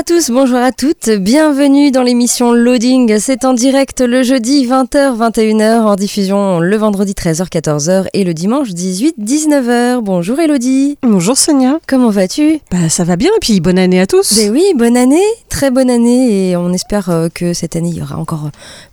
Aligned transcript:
à 0.00 0.02
tous, 0.02 0.30
bonjour 0.30 0.56
à 0.56 0.72
toutes, 0.72 1.10
bienvenue 1.10 1.90
dans 1.90 2.02
l'émission 2.02 2.54
Loading. 2.54 3.18
C'est 3.18 3.44
en 3.44 3.52
direct 3.52 4.00
le 4.00 4.22
jeudi 4.22 4.66
20h, 4.66 5.14
21h, 5.14 5.80
en 5.82 5.94
diffusion 5.94 6.58
le 6.58 6.74
vendredi 6.78 7.12
13h, 7.12 7.50
14h 7.50 8.06
et 8.14 8.24
le 8.24 8.32
dimanche 8.32 8.70
18, 8.70 9.16
19h. 9.20 10.00
Bonjour 10.00 10.40
Elodie. 10.40 10.96
Bonjour 11.02 11.36
Sonia. 11.36 11.80
Comment 11.86 12.08
vas-tu? 12.08 12.60
Bah 12.70 12.88
ça 12.88 13.04
va 13.04 13.16
bien 13.16 13.28
et 13.36 13.40
puis 13.42 13.60
bonne 13.60 13.78
année 13.78 14.00
à 14.00 14.06
tous. 14.06 14.36
Ben 14.36 14.50
oui, 14.50 14.64
bonne 14.74 14.96
année, 14.96 15.20
très 15.50 15.70
bonne 15.70 15.90
année 15.90 16.48
et 16.48 16.56
on 16.56 16.72
espère 16.72 17.10
euh, 17.10 17.28
que 17.28 17.52
cette 17.52 17.76
année 17.76 17.90
il 17.90 17.98
y 17.98 18.02
aura 18.02 18.16
encore 18.16 18.50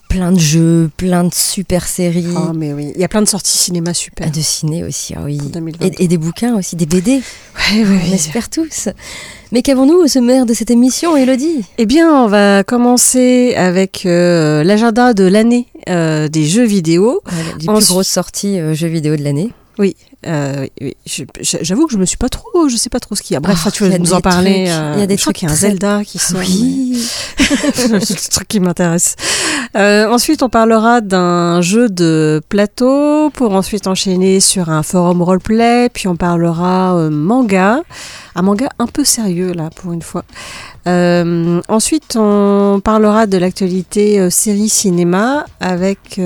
plein 0.10 0.32
de 0.32 0.40
jeux, 0.40 0.90
plein 0.98 1.24
de 1.24 1.34
super 1.34 1.88
séries. 1.88 2.26
Ah 2.36 2.52
mais 2.56 2.74
oui, 2.74 2.92
il 2.96 3.02
y 3.02 3.04
a 3.04 3.08
plein 3.08 3.22
de 3.22 3.28
sorties 3.28 3.58
cinéma 3.58 3.94
super. 3.94 4.30
De 4.32 4.40
ciné 4.42 4.84
aussi, 4.84 5.14
ah 5.16 5.22
oui. 5.24 5.38
Pour 5.38 5.50
2020. 5.50 5.86
Et, 5.86 6.04
et 6.04 6.08
des 6.08 6.18
bouquins 6.18 6.56
aussi, 6.58 6.76
des 6.76 6.86
BD. 6.86 7.22
Ouais, 7.74 7.84
ouais, 7.84 8.00
On 8.10 8.14
espère 8.14 8.50
tous. 8.50 8.90
Mais 9.52 9.62
qu'avons-nous 9.62 9.98
au 9.98 10.08
sommaire 10.08 10.46
de 10.46 10.54
cette 10.54 10.72
émission, 10.72 11.16
Elodie 11.18 11.64
Eh 11.78 11.86
bien, 11.86 12.12
on 12.24 12.28
va 12.28 12.64
commencer 12.64 13.54
avec 13.56 14.06
euh, 14.06 14.64
l'agenda 14.64 15.14
de 15.14 15.24
l'année 15.24 15.68
euh, 15.90 16.28
des 16.28 16.46
jeux 16.46 16.66
vidéo. 16.66 17.22
Les 17.60 17.66
plus 17.66 17.70
Ensuite- 17.70 17.90
grosses 17.90 18.08
sorties 18.08 18.60
euh, 18.60 18.74
jeux 18.74 18.88
vidéo 18.88 19.16
de 19.16 19.24
l'année. 19.24 19.52
Oui, 19.80 19.96
euh, 20.26 20.66
j'avoue 21.42 21.86
que 21.88 21.94
je 21.94 21.98
me 21.98 22.06
suis 22.06 22.18
pas 22.18 22.30
trop, 22.30 22.68
je 22.70 22.76
sais 22.76 22.90
pas 22.90 23.00
trop 23.00 23.16
ce 23.16 23.22
qu'il 23.22 23.36
y 23.36 23.38
a. 23.38 23.40
Bref, 23.40 23.62
Ah, 23.66 23.72
tu 23.72 23.84
il 23.86 23.92
vas 23.92 23.98
nous 24.00 24.14
en 24.14 24.22
parler. 24.22 24.66
trucs, 24.66 24.76
euh, 24.76 24.94
il 24.96 25.00
y 25.00 25.04
a 25.04 25.08
des 25.08 25.16
je 25.18 25.22
crois 25.22 25.34
trucs 25.34 25.36
qu'il 25.38 25.48
y 25.48 25.52
a 25.52 25.54
un 25.54 25.58
très- 25.58 25.68
Zelda 25.70 26.04
qui 26.04 26.18
sort. 26.18 26.40
Oui. 26.40 27.08
c'est 27.38 27.88
le 27.92 28.30
truc 28.32 28.48
qui 28.48 28.60
m'intéresse. 28.60 29.16
Euh, 29.76 30.08
ensuite, 30.10 30.42
on 30.44 30.50
parlera 30.50 31.02
d'un 31.02 31.62
jeu 31.62 31.88
de 31.90 32.42
plateau 32.50 33.30
pour 33.30 33.54
ensuite 33.54 33.86
enchaîner 33.88 34.40
sur 34.40 34.70
un 34.70 34.82
forum 34.84 35.22
roleplay. 35.22 35.90
Puis 35.94 36.08
on 36.08 36.16
parlera 36.16 36.94
manga, 37.10 37.82
un 38.36 38.42
manga 38.42 38.70
un 38.80 38.88
peu 38.88 39.04
sérieux 39.06 39.54
là 39.54 39.70
pour 39.76 39.94
une 39.94 40.02
fois. 40.02 40.24
Ensuite, 41.68 42.16
on 42.18 42.82
parlera 42.84 43.28
de 43.28 43.38
l'actualité 43.38 44.30
série 44.30 44.70
cinéma 44.70 45.46
avec, 45.60 46.20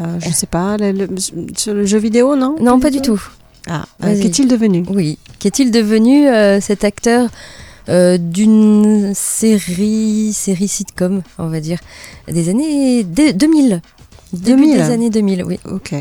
euh, 0.00 0.18
je 0.20 0.30
sais 0.30 0.46
pas, 0.46 0.76
le, 0.76 0.92
le- 0.92 1.08
sur 1.56 1.74
le 1.74 1.84
jeu 1.86 1.98
vidéo, 1.98 2.36
non 2.36 2.56
Non, 2.60 2.78
pas 2.80 2.90
du 2.90 3.00
tout. 3.00 3.20
Ah, 3.68 3.84
euh, 4.04 4.20
qu'est-il 4.20 4.48
devenu 4.48 4.84
Oui. 4.88 5.18
Qu'est-il 5.38 5.70
devenu 5.70 6.26
euh, 6.28 6.60
cet 6.60 6.84
acteur 6.84 7.28
euh, 7.88 8.18
d'une 8.18 9.12
série, 9.14 10.32
série 10.32 10.68
sitcom, 10.68 11.22
on 11.38 11.48
va 11.48 11.60
dire, 11.60 11.78
des 12.28 12.48
années 12.48 13.02
de- 13.04 13.32
2000 13.32 13.80
Début 14.32 14.56
2000. 14.66 14.76
des 14.76 14.82
années 14.90 15.10
2000, 15.10 15.42
oui. 15.44 15.58
Ok. 15.70 15.94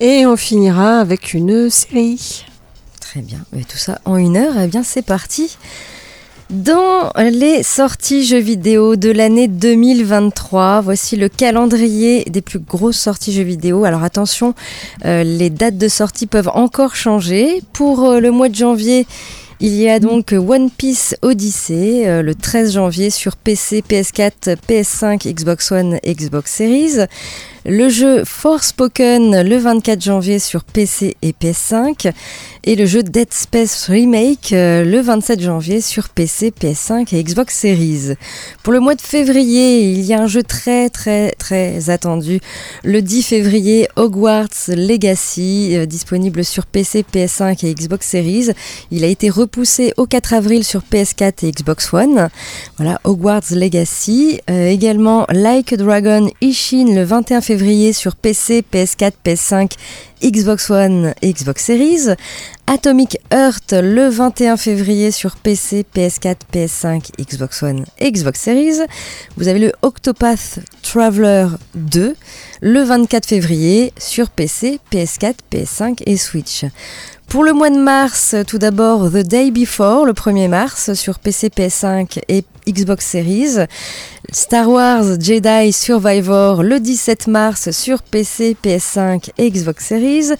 Et 0.00 0.24
on 0.26 0.36
finira 0.36 1.00
avec 1.00 1.34
une 1.34 1.68
série. 1.70 2.44
Très 3.00 3.20
bien. 3.20 3.40
Et 3.54 3.64
tout 3.64 3.76
ça 3.76 4.00
en 4.06 4.16
une 4.16 4.36
heure, 4.38 4.54
eh 4.58 4.66
bien 4.68 4.82
c'est 4.82 5.02
parti. 5.02 5.58
Dans 6.52 7.10
les 7.16 7.62
sorties 7.62 8.26
jeux 8.26 8.36
vidéo 8.36 8.94
de 8.96 9.10
l'année 9.10 9.48
2023, 9.48 10.82
voici 10.82 11.16
le 11.16 11.30
calendrier 11.30 12.24
des 12.26 12.42
plus 12.42 12.58
grosses 12.58 12.98
sorties 12.98 13.32
jeux 13.32 13.42
vidéo. 13.42 13.84
Alors 13.84 14.02
attention, 14.02 14.54
euh, 15.06 15.22
les 15.22 15.48
dates 15.48 15.78
de 15.78 15.88
sortie 15.88 16.26
peuvent 16.26 16.50
encore 16.52 16.94
changer. 16.94 17.62
Pour 17.72 18.04
euh, 18.04 18.20
le 18.20 18.30
mois 18.30 18.50
de 18.50 18.54
janvier, 18.54 19.06
il 19.60 19.74
y 19.74 19.88
a 19.88 19.98
donc 19.98 20.32
One 20.32 20.70
Piece 20.70 21.16
Odyssey 21.22 22.06
euh, 22.06 22.20
le 22.20 22.34
13 22.34 22.74
janvier 22.74 23.08
sur 23.08 23.36
PC, 23.36 23.82
PS4, 23.88 24.56
PS5, 24.68 25.32
Xbox 25.32 25.72
One, 25.72 26.00
Xbox 26.04 26.52
Series. 26.52 26.98
Le 27.64 27.88
jeu 27.88 28.24
Forspoken 28.24 29.40
le 29.42 29.56
24 29.56 30.02
janvier 30.02 30.40
sur 30.40 30.64
PC 30.64 31.16
et 31.22 31.30
PS5 31.30 32.10
et 32.64 32.74
le 32.74 32.86
jeu 32.86 33.04
Dead 33.04 33.32
Space 33.32 33.86
Remake 33.88 34.52
euh, 34.52 34.84
le 34.84 35.00
27 35.00 35.40
janvier 35.40 35.80
sur 35.80 36.08
PC, 36.08 36.52
PS5 36.60 37.14
et 37.14 37.22
Xbox 37.22 37.56
Series. 37.56 38.14
Pour 38.64 38.72
le 38.72 38.80
mois 38.80 38.96
de 38.96 39.00
février, 39.00 39.92
il 39.92 40.00
y 40.00 40.12
a 40.12 40.20
un 40.20 40.26
jeu 40.26 40.42
très 40.42 40.90
très 40.90 41.30
très 41.38 41.88
attendu. 41.88 42.40
Le 42.82 43.00
10 43.00 43.22
février, 43.22 43.88
Hogwarts 43.94 44.68
Legacy, 44.68 45.76
euh, 45.76 45.86
disponible 45.86 46.44
sur 46.44 46.66
PC, 46.66 47.04
PS5 47.12 47.64
et 47.64 47.74
Xbox 47.74 48.08
Series. 48.08 48.50
Il 48.90 49.04
a 49.04 49.08
été 49.08 49.30
repoussé 49.30 49.92
au 49.96 50.06
4 50.06 50.34
avril 50.34 50.64
sur 50.64 50.80
PS4 50.82 51.46
et 51.46 51.52
Xbox 51.52 51.92
One. 51.92 52.28
Voilà, 52.76 53.00
Hogwarts 53.04 53.52
Legacy. 53.52 54.40
Euh, 54.50 54.66
également 54.66 55.26
Like 55.30 55.74
Dragon 55.74 56.28
Ishin 56.40 56.92
le 56.92 57.04
21 57.04 57.40
février 57.40 57.51
sur 57.92 58.16
PC, 58.16 58.64
PS4, 58.72 59.12
PS5, 59.24 59.72
Xbox 60.22 60.70
One 60.70 61.14
et 61.20 61.32
Xbox 61.32 61.64
Series. 61.64 62.14
Atomic 62.66 63.18
Heart 63.30 63.74
le 63.82 64.08
21 64.08 64.56
février 64.56 65.10
sur 65.10 65.36
PC, 65.36 65.84
PS4, 65.94 66.36
PS5, 66.52 67.10
Xbox 67.20 67.62
One 67.62 67.84
et 67.98 68.10
Xbox 68.10 68.40
Series. 68.40 68.78
Vous 69.36 69.48
avez 69.48 69.58
le 69.58 69.72
Octopath 69.82 70.60
Traveler 70.82 71.48
2 71.74 72.16
le 72.62 72.82
24 72.82 73.26
février 73.26 73.92
sur 73.98 74.30
PC, 74.30 74.80
PS4, 74.90 75.34
PS5 75.52 76.02
et 76.06 76.16
Switch. 76.16 76.64
Pour 77.28 77.44
le 77.44 77.52
mois 77.52 77.70
de 77.70 77.78
mars, 77.78 78.34
tout 78.46 78.58
d'abord 78.58 79.10
The 79.10 79.26
Day 79.26 79.50
Before, 79.50 80.06
le 80.06 80.12
1er 80.12 80.48
mars, 80.48 80.94
sur 80.94 81.18
PC, 81.18 81.48
PS5 81.48 82.20
et 82.28 82.44
Xbox 82.66 83.06
Series. 83.06 83.58
Star 84.30 84.68
Wars 84.68 85.20
Jedi 85.20 85.72
Survivor, 85.72 86.62
le 86.62 86.80
17 86.80 87.26
mars, 87.26 87.70
sur 87.70 88.02
PC, 88.02 88.56
PS5 88.62 89.30
et 89.38 89.50
Xbox 89.50 89.86
Series. 89.86 90.30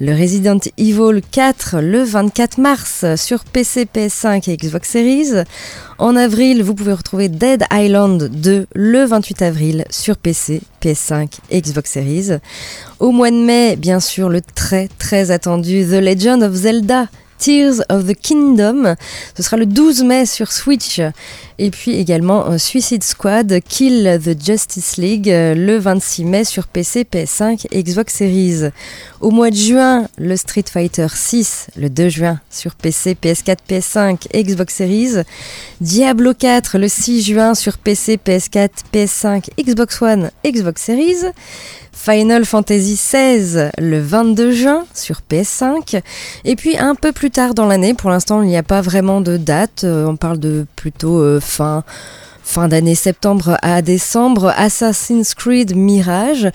Le 0.00 0.12
Resident 0.12 0.58
Evil 0.78 1.20
4, 1.30 1.80
le 1.80 2.02
24 2.02 2.58
mars, 2.58 3.04
sur 3.16 3.44
PC, 3.44 3.86
PS5 3.92 4.50
et 4.50 4.56
Xbox 4.56 4.88
Series. 4.88 5.44
En 5.98 6.16
avril, 6.16 6.62
vous 6.62 6.74
pouvez 6.74 6.92
retrouver 6.92 7.28
Dead 7.28 7.64
Island 7.72 8.30
2, 8.30 8.66
le 8.74 9.04
28 9.04 9.42
avril, 9.42 9.84
sur 9.90 10.16
PC, 10.16 10.62
PS5 10.82 11.28
et 11.50 11.60
Xbox 11.60 11.92
Series. 11.92 12.30
Au 12.98 13.10
mois 13.10 13.30
de 13.30 13.36
mai, 13.36 13.76
bien 13.76 14.00
sûr, 14.00 14.28
le 14.28 14.40
très 14.40 14.88
très 14.98 15.30
attendu 15.30 15.84
The 15.84 16.00
Legend 16.00 16.42
of 16.42 16.54
Zelda 16.54 17.08
Tears 17.38 17.82
of 17.90 18.06
the 18.06 18.14
Kingdom. 18.14 18.94
Ce 19.36 19.42
sera 19.42 19.56
le 19.56 19.66
12 19.66 20.02
mai 20.04 20.26
sur 20.26 20.52
Switch. 20.52 21.00
Et 21.58 21.70
puis 21.70 21.92
également 21.92 22.50
euh, 22.50 22.58
Suicide 22.58 23.04
Squad 23.04 23.60
Kill 23.68 24.20
the 24.22 24.44
Justice 24.44 24.96
League 24.96 25.30
euh, 25.30 25.54
le 25.54 25.78
26 25.78 26.24
mai 26.24 26.44
sur 26.44 26.66
PC, 26.66 27.04
PS5 27.04 27.66
et 27.70 27.82
Xbox 27.82 28.14
Series. 28.14 28.70
Au 29.20 29.30
mois 29.30 29.50
de 29.50 29.56
juin, 29.56 30.08
le 30.18 30.36
Street 30.36 30.64
Fighter 30.68 31.06
6 31.14 31.68
le 31.76 31.88
2 31.90 32.08
juin 32.08 32.40
sur 32.50 32.74
PC, 32.74 33.16
PS4, 33.20 33.58
PS5 33.68 34.26
et 34.32 34.42
Xbox 34.42 34.74
Series. 34.74 35.22
Diablo 35.80 36.34
4 36.34 36.78
le 36.78 36.88
6 36.88 37.22
juin 37.22 37.54
sur 37.54 37.78
PC, 37.78 38.18
PS4, 38.24 38.70
PS5, 38.92 39.44
Xbox 39.58 40.02
One, 40.02 40.30
Xbox 40.44 40.82
Series. 40.82 41.30
Final 41.94 42.44
Fantasy 42.44 42.96
XVI 42.96 43.70
le 43.78 44.00
22 44.00 44.52
juin 44.52 44.84
sur 44.92 45.20
PS5. 45.30 46.02
Et 46.44 46.56
puis 46.56 46.76
un 46.76 46.94
peu 46.94 47.12
plus 47.12 47.30
tard 47.30 47.54
dans 47.54 47.66
l'année, 47.66 47.94
pour 47.94 48.10
l'instant 48.10 48.42
il 48.42 48.48
n'y 48.48 48.56
a 48.56 48.62
pas 48.62 48.80
vraiment 48.80 49.20
de 49.20 49.36
date, 49.36 49.84
euh, 49.84 50.06
on 50.06 50.16
parle 50.16 50.38
de 50.38 50.66
plutôt 50.76 51.40
fin, 51.44 51.84
d'année 52.68 52.94
septembre 52.94 53.56
à 53.62 53.82
décembre, 53.82 54.52
Assassin's 54.56 55.34
Creed 55.34 55.76
Mirage. 55.76 56.50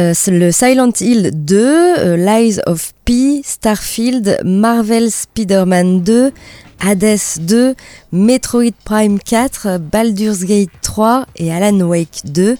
Euh, 0.00 0.14
le 0.28 0.50
Silent 0.52 0.92
Hill 1.00 1.30
2, 1.34 1.56
euh, 1.58 2.16
Lies 2.16 2.60
of 2.66 2.92
P, 3.04 3.42
Starfield, 3.44 4.40
Marvel 4.42 5.10
Spider-Man 5.10 6.02
2, 6.02 6.32
Hades 6.80 7.18
2, 7.40 7.74
Metroid 8.10 8.72
Prime 8.84 9.18
4, 9.20 9.78
Baldur's 9.78 10.44
Gate 10.44 10.70
3 10.80 11.26
et 11.36 11.52
Alan 11.52 11.78
Wake 11.80 12.22
2. 12.24 12.56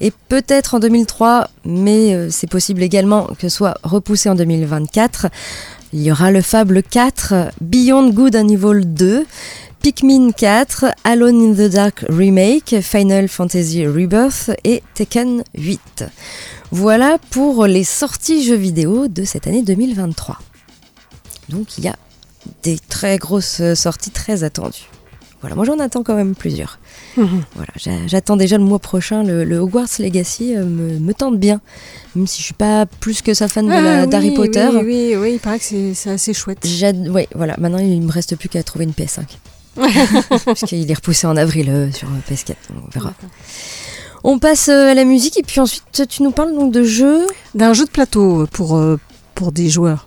Et 0.00 0.12
peut-être 0.28 0.74
en 0.74 0.80
2003, 0.80 1.48
mais 1.64 2.14
euh, 2.14 2.28
c'est 2.30 2.50
possible 2.50 2.82
également 2.82 3.28
que 3.38 3.48
soit 3.48 3.74
repoussé 3.82 4.28
en 4.28 4.34
2024. 4.34 5.28
Il 5.94 6.02
y 6.02 6.10
aura 6.10 6.30
le 6.30 6.42
Fable 6.42 6.82
4, 6.82 7.52
Beyond 7.60 8.10
Good 8.10 8.34
and 8.34 8.48
Evil 8.48 8.84
2, 8.84 9.24
Pikmin 9.82 10.30
4, 10.30 10.84
Alone 11.04 11.42
in 11.42 11.54
the 11.54 11.68
Dark 11.68 12.04
Remake, 12.08 12.76
Final 12.82 13.26
Fantasy 13.28 13.84
Rebirth 13.86 14.50
et 14.62 14.80
Tekken 14.94 15.42
8. 15.56 16.04
Voilà 16.70 17.18
pour 17.30 17.66
les 17.66 17.82
sorties 17.82 18.44
jeux 18.44 18.54
vidéo 18.56 19.08
de 19.08 19.24
cette 19.24 19.48
année 19.48 19.62
2023. 19.62 20.38
Donc 21.48 21.78
il 21.78 21.84
y 21.84 21.88
a 21.88 21.96
des 22.62 22.78
très 22.78 23.18
grosses 23.18 23.60
sorties 23.74 24.10
très 24.12 24.44
attendues. 24.44 24.88
Voilà, 25.40 25.56
moi 25.56 25.64
j'en 25.64 25.80
attends 25.80 26.04
quand 26.04 26.14
même 26.14 26.36
plusieurs. 26.36 26.78
Voilà, 27.16 27.72
j'a- 27.74 28.06
j'attends 28.06 28.36
déjà 28.36 28.58
le 28.58 28.64
mois 28.64 28.78
prochain. 28.78 29.24
Le, 29.24 29.42
le 29.42 29.58
Hogwarts 29.58 29.88
Legacy 29.98 30.54
euh, 30.54 30.64
me, 30.64 31.00
me 31.00 31.12
tente 31.12 31.40
bien, 31.40 31.60
même 32.14 32.28
si 32.28 32.38
je 32.38 32.44
suis 32.44 32.54
pas 32.54 32.86
plus 32.86 33.20
que 33.22 33.34
sa 33.34 33.48
fan 33.48 33.68
Ah, 33.68 34.06
d'Harry 34.06 34.30
oui, 34.30 34.36
Potter. 34.36 34.68
Oui, 34.72 34.80
oui, 34.84 35.16
oui, 35.16 35.32
il 35.34 35.40
paraît 35.40 35.58
que 35.58 35.64
c'est 35.94 36.10
assez 36.10 36.32
chouette. 36.32 36.64
Ouais, 37.10 37.26
voilà. 37.34 37.56
Maintenant, 37.58 37.78
il 37.78 38.00
me 38.00 38.12
reste 38.12 38.36
plus 38.36 38.48
qu'à 38.48 38.62
trouver 38.62 38.84
une 38.84 38.92
PS5. 38.92 39.22
Parce 40.44 40.60
qu'il 40.62 40.90
est 40.90 40.94
repoussé 40.94 41.26
en 41.26 41.36
avril 41.36 41.68
euh, 41.70 41.90
sur 41.92 42.08
euh, 42.08 42.32
PS4. 42.32 42.48
donc 42.74 42.84
On 42.86 42.90
verra. 42.90 43.12
On 44.24 44.38
passe 44.38 44.68
euh, 44.68 44.90
à 44.90 44.94
la 44.94 45.04
musique 45.04 45.38
et 45.38 45.42
puis 45.42 45.60
ensuite, 45.60 46.06
tu 46.08 46.22
nous 46.22 46.30
parles 46.30 46.52
donc 46.54 46.72
de 46.72 46.84
jeux, 46.84 47.26
D'un 47.54 47.72
jeu 47.72 47.84
de 47.86 47.90
plateau 47.90 48.46
pour, 48.52 48.80
pour 49.34 49.50
des 49.52 49.68
joueurs. 49.68 50.06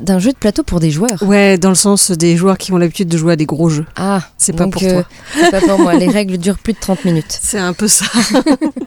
d'un 0.00 0.18
jeu 0.18 0.32
de 0.32 0.36
plateau 0.36 0.62
pour 0.64 0.80
des 0.80 0.90
joueurs. 0.90 1.22
Ouais, 1.22 1.56
dans 1.58 1.68
le 1.70 1.74
sens 1.76 2.10
des 2.10 2.36
joueurs 2.36 2.58
qui 2.58 2.72
ont 2.72 2.76
l'habitude 2.76 3.08
de 3.08 3.16
jouer 3.16 3.32
à 3.34 3.36
des 3.36 3.46
gros 3.46 3.68
jeux. 3.70 3.86
Ah, 3.96 4.20
C'est 4.36 4.52
pas 4.54 4.66
pour 4.66 4.82
euh, 4.82 5.02
toi. 5.02 5.04
C'est 5.38 5.50
pas 5.50 5.60
pour 5.60 5.78
moi. 5.78 5.94
Les 5.94 6.08
règles 6.08 6.36
durent 6.38 6.58
plus 6.58 6.72
de 6.74 6.78
30 6.80 7.04
minutes. 7.04 7.38
C'est 7.42 7.58
un 7.58 7.72
peu 7.72 7.88
ça. 7.88 8.04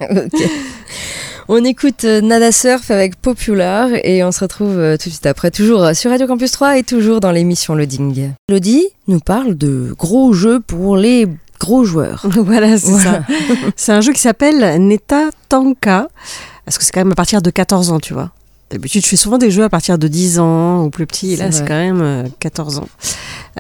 Ok. 0.01 0.49
On 1.47 1.63
écoute 1.63 2.05
euh, 2.05 2.21
Nada 2.21 2.51
Surf 2.51 2.89
avec 2.89 3.17
Popular 3.17 3.89
et 4.03 4.23
on 4.23 4.31
se 4.31 4.39
retrouve 4.39 4.77
euh, 4.79 4.97
tout 4.97 5.09
de 5.09 5.13
suite 5.13 5.25
après, 5.27 5.51
toujours 5.51 5.83
euh, 5.83 5.93
sur 5.93 6.09
Radio 6.09 6.25
Campus 6.25 6.51
3 6.51 6.79
et 6.79 6.83
toujours 6.83 7.19
dans 7.19 7.31
l'émission 7.31 7.75
Loading. 7.75 8.31
Lodi 8.49 8.83
nous 9.07 9.19
parle 9.19 9.53
de 9.55 9.93
gros 9.97 10.33
jeux 10.33 10.59
pour 10.59 10.97
les 10.97 11.27
gros 11.59 11.83
joueurs. 11.85 12.25
voilà, 12.29 12.77
c'est 12.79 12.89
Voilà. 12.91 13.21
ça. 13.27 13.35
C'est 13.75 13.91
un 13.91 14.01
jeu 14.01 14.11
qui 14.13 14.21
s'appelle 14.21 14.81
Neta 14.81 15.29
Tanka. 15.47 16.07
Parce 16.65 16.79
que 16.79 16.83
c'est 16.83 16.91
quand 16.91 17.01
même 17.01 17.11
à 17.11 17.15
partir 17.15 17.43
de 17.43 17.51
14 17.51 17.91
ans, 17.91 17.99
tu 17.99 18.13
vois. 18.15 18.31
D'habitude, 18.71 19.03
je 19.03 19.07
fais 19.07 19.15
souvent 19.15 19.37
des 19.37 19.51
jeux 19.51 19.63
à 19.63 19.69
partir 19.69 19.99
de 19.99 20.07
10 20.07 20.39
ans 20.39 20.83
ou 20.83 20.89
plus 20.89 21.05
petit. 21.05 21.33
Et 21.33 21.35
là, 21.35 21.51
C'est 21.51 21.61
quand 21.67 21.75
même 21.75 22.01
euh, 22.01 22.23
14 22.39 22.79
ans. 22.79 22.87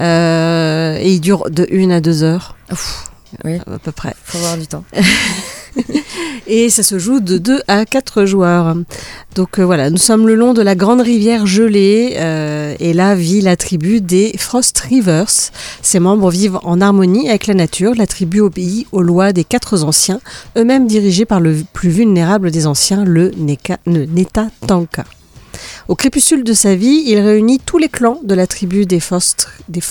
Euh, 0.01 0.97
et 0.99 1.13
il 1.13 1.19
dure 1.21 1.51
de 1.51 1.67
1 1.71 1.91
à 1.91 2.01
2 2.01 2.23
heures, 2.23 2.55
Ouf, 2.71 3.11
oui, 3.43 3.59
à 3.71 3.77
peu 3.77 3.91
près. 3.91 4.15
faut 4.23 4.39
avoir 4.39 4.57
du 4.57 4.65
temps. 4.65 4.83
Et 6.47 6.69
ça 6.69 6.83
se 6.83 6.99
joue 6.99 7.19
de 7.19 7.37
2 7.37 7.61
à 7.67 7.85
4 7.85 8.25
joueurs. 8.25 8.75
Donc 9.35 9.59
euh, 9.59 9.65
voilà, 9.65 9.89
nous 9.89 9.97
sommes 9.97 10.27
le 10.27 10.35
long 10.35 10.53
de 10.53 10.61
la 10.61 10.75
grande 10.75 11.01
rivière 11.01 11.45
gelée 11.45 12.15
euh, 12.17 12.75
et 12.79 12.93
là 12.93 13.15
vit 13.15 13.41
la 13.41 13.55
tribu 13.57 14.01
des 14.01 14.33
Frost 14.37 14.77
Rivers. 14.79 15.31
Ses 15.81 15.99
membres 15.99 16.29
vivent 16.29 16.59
en 16.63 16.81
harmonie 16.81 17.29
avec 17.29 17.47
la 17.47 17.53
nature. 17.53 17.93
La 17.95 18.07
tribu 18.07 18.41
obéit 18.41 18.87
aux 18.91 19.01
lois 19.01 19.33
des 19.33 19.43
quatre 19.43 19.83
anciens, 19.83 20.19
eux-mêmes 20.57 20.87
dirigés 20.87 21.25
par 21.25 21.39
le 21.39 21.57
plus 21.73 21.89
vulnérable 21.89 22.51
des 22.51 22.67
anciens, 22.67 23.03
le, 23.03 23.31
Neta 23.85 24.47
Tanka. 24.67 25.05
Au 25.87 25.95
crépuscule 25.95 26.43
de 26.43 26.53
sa 26.53 26.75
vie, 26.75 27.03
il 27.05 27.19
réunit 27.19 27.59
tous 27.59 27.77
les 27.77 27.89
clans 27.89 28.19
de 28.23 28.33
la 28.33 28.47
tribu 28.47 28.85
des 28.85 28.99
Frost, 28.99 29.47
des 29.69 29.81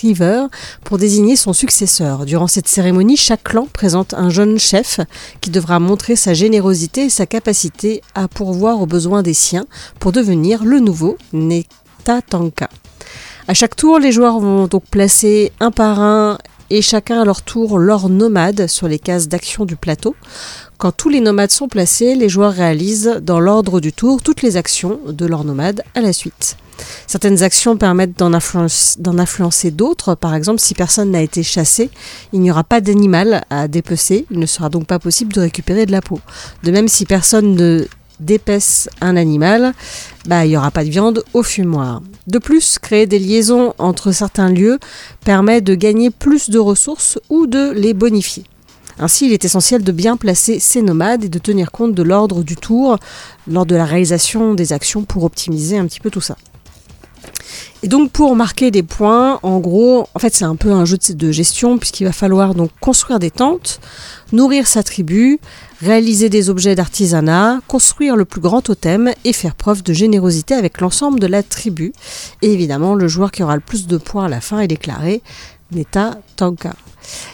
Rivers 0.00 0.48
pour 0.84 0.98
désigner 0.98 1.36
son 1.36 1.52
successeur. 1.52 2.24
Durant 2.24 2.46
cette 2.46 2.68
cérémonie, 2.68 3.16
chaque 3.16 3.44
clan 3.44 3.66
présente 3.72 4.14
un 4.14 4.30
jeune 4.30 4.58
chef 4.58 5.00
qui 5.40 5.50
devra 5.50 5.78
montrer 5.78 6.16
sa 6.16 6.34
générosité 6.34 7.04
et 7.04 7.10
sa 7.10 7.26
capacité 7.26 8.02
à 8.14 8.28
pourvoir 8.28 8.80
aux 8.80 8.86
besoins 8.86 9.22
des 9.22 9.34
siens 9.34 9.66
pour 10.00 10.12
devenir 10.12 10.64
le 10.64 10.80
nouveau 10.80 11.16
Netatanka. 11.32 12.68
À 13.46 13.52
chaque 13.52 13.76
tour, 13.76 13.98
les 13.98 14.12
joueurs 14.12 14.40
vont 14.40 14.66
donc 14.66 14.84
placer 14.90 15.52
un 15.60 15.70
par 15.70 16.00
un 16.00 16.38
et 16.70 16.82
chacun 16.82 17.20
à 17.20 17.24
leur 17.24 17.42
tour 17.42 17.78
leur 17.78 18.08
nomade 18.08 18.66
sur 18.66 18.88
les 18.88 18.98
cases 18.98 19.28
d'action 19.28 19.64
du 19.64 19.76
plateau. 19.76 20.14
Quand 20.78 20.92
tous 20.92 21.08
les 21.08 21.20
nomades 21.20 21.50
sont 21.50 21.68
placés, 21.68 22.14
les 22.14 22.28
joueurs 22.28 22.52
réalisent 22.52 23.20
dans 23.22 23.40
l'ordre 23.40 23.80
du 23.80 23.92
tour 23.92 24.22
toutes 24.22 24.42
les 24.42 24.56
actions 24.56 24.98
de 25.06 25.26
leur 25.26 25.44
nomade 25.44 25.82
à 25.94 26.00
la 26.00 26.12
suite. 26.12 26.56
Certaines 27.06 27.42
actions 27.42 27.76
permettent 27.76 28.18
d'en 28.18 28.32
influence- 28.32 28.96
d'en 28.98 29.18
influencer 29.18 29.70
d'autres. 29.70 30.14
Par 30.14 30.34
exemple, 30.34 30.60
si 30.60 30.74
personne 30.74 31.12
n'a 31.12 31.22
été 31.22 31.42
chassé, 31.42 31.90
il 32.32 32.40
n'y 32.40 32.50
aura 32.50 32.64
pas 32.64 32.80
d'animal 32.80 33.44
à 33.50 33.68
dépecer. 33.68 34.26
Il 34.30 34.40
ne 34.40 34.46
sera 34.46 34.68
donc 34.68 34.86
pas 34.86 34.98
possible 34.98 35.32
de 35.32 35.40
récupérer 35.40 35.86
de 35.86 35.92
la 35.92 36.02
peau. 36.02 36.20
De 36.64 36.72
même, 36.72 36.88
si 36.88 37.06
personne 37.06 37.54
ne 37.54 37.86
d'épaisse 38.20 38.88
un 39.00 39.16
animal, 39.16 39.74
bah, 40.26 40.44
il 40.44 40.50
n'y 40.50 40.56
aura 40.56 40.70
pas 40.70 40.84
de 40.84 40.90
viande 40.90 41.24
au 41.32 41.42
fumoir. 41.42 42.02
De 42.26 42.38
plus, 42.38 42.78
créer 42.78 43.06
des 43.06 43.18
liaisons 43.18 43.74
entre 43.78 44.12
certains 44.12 44.48
lieux 44.48 44.78
permet 45.24 45.60
de 45.60 45.74
gagner 45.74 46.10
plus 46.10 46.50
de 46.50 46.58
ressources 46.58 47.18
ou 47.28 47.46
de 47.46 47.70
les 47.72 47.94
bonifier. 47.94 48.44
Ainsi, 48.98 49.26
il 49.26 49.32
est 49.32 49.44
essentiel 49.44 49.82
de 49.82 49.92
bien 49.92 50.16
placer 50.16 50.60
ces 50.60 50.80
nomades 50.80 51.24
et 51.24 51.28
de 51.28 51.38
tenir 51.40 51.72
compte 51.72 51.94
de 51.94 52.02
l'ordre 52.04 52.44
du 52.44 52.54
tour 52.56 52.98
lors 53.48 53.66
de 53.66 53.74
la 53.74 53.84
réalisation 53.84 54.54
des 54.54 54.72
actions 54.72 55.02
pour 55.02 55.24
optimiser 55.24 55.76
un 55.78 55.86
petit 55.86 56.00
peu 56.00 56.10
tout 56.10 56.20
ça. 56.20 56.36
Et 57.82 57.88
donc 57.88 58.12
pour 58.12 58.34
marquer 58.36 58.70
des 58.70 58.82
points, 58.82 59.40
en 59.42 59.58
gros, 59.58 60.06
en 60.14 60.18
fait 60.18 60.34
c'est 60.34 60.44
un 60.44 60.56
peu 60.56 60.70
un 60.70 60.84
jeu 60.84 60.96
de- 60.96 61.12
de 61.12 61.32
gestion 61.32 61.76
puisqu'il 61.76 62.04
va 62.04 62.12
falloir 62.12 62.54
donc 62.54 62.70
construire 62.80 63.18
des 63.18 63.30
tentes, 63.30 63.80
nourrir 64.32 64.66
sa 64.66 64.82
tribu, 64.82 65.38
réaliser 65.80 66.28
des 66.28 66.50
objets 66.50 66.74
d'artisanat, 66.74 67.60
construire 67.68 68.16
le 68.16 68.24
plus 68.24 68.40
grand 68.40 68.62
totem 68.62 69.12
et 69.24 69.32
faire 69.32 69.54
preuve 69.54 69.82
de 69.82 69.92
générosité 69.92 70.54
avec 70.54 70.80
l'ensemble 70.80 71.20
de 71.20 71.26
la 71.26 71.42
tribu. 71.42 71.92
Et 72.42 72.52
évidemment, 72.52 72.94
le 72.94 73.08
joueur 73.08 73.30
qui 73.30 73.42
aura 73.42 73.54
le 73.54 73.62
plus 73.62 73.86
de 73.86 73.96
points 73.96 74.26
à 74.26 74.28
la 74.28 74.40
fin 74.40 74.60
est 74.60 74.68
déclaré 74.68 75.22
Neta 75.72 76.20
Tanka. 76.36 76.74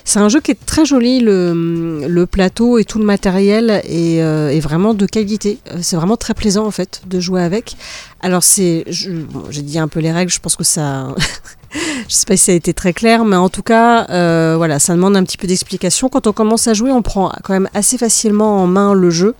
C'est 0.05 0.19
un 0.19 0.29
jeu 0.29 0.41
qui 0.41 0.51
est 0.51 0.67
très 0.67 0.85
joli, 0.85 1.21
le, 1.21 2.25
plateau 2.31 2.79
et 2.79 2.85
tout 2.85 2.99
le 2.99 3.05
matériel 3.05 3.83
est, 3.85 4.23
euh, 4.23 4.59
vraiment 4.61 4.95
de 4.95 5.07
qualité. 5.07 5.59
Euh, 5.71 5.79
C'est 5.83 5.97
vraiment 5.97 6.17
très 6.17 6.35
plaisant 6.35 6.67
en 6.67 6.71
fait 6.71 7.03
de 7.07 7.21
jouer 7.21 7.43
avec. 7.43 7.77
Alors 8.21 8.43
c'est, 8.43 8.85
j'ai 8.89 9.63
dit 9.63 9.79
un 9.79 9.89
peu 9.89 10.01
les 10.01 10.13
règles, 10.13 10.33
je 10.33 10.41
pense 10.41 10.57
que 10.57 10.65
ça, 10.65 11.15
je 11.73 12.15
sais 12.15 12.27
pas 12.27 12.37
si 12.37 12.45
ça 12.45 12.53
a 12.53 12.55
été 12.55 12.75
très 12.75 12.93
clair, 12.93 13.25
mais 13.25 13.37
en 13.37 13.49
tout 13.49 13.63
cas, 13.63 14.07
euh, 14.11 14.55
voilà, 14.57 14.79
ça 14.79 14.95
demande 14.95 15.17
un 15.17 15.25
petit 15.25 15.37
peu 15.37 15.47
d'explication. 15.47 16.09
Quand 16.09 16.27
on 16.27 16.33
commence 16.33 16.67
à 16.67 16.75
jouer, 16.75 16.91
on 16.91 17.03
prend 17.03 17.33
quand 17.45 17.53
même 17.53 17.69
assez 17.75 17.99
facilement 17.99 18.63
en 18.63 18.67
main 18.67 18.95
le 18.95 19.11
jeu, 19.11 19.35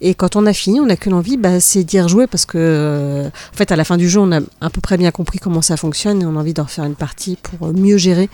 et 0.00 0.14
quand 0.14 0.36
on 0.36 0.46
a 0.46 0.52
fini, 0.52 0.80
on 0.80 0.86
n'a 0.86 0.96
qu'une 0.96 1.14
envie, 1.14 1.36
bah, 1.36 1.60
c'est 1.60 1.84
d'y 1.84 2.00
rejouer 2.00 2.26
parce 2.26 2.46
que, 2.46 2.58
euh, 2.58 3.26
en 3.26 3.56
fait, 3.56 3.72
à 3.72 3.76
la 3.76 3.84
fin 3.84 3.96
du 3.96 4.08
jeu, 4.08 4.20
on 4.20 4.32
a 4.32 4.40
à 4.60 4.70
peu 4.70 4.80
près 4.80 4.96
bien 4.96 5.10
compris 5.10 5.38
comment 5.38 5.62
ça 5.62 5.76
fonctionne 5.76 6.22
et 6.22 6.26
on 6.26 6.36
a 6.36 6.40
envie 6.40 6.54
d'en 6.54 6.64
refaire 6.64 6.84
une 6.84 6.94
partie 6.94 7.36
pour 7.42 7.72
mieux 7.72 7.96
gérer 7.96 8.28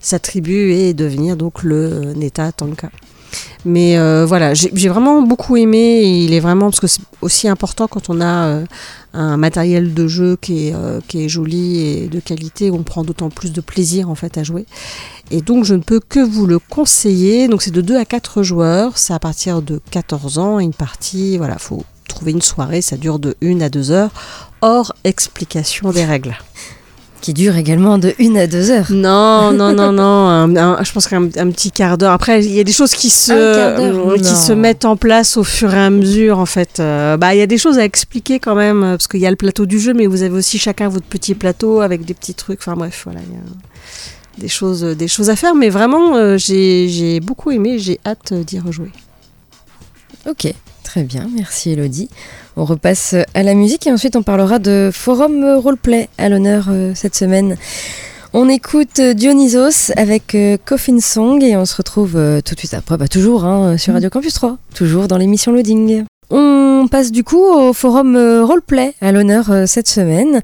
sa 0.00 0.18
tribu 0.18 0.72
et 0.72 0.94
devenir 0.94 1.36
donc 1.36 1.62
le 1.62 2.14
Neta 2.14 2.52
Tanka. 2.52 2.90
Mais 3.64 3.98
euh, 3.98 4.24
voilà, 4.26 4.54
j'ai 4.54 4.88
vraiment 4.88 5.22
beaucoup 5.22 5.56
aimé. 5.56 6.02
Il 6.04 6.32
est 6.34 6.40
vraiment 6.40 6.66
parce 6.66 6.80
que 6.80 6.86
c'est 6.86 7.02
aussi 7.20 7.48
important 7.48 7.88
quand 7.88 8.08
on 8.08 8.20
a 8.20 8.60
un 9.14 9.36
matériel 9.36 9.94
de 9.94 10.06
jeu 10.06 10.36
qui 10.40 10.68
est, 10.68 10.74
euh, 10.74 11.00
qui 11.06 11.24
est 11.24 11.28
joli 11.28 11.80
et 11.80 12.08
de 12.08 12.20
qualité, 12.20 12.70
on 12.70 12.82
prend 12.82 13.04
d'autant 13.04 13.30
plus 13.30 13.52
de 13.52 13.60
plaisir 13.60 14.10
en 14.10 14.14
fait 14.14 14.36
à 14.36 14.42
jouer. 14.42 14.66
Et 15.30 15.40
donc 15.40 15.64
je 15.64 15.74
ne 15.74 15.82
peux 15.82 16.00
que 16.00 16.20
vous 16.20 16.46
le 16.46 16.58
conseiller. 16.58 17.48
Donc 17.48 17.62
c'est 17.62 17.70
de 17.70 17.80
2 17.80 17.96
à 17.96 18.04
4 18.04 18.42
joueurs, 18.42 18.98
c'est 18.98 19.14
à 19.14 19.18
partir 19.18 19.62
de 19.62 19.80
14 19.90 20.38
ans, 20.38 20.58
une 20.58 20.74
partie, 20.74 21.38
voilà, 21.38 21.58
faut 21.58 21.84
trouver 22.08 22.32
une 22.32 22.42
soirée, 22.42 22.82
ça 22.82 22.96
dure 22.96 23.18
de 23.18 23.36
1 23.42 23.60
à 23.60 23.68
2 23.68 23.90
heures, 23.90 24.10
hors 24.60 24.92
explication 25.04 25.90
des 25.90 26.04
règles. 26.04 26.36
Qui 27.24 27.32
dure 27.32 27.56
également 27.56 27.96
de 27.96 28.12
1 28.20 28.36
à 28.36 28.46
2 28.46 28.70
heures. 28.70 28.88
Non, 28.90 29.50
non, 29.50 29.72
non, 29.72 29.92
non. 30.02 30.02
un- 30.28 30.56
un- 30.56 30.84
je 30.84 30.92
pense 30.92 31.06
qu'un 31.08 31.22
un 31.24 31.50
petit 31.50 31.70
quart 31.70 31.96
d'heure. 31.96 32.12
Après, 32.12 32.44
il 32.44 32.52
y 32.52 32.60
a 32.60 32.64
des 32.64 32.72
choses 32.72 32.90
qui 32.90 33.08
se, 33.08 33.32
euh, 33.32 34.18
qui 34.18 34.24
se 34.36 34.52
mettent 34.52 34.84
en 34.84 34.96
place 34.96 35.38
au 35.38 35.42
fur 35.42 35.72
et 35.72 35.78
à 35.78 35.88
mesure, 35.88 36.38
en 36.38 36.44
fait. 36.44 36.80
Euh, 36.80 37.16
bah, 37.16 37.34
il 37.34 37.38
y 37.38 37.40
a 37.40 37.46
des 37.46 37.56
choses 37.56 37.78
à 37.78 37.84
expliquer 37.86 38.40
quand 38.40 38.54
même, 38.54 38.82
euh, 38.84 38.90
parce 38.90 39.08
qu'il 39.08 39.20
y 39.20 39.26
a 39.26 39.30
le 39.30 39.36
plateau 39.36 39.64
du 39.64 39.80
jeu, 39.80 39.94
mais 39.94 40.06
vous 40.06 40.22
avez 40.22 40.34
aussi 40.36 40.58
chacun 40.58 40.90
votre 40.90 41.06
petit 41.06 41.34
plateau 41.34 41.80
avec 41.80 42.04
des 42.04 42.12
petits 42.12 42.34
trucs. 42.34 42.58
Enfin 42.60 42.74
bref, 42.76 43.00
voilà. 43.06 43.20
il 43.26 43.32
y 43.32 43.36
a 43.38 44.42
des 44.42 44.48
choses, 44.48 44.82
des 44.82 45.08
choses 45.08 45.30
à 45.30 45.36
faire, 45.36 45.54
mais 45.54 45.70
vraiment, 45.70 46.16
euh, 46.16 46.36
j'ai 46.36 46.88
j'ai 46.90 47.20
beaucoup 47.20 47.50
aimé. 47.52 47.78
J'ai 47.78 48.00
hâte 48.04 48.34
d'y 48.34 48.58
rejouer. 48.58 48.90
Ok, 50.28 50.52
très 50.84 51.02
bien, 51.02 51.28
merci 51.34 51.72
Elodie. 51.72 52.08
On 52.56 52.64
repasse 52.64 53.16
à 53.34 53.42
la 53.42 53.54
musique 53.54 53.86
et 53.88 53.90
ensuite 53.90 54.14
on 54.14 54.22
parlera 54.22 54.60
de 54.60 54.90
forum 54.92 55.44
roleplay 55.56 56.08
à 56.18 56.28
l'honneur 56.28 56.66
euh, 56.70 56.92
cette 56.94 57.16
semaine. 57.16 57.56
On 58.32 58.48
écoute 58.48 59.00
euh, 59.00 59.14
Dionysos 59.14 59.90
avec 59.96 60.34
euh, 60.36 60.56
Coffin 60.64 61.00
Song 61.00 61.42
et 61.42 61.56
on 61.56 61.64
se 61.64 61.74
retrouve 61.74 62.12
tout 62.44 62.54
de 62.54 62.58
suite 62.58 62.74
après, 62.74 62.96
bah, 62.96 63.08
toujours 63.08 63.44
hein, 63.44 63.76
sur 63.78 63.94
Radio 63.94 64.10
Campus 64.10 64.34
3, 64.34 64.58
toujours 64.74 65.08
dans 65.08 65.16
l'émission 65.16 65.50
Loading. 65.50 66.04
On 66.30 66.86
passe 66.88 67.10
du 67.10 67.24
coup 67.24 67.42
au 67.42 67.72
forum 67.72 68.16
roleplay 68.42 68.94
à 69.00 69.10
l'honneur 69.10 69.50
cette 69.66 69.88
semaine, 69.88 70.42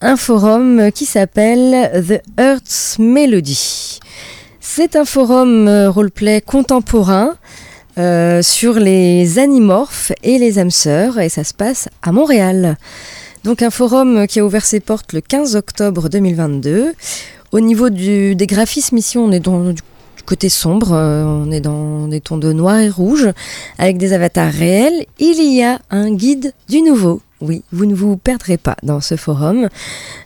un 0.00 0.16
forum 0.16 0.90
qui 0.92 1.04
s'appelle 1.04 2.04
The 2.06 2.22
Earth's 2.40 2.96
Melody. 2.98 4.00
C'est 4.60 4.94
un 4.96 5.04
forum 5.04 5.68
roleplay 5.88 6.40
contemporain 6.40 7.34
euh, 7.98 8.42
sur 8.42 8.74
les 8.74 9.38
animorphes 9.38 10.12
et 10.22 10.38
les 10.38 10.58
âmes 10.58 10.70
sœurs 10.70 11.18
et 11.18 11.28
ça 11.28 11.44
se 11.44 11.54
passe 11.54 11.88
à 12.02 12.12
Montréal. 12.12 12.76
Donc 13.44 13.62
un 13.62 13.70
forum 13.70 14.26
qui 14.26 14.40
a 14.40 14.44
ouvert 14.44 14.64
ses 14.64 14.80
portes 14.80 15.12
le 15.12 15.20
15 15.20 15.56
octobre 15.56 16.08
2022. 16.08 16.92
Au 17.52 17.60
niveau 17.60 17.90
du, 17.90 18.36
des 18.36 18.46
graphismes, 18.46 18.96
ici, 18.98 19.18
on 19.18 19.32
est 19.32 19.40
dans 19.40 19.72
du 19.72 19.82
côté 20.24 20.48
sombre, 20.48 20.92
euh, 20.92 21.24
on 21.24 21.50
est 21.50 21.60
dans 21.60 22.06
des 22.06 22.20
tons 22.20 22.38
de 22.38 22.52
noir 22.52 22.78
et 22.78 22.88
rouge, 22.88 23.28
avec 23.78 23.98
des 23.98 24.12
avatars 24.12 24.52
réels. 24.52 25.06
Il 25.18 25.42
y 25.52 25.62
a 25.62 25.80
un 25.90 26.12
guide 26.12 26.52
du 26.68 26.82
nouveau. 26.82 27.20
Oui, 27.40 27.62
vous 27.72 27.86
ne 27.86 27.94
vous 27.94 28.18
perdrez 28.18 28.58
pas 28.58 28.76
dans 28.82 29.00
ce 29.00 29.16
forum. 29.16 29.68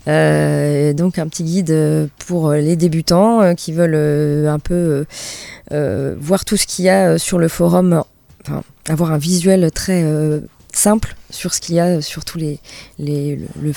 Euh, 0.08 0.92
donc 0.92 1.18
un 1.18 1.28
petit 1.28 1.44
guide 1.44 2.10
pour 2.26 2.52
les 2.52 2.74
débutants 2.74 3.40
euh, 3.40 3.54
qui 3.54 3.72
veulent 3.72 3.94
euh, 3.94 4.52
un 4.52 4.58
peu 4.58 5.06
voir 6.18 6.44
tout 6.44 6.56
ce 6.56 6.66
qu'il 6.66 6.84
y 6.84 6.88
a 6.88 7.18
sur 7.18 7.38
le 7.38 7.48
forum, 7.48 8.02
enfin 8.42 8.62
avoir 8.88 9.12
un 9.12 9.18
visuel 9.18 9.70
très 9.72 10.04
simple 10.76 11.16
sur 11.30 11.52
ce 11.52 11.60
qu'il 11.60 11.74
y 11.74 11.80
a 11.80 12.00
sur 12.00 12.24
tous 12.24 12.38
les, 12.38 12.60
les- 12.98 13.36
le, 13.60 13.72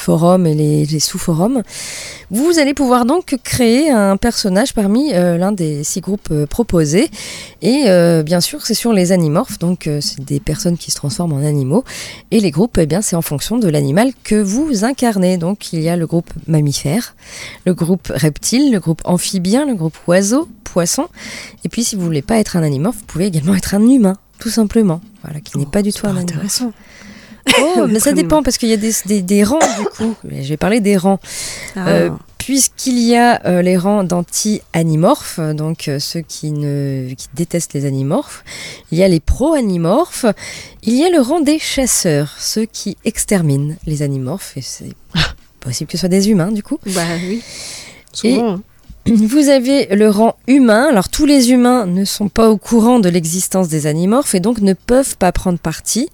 et 0.47 0.85
les, 0.85 0.99
sous-forums. 0.99 1.63
Vous 2.29 2.59
allez 2.59 2.73
pouvoir 2.73 3.05
donc 3.05 3.35
créer 3.43 3.89
un 3.89 4.15
personnage 4.17 4.73
parmi 4.73 5.13
euh, 5.13 5.37
l'un 5.37 5.51
des 5.51 5.83
six 5.83 6.01
groupes 6.01 6.29
euh, 6.31 6.45
proposés. 6.45 7.09
Et 7.61 7.85
euh, 7.87 8.21
bien 8.23 8.41
sûr, 8.41 8.65
c'est 8.65 8.73
sur 8.75 8.93
les 8.93 9.11
animorphes, 9.11 9.57
donc 9.59 9.87
euh, 9.87 9.99
c'est 10.01 10.23
des 10.23 10.39
personnes 10.39 10.77
qui 10.77 10.91
se 10.91 10.95
transforment 10.97 11.33
en 11.33 11.43
animaux. 11.45 11.83
Et 12.31 12.39
les 12.39 12.51
groupes, 12.51 12.77
eh 12.77 12.85
bien, 12.85 13.01
c'est 13.01 13.15
en 13.15 13.21
fonction 13.23 13.57
de 13.57 13.67
l'animal 13.67 14.11
que 14.23 14.35
vous 14.35 14.85
incarnez. 14.85 15.37
Donc 15.37 15.73
il 15.73 15.81
y 15.81 15.89
a 15.89 15.95
le 15.95 16.05
groupe 16.05 16.31
mammifère, 16.47 17.15
le 17.65 17.73
groupe 17.73 18.11
reptile, 18.13 18.71
le 18.71 18.79
groupe 18.79 19.01
amphibien, 19.05 19.65
le 19.65 19.73
groupe 19.73 19.97
oiseau, 20.07 20.47
poisson. 20.63 21.07
Et 21.65 21.69
puis 21.69 21.83
si 21.83 21.95
vous 21.95 22.03
voulez 22.03 22.21
pas 22.21 22.37
être 22.37 22.55
un 22.55 22.63
animorphe, 22.63 22.97
vous 22.97 23.05
pouvez 23.05 23.25
également 23.25 23.55
être 23.55 23.73
un 23.73 23.81
humain, 23.87 24.17
tout 24.39 24.49
simplement. 24.49 25.01
Voilà, 25.23 25.39
qui 25.39 25.57
n'est 25.57 25.65
pas 25.65 25.81
du 25.81 25.91
tout 25.91 26.05
un 26.07 26.11
animal. 26.11 26.35
intéressant. 26.35 26.73
Oh, 27.61 27.87
mais 27.89 27.99
ça 27.99 28.11
dépend 28.11 28.43
parce 28.43 28.57
qu'il 28.57 28.69
y 28.69 28.73
a 28.73 28.77
des, 28.77 28.91
des, 29.05 29.21
des 29.21 29.43
rangs 29.43 29.59
du 29.79 29.85
coup. 29.85 30.15
Vais 30.23 30.57
parler 30.57 30.79
des 30.79 30.97
rangs. 30.97 31.19
Ah. 31.75 31.87
Euh, 31.87 32.09
Puisqu'il 32.37 32.97
y 32.99 33.13
a 33.13 33.45
euh, 33.45 33.61
les 33.61 33.75
rangs 33.75 34.05
d'anti-animorphes, 34.05 35.41
donc 35.53 35.89
euh, 35.89 35.99
ceux 35.99 36.21
qui, 36.21 36.51
ne, 36.51 37.13
qui 37.17 37.27
détestent 37.33 37.73
les 37.73 37.85
animorphes, 37.85 38.45
il 38.89 38.97
y 38.97 39.03
a 39.03 39.09
les 39.09 39.19
pro-animorphes, 39.19 40.25
il 40.81 40.95
y 40.95 41.03
a 41.03 41.09
le 41.09 41.19
rang 41.19 41.41
des 41.41 41.59
chasseurs, 41.59 42.33
ceux 42.39 42.63
qui 42.63 42.95
exterminent 43.03 43.75
les 43.85 44.01
animorphes, 44.01 44.55
et 44.55 44.61
c'est 44.61 44.93
possible 45.59 45.89
que 45.91 45.97
ce 45.97 46.01
soit 46.01 46.09
des 46.09 46.29
humains 46.29 46.53
du 46.53 46.63
coup. 46.63 46.79
Bah 46.85 47.01
oui. 47.21 47.43
Souvent. 48.13 48.61
Vous 49.07 49.47
avez 49.47 49.85
le 49.95 50.09
rang 50.09 50.35
humain. 50.47 50.87
Alors 50.89 51.07
tous 51.07 51.25
les 51.25 51.51
humains 51.51 51.85
ne 51.85 52.03
sont 52.03 52.27
pas 52.27 52.49
au 52.49 52.57
courant 52.57 52.99
de 52.99 53.07
l'existence 53.07 53.69
des 53.69 53.87
animorphes 53.87 54.35
et 54.35 54.41
donc 54.41 54.59
ne 54.59 54.73
peuvent 54.73 55.15
pas 55.17 55.31
prendre 55.31 55.59
parti. 55.59 56.09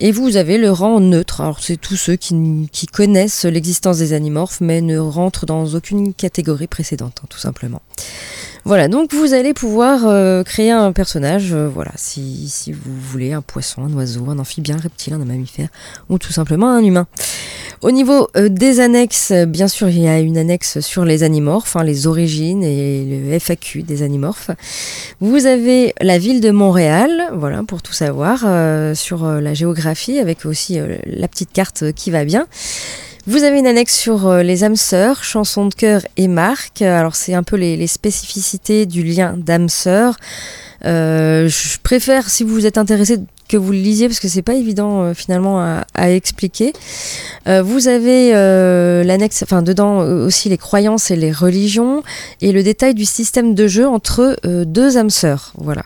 Et 0.00 0.12
vous 0.12 0.36
avez 0.36 0.56
le 0.56 0.70
rang 0.70 0.98
neutre. 1.00 1.42
Alors 1.42 1.60
c'est 1.60 1.76
tous 1.76 1.96
ceux 1.96 2.16
qui, 2.16 2.86
connaissent 2.90 3.44
l'existence 3.44 3.98
des 3.98 4.14
animorphes 4.14 4.62
mais 4.62 4.80
ne 4.80 4.98
rentrent 4.98 5.44
dans 5.44 5.66
aucune 5.74 6.14
catégorie 6.14 6.68
précédente, 6.68 7.20
hein, 7.22 7.26
tout 7.28 7.38
simplement. 7.38 7.82
Voilà, 8.64 8.88
donc 8.88 9.14
vous 9.14 9.34
allez 9.34 9.54
pouvoir 9.54 10.06
euh, 10.06 10.42
créer 10.42 10.70
un 10.70 10.92
personnage, 10.92 11.52
euh, 11.52 11.68
voilà, 11.68 11.92
si 11.96 12.50
vous 12.72 12.92
voulez, 13.00 13.32
un 13.32 13.40
poisson, 13.40 13.84
un 13.84 13.92
oiseau, 13.94 14.28
un 14.28 14.38
amphibien, 14.38 14.76
un 14.76 14.80
reptile, 14.80 15.14
un 15.14 15.18
mammifère, 15.18 15.68
ou 16.10 16.18
tout 16.18 16.32
simplement 16.32 16.68
un 16.68 16.84
humain. 16.84 17.06
Au 17.80 17.92
niveau 17.92 18.28
euh, 18.36 18.48
des 18.48 18.80
annexes, 18.80 19.30
euh, 19.30 19.46
bien 19.46 19.68
sûr, 19.68 19.88
il 19.88 20.00
y 20.00 20.08
a 20.08 20.18
une 20.18 20.36
annexe 20.36 20.80
sur 20.80 21.04
les 21.04 21.22
animorphes, 21.22 21.76
hein, 21.76 21.84
les 21.84 22.08
origines 22.08 22.64
et 22.64 23.04
le 23.04 23.38
FAQ 23.38 23.82
des 23.82 24.02
animorphes. 24.02 24.50
Vous 25.20 25.46
avez 25.46 25.94
la 26.00 26.18
ville 26.18 26.40
de 26.40 26.50
Montréal, 26.50 27.30
voilà, 27.34 27.62
pour 27.62 27.80
tout 27.80 27.92
savoir, 27.92 28.42
euh, 28.44 28.96
sur 28.96 29.24
la 29.24 29.54
géographie, 29.54 30.18
avec 30.18 30.44
aussi 30.44 30.78
la 31.06 31.28
petite 31.28 31.52
carte 31.52 31.92
qui 31.92 32.10
va 32.10 32.24
bien. 32.24 32.48
Vous 33.28 33.44
avez 33.44 33.58
une 33.58 33.66
annexe 33.66 33.94
sur 33.94 34.26
euh, 34.26 34.42
les 34.42 34.64
âmes 34.64 34.74
sœurs, 34.74 35.22
chansons 35.22 35.66
de 35.66 35.74
cœur 35.74 36.00
et 36.16 36.28
marques. 36.28 36.80
Alors 36.80 37.14
c'est 37.14 37.34
un 37.34 37.42
peu 37.42 37.56
les, 37.56 37.86
spécificités 37.86 38.86
du 38.86 39.02
lien 39.02 39.34
d'âme 39.36 39.68
sœur. 39.68 40.16
Euh, 40.86 41.46
je 41.46 41.76
préfère, 41.82 42.30
si 42.30 42.42
vous 42.42 42.64
êtes 42.64 42.78
intéressé, 42.78 43.18
que 43.46 43.58
vous 43.58 43.72
le 43.72 43.78
lisiez 43.78 44.08
parce 44.08 44.20
que 44.20 44.28
c'est 44.28 44.42
pas 44.42 44.54
évident 44.54 45.02
euh, 45.02 45.14
finalement 45.14 45.60
à, 45.60 46.10
expliquer. 46.10 46.72
Euh, 47.48 47.62
vous 47.62 47.88
avez 47.88 48.34
euh, 48.34 49.04
l'annexe, 49.04 49.42
enfin 49.42 49.62
dedans 49.62 50.00
euh, 50.00 50.26
aussi 50.26 50.48
les 50.48 50.58
croyances 50.58 51.10
et 51.10 51.16
les 51.16 51.32
religions 51.32 52.02
et 52.40 52.52
le 52.52 52.62
détail 52.62 52.94
du 52.94 53.04
système 53.04 53.54
de 53.54 53.66
jeu 53.66 53.86
entre 53.86 54.38
euh, 54.46 54.64
deux 54.64 54.96
âmes 54.96 55.10
sœurs. 55.10 55.52
Voilà. 55.56 55.82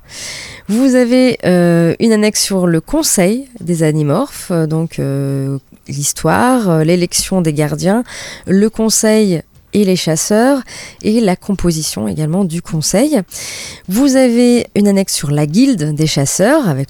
Vous 0.68 0.94
avez 0.94 1.38
euh, 1.44 1.94
une 2.00 2.12
annexe 2.12 2.42
sur 2.42 2.66
le 2.66 2.80
conseil 2.80 3.48
des 3.60 3.82
animorphes, 3.82 4.50
euh, 4.50 4.66
donc 4.66 4.98
euh, 4.98 5.58
l'histoire, 5.92 6.68
euh, 6.70 6.84
l'élection 6.84 7.40
des 7.40 7.52
gardiens, 7.52 8.02
le 8.46 8.68
conseil 8.70 9.42
et 9.74 9.84
les 9.84 9.96
chasseurs 9.96 10.60
et 11.02 11.20
la 11.20 11.34
composition 11.36 12.06
également 12.06 12.44
du 12.44 12.60
conseil. 12.60 13.20
Vous 13.88 14.16
avez 14.16 14.66
une 14.76 14.86
annexe 14.88 15.14
sur 15.14 15.30
la 15.30 15.46
guilde 15.46 15.94
des 15.94 16.06
chasseurs 16.06 16.68
avec 16.68 16.88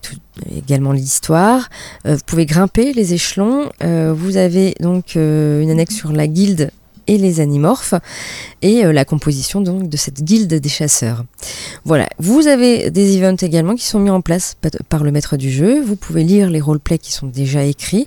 également 0.57 0.91
l'histoire. 0.93 1.69
Euh, 2.07 2.15
vous 2.17 2.23
pouvez 2.27 2.45
grimper 2.47 2.93
les 2.93 3.15
échelons. 3.15 3.69
Euh, 3.85 4.13
vous 4.17 4.37
avez 4.37 4.75
donc 4.81 5.15
une 5.15 5.71
annexe 5.71 5.95
sur 5.95 6.13
la 6.13 6.27
guilde 6.27 6.71
et 7.09 7.19
les 7.19 7.41
animorphes 7.41 7.95
et 8.63 8.85
la 8.85 9.05
composition 9.05 9.61
donc 9.61 9.89
de 9.89 9.97
cette 9.97 10.23
guilde 10.23 10.55
des 10.55 10.69
chasseurs. 10.69 11.25
Voilà, 11.85 12.09
vous 12.21 12.47
avez 12.47 12.91
des 12.91 13.17
events 13.17 13.37
également 13.43 13.75
qui 13.75 13.85
sont 13.87 13.99
mis 13.99 14.11
en 14.11 14.21
place 14.21 14.55
pa- 14.61 14.71
par 14.89 15.03
le 15.03 15.11
maître 15.11 15.37
du 15.37 15.51
jeu. 15.51 15.83
Vous 15.83 15.97
pouvez 15.97 16.23
lire 16.23 16.49
les 16.49 16.61
roleplays 16.61 16.99
qui 16.99 17.11
sont 17.13 17.27
déjà 17.27 17.65
écrits. 17.65 18.07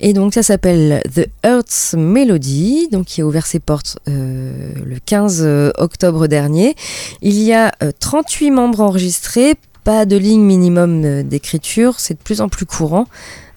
Et 0.00 0.12
donc 0.12 0.34
ça 0.34 0.42
s'appelle 0.42 1.02
The 1.14 1.28
Earth's 1.44 1.94
Melody, 1.96 2.88
donc 2.90 3.06
qui 3.06 3.22
a 3.22 3.26
ouvert 3.26 3.46
ses 3.46 3.60
portes 3.60 3.98
euh, 4.08 4.72
le 4.84 4.98
15 5.04 5.72
octobre 5.78 6.26
dernier. 6.26 6.74
Il 7.22 7.40
y 7.40 7.52
a 7.52 7.72
euh, 7.82 7.92
38 7.98 8.50
membres 8.50 8.80
enregistrés, 8.80 9.54
pas 9.86 10.04
de 10.04 10.16
ligne 10.16 10.42
minimum 10.42 11.04
euh, 11.04 11.22
d'écriture, 11.22 12.00
c'est 12.00 12.14
de 12.14 12.18
plus 12.18 12.40
en 12.40 12.48
plus 12.48 12.66
courant 12.66 13.06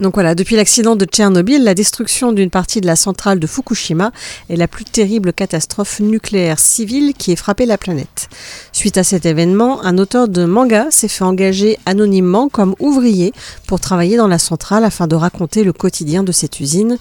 Donc 0.00 0.14
voilà, 0.14 0.34
depuis 0.34 0.56
l'accident 0.56 0.96
de 0.96 1.04
Tchernobyl, 1.04 1.62
la 1.62 1.74
destruction 1.74 2.32
d'une 2.32 2.50
partie 2.50 2.80
de 2.80 2.86
la 2.86 2.96
centrale 2.96 3.38
de 3.38 3.46
Fukushima 3.46 4.10
est 4.50 4.56
la 4.56 4.66
plus 4.66 4.84
terrible 4.84 5.32
catastrophe 5.32 6.00
nucléaire 6.00 6.58
civile 6.58 7.14
qui 7.14 7.30
ait 7.30 7.36
frappé 7.36 7.66
la 7.66 7.78
planète. 7.78 8.28
Suite 8.72 8.98
à 8.98 9.04
cet 9.04 9.26
événement, 9.26 9.84
un 9.84 9.98
auteur 9.98 10.26
de 10.26 10.44
manga 10.44 10.86
s'est 10.90 11.06
fait 11.06 11.22
engager 11.22 11.78
anonymement 11.86 12.48
comme 12.48 12.74
ouvrier 12.80 13.32
pour 13.68 13.78
travailler 13.78 14.16
dans 14.16 14.26
la 14.26 14.40
centrale 14.40 14.84
afin 14.84 15.06
de 15.06 15.14
raconter 15.14 15.62
le 15.62 15.72
quotidien 15.72 16.24
de 16.24 16.32
cette 16.32 16.58
usine 16.58 16.98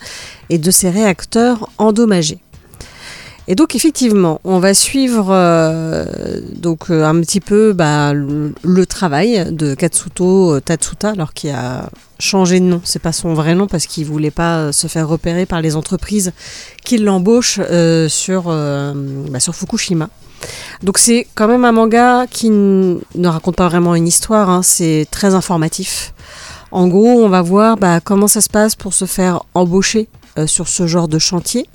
et 0.50 0.60
de 0.60 0.70
ses 0.70 0.92
réacteurs 0.92 1.70
endommagés. 1.80 2.40
Et 3.52 3.56
donc 3.56 3.76
effectivement, 3.76 4.40
on 4.46 4.60
va 4.60 4.74
suivre 4.74 5.28
euh, 5.30 6.06
donc 6.56 6.90
euh, 6.90 7.04
un 7.04 7.20
petit 7.20 7.42
peu 7.42 7.74
bah, 7.74 8.14
le, 8.14 8.86
travail 8.86 9.46
de 9.52 9.76
Katsuto 9.76 10.62
Tatsuta, 10.62 11.10
alors 11.10 11.34
qui 11.34 11.50
a 11.50 11.90
changé 12.18 12.62
de 12.62 12.66
nom. 12.66 12.80
C'est 12.86 13.02
pas 13.02 13.12
son 13.12 13.34
vrai 13.34 13.54
nom 13.54 13.68
parce 13.68 13.88
qu'il 13.88 14.06
voulait 14.06 14.32
pas 14.32 14.72
se 14.72 14.88
faire 14.88 15.06
repérer 15.06 15.46
par 15.46 15.60
les 15.60 15.76
entreprises 15.76 16.32
qui 16.86 16.98
l'embauchent 16.98 17.60
euh, 17.60 18.08
sur 18.08 18.44
bah, 18.44 19.42
sur 19.42 19.54
Fukushima. 19.54 20.08
Donc 20.82 20.98
c'est 20.98 21.28
quand 21.36 21.50
même 21.50 21.66
un 21.66 21.74
manga 21.74 22.28
qui 22.28 22.50
ne 22.52 23.28
raconte 23.28 23.58
pas 23.58 23.68
vraiment 23.68 23.96
une 23.96 24.08
histoire. 24.08 24.50
hein, 24.50 24.62
c'est 24.64 25.08
très 25.12 25.36
informatif. 25.36 26.14
En 26.72 26.88
gros, 26.88 27.22
on 27.22 27.28
va 27.28 27.42
voir 27.42 27.76
bah, 27.76 28.00
comment 28.00 28.30
ça 28.30 28.40
se 28.40 28.48
passe 28.48 28.76
pour 28.76 28.94
se 28.94 29.04
faire 29.04 29.44
embaucher 29.56 30.08
sur 30.46 30.70
ce 30.70 30.88
genre 30.88 31.10
de 31.10 31.20
chantier. 31.20 31.68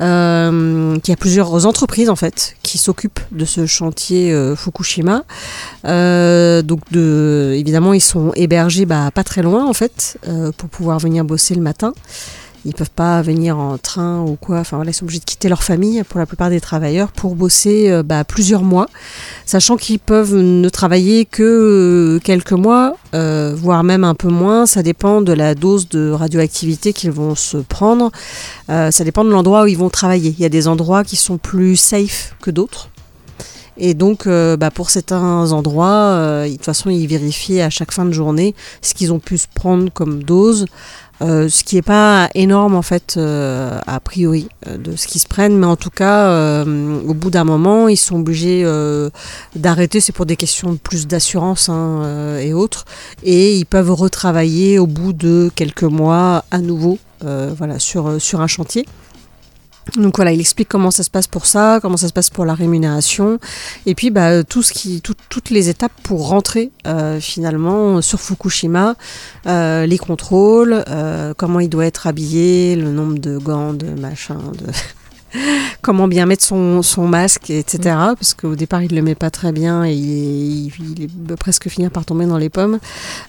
Euh, 0.00 0.98
qu'il 1.00 1.10
y 1.10 1.14
a 1.14 1.16
plusieurs 1.16 1.66
entreprises 1.66 2.08
en 2.08 2.14
fait 2.14 2.54
qui 2.62 2.78
s'occupent 2.78 3.20
de 3.32 3.44
ce 3.44 3.66
chantier 3.66 4.32
euh, 4.32 4.54
Fukushima. 4.54 5.24
Euh, 5.86 6.62
donc 6.62 6.80
de, 6.92 7.54
évidemment 7.56 7.92
ils 7.92 8.00
sont 8.00 8.30
hébergés 8.36 8.86
bah, 8.86 9.10
pas 9.12 9.24
très 9.24 9.42
loin 9.42 9.66
en 9.66 9.72
fait 9.72 10.16
euh, 10.28 10.52
pour 10.56 10.68
pouvoir 10.68 11.00
venir 11.00 11.24
bosser 11.24 11.54
le 11.54 11.62
matin. 11.62 11.94
Ils 12.68 12.74
peuvent 12.74 12.90
pas 12.90 13.22
venir 13.22 13.58
en 13.58 13.78
train 13.78 14.20
ou 14.20 14.36
quoi. 14.36 14.58
Enfin 14.58 14.82
ils 14.86 14.92
sont 14.92 15.06
obligés 15.06 15.20
de 15.20 15.24
quitter 15.24 15.48
leur 15.48 15.62
famille 15.62 16.02
pour 16.02 16.20
la 16.20 16.26
plupart 16.26 16.50
des 16.50 16.60
travailleurs 16.60 17.12
pour 17.12 17.34
bosser 17.34 17.90
euh, 17.90 18.02
bah, 18.02 18.24
plusieurs 18.24 18.62
mois, 18.62 18.88
sachant 19.46 19.78
qu'ils 19.78 19.98
peuvent 19.98 20.34
ne 20.34 20.68
travailler 20.68 21.24
que 21.24 21.42
euh, 21.42 22.20
quelques 22.22 22.52
mois, 22.52 22.96
euh, 23.14 23.54
voire 23.56 23.84
même 23.84 24.04
un 24.04 24.14
peu 24.14 24.28
moins. 24.28 24.66
Ça 24.66 24.82
dépend 24.82 25.22
de 25.22 25.32
la 25.32 25.54
dose 25.54 25.88
de 25.88 26.10
radioactivité 26.10 26.92
qu'ils 26.92 27.10
vont 27.10 27.34
se 27.34 27.56
prendre. 27.56 28.10
Ça 28.68 29.02
dépend 29.02 29.24
de 29.24 29.30
l'endroit 29.30 29.64
où 29.64 29.66
ils 29.66 29.78
vont 29.78 29.88
travailler. 29.88 30.34
Il 30.38 30.42
y 30.42 30.44
a 30.44 30.50
des 30.50 30.68
endroits 30.68 31.04
qui 31.04 31.16
sont 31.16 31.38
plus 31.38 31.76
safe 31.76 32.34
que 32.42 32.50
d'autres. 32.50 32.90
Et 33.78 33.94
donc, 33.94 34.28
bah, 34.28 34.70
pour 34.70 34.90
certains 34.90 35.52
endroits, 35.52 36.44
de 36.46 36.52
toute 36.52 36.64
façon, 36.66 36.90
ils 36.90 37.06
vérifient 37.06 37.62
à 37.62 37.70
chaque 37.70 37.92
fin 37.92 38.04
de 38.04 38.12
journée 38.12 38.54
ce 38.82 38.92
qu'ils 38.92 39.10
ont 39.12 39.20
pu 39.20 39.38
se 39.38 39.46
prendre 39.52 39.90
comme 39.90 40.22
dose. 40.22 40.66
Euh, 41.20 41.48
ce 41.48 41.64
qui 41.64 41.74
n'est 41.74 41.82
pas 41.82 42.28
énorme 42.34 42.76
en 42.76 42.82
fait 42.82 43.16
euh, 43.16 43.80
a 43.86 43.98
priori 43.98 44.48
euh, 44.68 44.76
de 44.76 44.94
ce 44.94 45.08
qu'ils 45.08 45.20
se 45.20 45.26
prennent, 45.26 45.56
mais 45.56 45.66
en 45.66 45.74
tout 45.74 45.90
cas 45.90 46.28
euh, 46.28 47.00
au 47.08 47.14
bout 47.14 47.30
d'un 47.30 47.42
moment 47.42 47.88
ils 47.88 47.96
sont 47.96 48.20
obligés 48.20 48.62
euh, 48.64 49.10
d'arrêter, 49.56 50.00
c'est 50.00 50.12
pour 50.12 50.26
des 50.26 50.36
questions 50.36 50.76
plus 50.76 51.08
d'assurance 51.08 51.68
hein, 51.68 52.02
euh, 52.04 52.38
et 52.38 52.52
autres, 52.52 52.84
et 53.24 53.56
ils 53.56 53.66
peuvent 53.66 53.90
retravailler 53.90 54.78
au 54.78 54.86
bout 54.86 55.12
de 55.12 55.50
quelques 55.56 55.82
mois 55.82 56.44
à 56.50 56.58
nouveau 56.58 56.98
voilà, 57.20 57.80
sur, 57.80 58.22
sur 58.22 58.40
un 58.40 58.46
chantier. 58.46 58.86
Donc 59.96 60.16
voilà, 60.16 60.32
il 60.32 60.40
explique 60.40 60.68
comment 60.68 60.90
ça 60.90 61.02
se 61.02 61.10
passe 61.10 61.26
pour 61.26 61.46
ça, 61.46 61.78
comment 61.80 61.96
ça 61.96 62.08
se 62.08 62.12
passe 62.12 62.30
pour 62.30 62.44
la 62.44 62.54
rémunération, 62.54 63.38
et 63.86 63.94
puis 63.94 64.10
bah, 64.10 64.44
tout 64.44 64.62
ce 64.62 64.72
qui, 64.72 65.00
tout- 65.00 65.14
toutes 65.30 65.50
les 65.50 65.68
étapes 65.70 65.92
pour 66.02 66.28
rentrer 66.28 66.70
euh, 66.86 67.20
finalement 67.20 68.02
sur 68.02 68.20
Fukushima, 68.20 68.96
euh, 69.46 69.86
les 69.86 69.98
contrôles, 69.98 70.84
euh, 70.88 71.32
comment 71.36 71.60
il 71.60 71.68
doit 71.68 71.86
être 71.86 72.06
habillé, 72.06 72.76
le 72.76 72.90
nombre 72.92 73.18
de 73.18 73.38
gants, 73.38 73.72
de 73.72 73.86
machin, 73.88 74.36
de 74.58 74.66
comment 75.82 76.08
bien 76.08 76.26
mettre 76.26 76.44
son, 76.44 76.82
son 76.82 77.06
masque, 77.06 77.50
etc. 77.50 77.78
Parce 78.18 78.34
qu'au 78.34 78.54
départ 78.56 78.82
il 78.82 78.94
le 78.94 79.02
met 79.02 79.14
pas 79.14 79.30
très 79.30 79.52
bien 79.52 79.84
et 79.84 79.92
il, 79.92 80.66
il- 80.68 81.08
presque 81.38 81.68
finir 81.68 81.90
par 81.90 82.04
tomber 82.04 82.26
dans 82.26 82.38
les 82.38 82.48
pommes. 82.48 82.78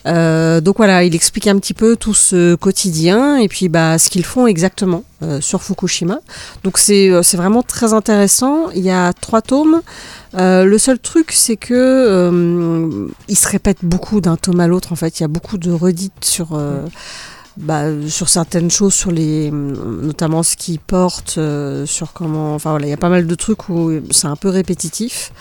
Euh, 0.08 0.62
donc 0.62 0.78
voilà, 0.78 1.04
il 1.04 1.14
explique 1.16 1.48
un 1.48 1.58
petit 1.60 1.74
peu 1.74 1.96
tout 1.96 2.14
ce 2.14 2.56
quotidien 2.56 3.38
et 3.38 3.48
puis 3.48 3.70
bah, 3.70 3.98
ce 4.00 4.10
qu'ils 4.10 4.26
font 4.26 4.48
exactement 4.48 5.04
euh, 5.22 5.42
sur 5.42 5.62
Fukushima. 5.62 6.20
Donc 6.64 6.78
c'est 6.78 7.10
euh, 7.10 7.22
c'est 7.24 7.38
vraiment 7.38 7.62
très 7.64 7.94
intéressant. 7.94 8.70
Il 8.76 8.82
y 8.84 8.92
a 8.92 9.14
trois 9.14 9.42
tomes. 9.42 9.82
Euh, 10.36 10.64
le 10.64 10.78
seul 10.78 11.00
truc, 11.00 11.32
c'est 11.34 11.58
que 11.58 11.74
euh, 11.74 13.08
il 13.28 13.36
se 13.38 13.48
répète 13.50 13.80
beaucoup 13.84 14.22
d'un 14.22 14.38
tome 14.38 14.60
à 14.60 14.68
l'autre. 14.68 14.94
En 14.94 14.96
fait, 14.96 15.20
il 15.20 15.24
y 15.24 15.26
a 15.26 15.28
beaucoup 15.28 15.58
de 15.58 15.72
redites 15.72 16.24
sur. 16.24 16.50
euh, 16.54 16.82
bah, 17.58 17.86
sur 18.08 18.30
certaines 18.30 18.72
choses, 18.72 18.94
sur 18.94 19.12
les, 19.12 19.52
notamment 19.52 20.44
ce 20.44 20.56
qu'ils 20.56 20.80
portent, 20.80 21.36
euh, 21.38 21.86
sur 21.86 22.14
comment, 22.14 22.56
enfin 22.56 22.70
voilà, 22.72 22.86
il 22.86 22.90
y 22.90 22.94
a 22.94 22.98
pas 22.98 23.10
mal 23.10 23.28
de 23.28 23.36
trucs 23.36 23.70
où 23.70 23.92
c'est 24.12 24.28
un 24.28 24.36
peu 24.36 24.50
répétitif, 24.50 25.32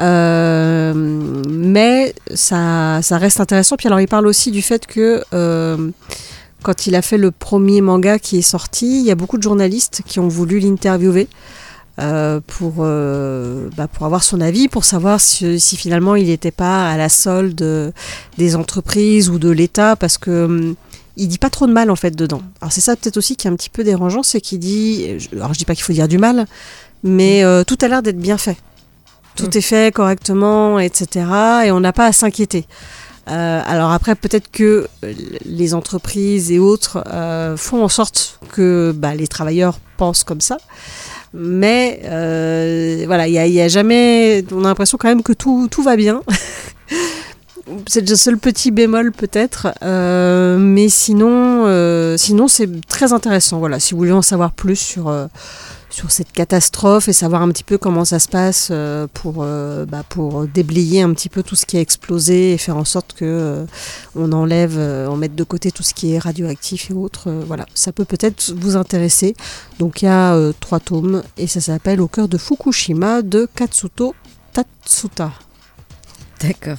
Euh, 0.00 0.92
mais 1.48 2.14
ça, 2.34 2.98
ça 3.00 3.16
reste 3.16 3.38
intéressant. 3.40 3.76
Puis 3.76 3.86
alors, 3.86 4.00
il 4.00 4.08
parle 4.08 4.26
aussi 4.26 4.50
du 4.50 4.60
fait 4.60 4.86
que 4.86 5.22
euh, 5.32 5.90
quand 6.64 6.88
il 6.88 6.96
a 6.96 7.02
fait 7.02 7.16
le 7.16 7.30
premier 7.30 7.80
manga 7.80 8.18
qui 8.18 8.38
est 8.38 8.42
sorti, 8.42 8.98
il 8.98 9.06
y 9.06 9.12
a 9.12 9.14
beaucoup 9.14 9.38
de 9.38 9.42
journalistes 9.44 10.02
qui 10.04 10.18
ont 10.18 10.26
voulu 10.26 10.58
l'interviewer. 10.58 11.28
pour, 11.96 12.72
bah, 13.76 13.86
pour 13.92 14.04
avoir 14.04 14.24
son 14.24 14.40
avis, 14.40 14.66
pour 14.66 14.84
savoir 14.84 15.20
si, 15.20 15.60
si 15.60 15.76
finalement 15.76 16.16
il 16.16 16.26
n'était 16.26 16.50
pas 16.50 16.90
à 16.90 16.96
la 16.96 17.08
solde 17.08 17.92
des 18.36 18.56
entreprises 18.56 19.30
ou 19.30 19.38
de 19.38 19.50
l'État, 19.50 19.94
parce 19.94 20.18
que 20.18 20.44
hum, 20.46 20.74
il 21.16 21.28
dit 21.28 21.38
pas 21.38 21.50
trop 21.50 21.66
de 21.66 21.72
mal 21.72 21.90
en 21.90 21.96
fait 21.96 22.14
dedans. 22.14 22.42
Alors 22.60 22.72
c'est 22.72 22.80
ça 22.80 22.96
peut-être 22.96 23.16
aussi 23.16 23.36
qui 23.36 23.46
est 23.46 23.50
un 23.50 23.56
petit 23.56 23.70
peu 23.70 23.84
dérangeant, 23.84 24.22
c'est 24.22 24.40
qu'il 24.40 24.58
dit, 24.58 25.06
alors 25.32 25.52
je 25.52 25.58
dis 25.58 25.64
pas 25.64 25.74
qu'il 25.74 25.84
faut 25.84 25.92
dire 25.92 26.08
du 26.08 26.18
mal, 26.18 26.46
mais 27.02 27.44
euh, 27.44 27.64
tout 27.64 27.78
a 27.80 27.88
l'air 27.88 28.02
d'être 28.02 28.18
bien 28.18 28.38
fait. 28.38 28.56
Tout 29.36 29.46
Mm. 29.46 29.58
est 29.58 29.60
fait 29.60 29.94
correctement, 29.94 30.78
etc. 30.78 31.26
Et 31.66 31.72
on 31.72 31.80
n'a 31.80 31.92
pas 31.92 32.06
à 32.06 32.12
s'inquiéter. 32.12 32.66
Euh, 33.30 33.62
alors 33.64 33.90
après, 33.90 34.14
peut-être 34.14 34.50
que 34.50 34.86
euh, 35.04 35.12
les 35.44 35.74
entreprises 35.74 36.52
et 36.52 36.58
autres 36.58 37.02
euh, 37.10 37.56
font 37.56 37.82
en 37.82 37.88
sorte 37.88 38.38
que 38.52 38.92
bah, 38.94 39.14
les 39.14 39.28
travailleurs 39.28 39.78
pensent 39.96 40.24
comme 40.24 40.40
ça. 40.40 40.58
Mais 41.32 42.00
voilà, 43.06 43.26
il 43.26 43.32
y 43.32 43.38
a, 43.38 43.46
il 43.46 43.52
y 43.52 43.60
a 43.60 43.68
jamais. 43.68 44.44
On 44.52 44.64
a 44.64 44.68
l'impression 44.68 44.98
quand 44.98 45.08
même 45.08 45.22
que 45.22 45.32
tout, 45.32 45.68
tout 45.70 45.82
va 45.82 45.96
bien. 45.96 46.22
C'est 47.86 48.06
le 48.06 48.16
seul 48.16 48.36
petit 48.36 48.70
bémol 48.70 49.12
peut-être, 49.12 49.68
euh, 49.82 50.58
mais 50.58 50.88
sinon, 50.90 51.64
euh, 51.66 52.16
sinon 52.18 52.46
c'est 52.46 52.68
très 52.86 53.12
intéressant. 53.12 53.58
Voilà, 53.58 53.80
si 53.80 53.92
vous 53.92 53.98
voulez 53.98 54.12
en 54.12 54.22
savoir 54.22 54.52
plus 54.52 54.76
sur 54.76 55.08
euh, 55.08 55.26
sur 55.88 56.10
cette 56.10 56.32
catastrophe 56.32 57.08
et 57.08 57.14
savoir 57.14 57.40
un 57.40 57.48
petit 57.48 57.64
peu 57.64 57.78
comment 57.78 58.04
ça 58.04 58.18
se 58.18 58.28
passe 58.28 58.72
pour 59.14 59.44
bah, 59.44 60.02
pour 60.08 60.44
déblayer 60.44 61.02
un 61.02 61.14
petit 61.14 61.28
peu 61.28 61.44
tout 61.44 61.54
ce 61.54 61.66
qui 61.66 61.76
a 61.76 61.80
explosé 61.80 62.52
et 62.52 62.58
faire 62.58 62.76
en 62.76 62.84
sorte 62.84 63.12
que 63.12 63.64
on 64.16 64.32
enlève, 64.32 64.76
on 64.76 65.16
mette 65.16 65.36
de 65.36 65.44
côté 65.44 65.70
tout 65.70 65.84
ce 65.84 65.94
qui 65.94 66.12
est 66.12 66.18
radioactif 66.18 66.90
et 66.90 66.94
autres. 66.94 67.30
voilà, 67.46 67.66
ça 67.74 67.92
peut 67.92 68.04
peut-être 68.04 68.52
vous 68.56 68.74
intéresser. 68.74 69.36
Donc 69.78 70.02
il 70.02 70.06
y 70.06 70.08
a 70.08 70.36
trois 70.58 70.80
tomes 70.80 71.22
et 71.38 71.46
ça 71.46 71.60
s'appelle 71.60 72.00
Au 72.00 72.08
cœur 72.08 72.26
de 72.26 72.38
Fukushima 72.38 73.22
de 73.22 73.48
Katsuto 73.54 74.16
Tatsuta. 74.52 75.30
D'accord. 76.40 76.78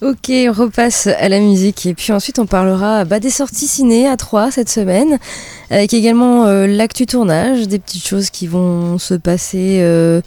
Ok, 0.00 0.30
on 0.30 0.52
repasse 0.52 1.08
à 1.08 1.28
la 1.28 1.40
musique 1.40 1.84
et 1.86 1.92
puis 1.92 2.12
ensuite 2.12 2.38
on 2.38 2.46
parlera 2.46 3.04
bah, 3.04 3.18
des 3.18 3.30
sorties 3.30 3.66
ciné 3.66 4.06
à 4.06 4.16
3 4.16 4.52
cette 4.52 4.68
semaine, 4.68 5.18
avec 5.70 5.92
également 5.92 6.46
euh, 6.46 6.68
l'actu 6.68 7.04
tournage, 7.04 7.66
des 7.66 7.80
petites 7.80 8.06
choses 8.06 8.30
qui 8.30 8.46
vont 8.46 8.98
se 8.98 9.14
passer 9.14 9.78
euh, 9.80 10.20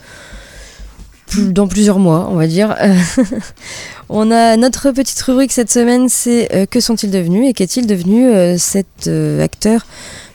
dans 1.37 1.69
plusieurs 1.69 1.99
mois, 1.99 2.27
on 2.29 2.35
va 2.35 2.47
dire. 2.47 2.75
on 4.09 4.29
a 4.29 4.57
notre 4.57 4.91
petite 4.91 5.21
rubrique 5.21 5.53
cette 5.53 5.71
semaine, 5.71 6.09
c'est 6.09 6.53
euh, 6.53 6.65
que 6.65 6.81
sont-ils 6.81 7.09
devenus 7.09 7.47
et 7.47 7.53
qu'est-il 7.53 7.87
devenu 7.87 8.29
cet 8.57 9.09
acteur 9.39 9.85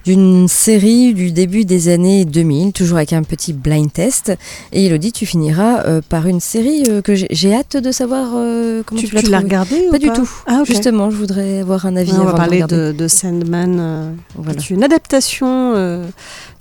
d'une 0.06 0.46
série 0.46 1.14
du 1.14 1.32
début 1.32 1.64
des 1.64 1.88
années 1.88 2.24
2000, 2.24 2.72
toujours 2.72 2.98
avec 2.98 3.12
un 3.12 3.24
petit 3.24 3.52
blind 3.52 3.92
test. 3.92 4.32
Et 4.72 4.86
Elodie, 4.86 5.10
tu 5.10 5.26
finiras 5.26 5.82
euh, 5.84 6.00
par 6.08 6.28
une 6.28 6.38
série 6.38 6.84
euh, 6.88 7.02
que 7.02 7.16
j'ai- 7.16 7.52
hâte 7.54 7.76
de 7.76 7.90
savoir 7.90 8.28
euh, 8.36 8.84
comment 8.86 9.00
tu, 9.00 9.08
Tu, 9.08 9.14
l'as 9.16 9.22
tu 9.22 9.30
l'as 9.30 9.38
trouvée. 9.38 9.48
regardé 9.56 9.86
ou 9.88 9.90
Pas 9.90 9.98
du 9.98 10.10
tout. 10.12 10.30
Ah, 10.46 10.58
ok. 10.60 10.66
Justement, 10.68 11.10
je 11.10 11.16
voudrais 11.16 11.58
avoir 11.60 11.86
un 11.86 11.96
avis 11.96 12.12
Ouais, 12.12 12.18
on 12.18 12.22
avant 12.22 12.30
va 12.30 12.36
parler 12.36 12.62
de, 12.62 12.92
de 12.96 13.08
Sandman, 13.08 13.76
euh, 13.80 14.12
Voilà. 14.36 14.54
qui 14.60 14.72
est 14.72 14.76
une 14.76 14.84
adaptation 14.84 15.72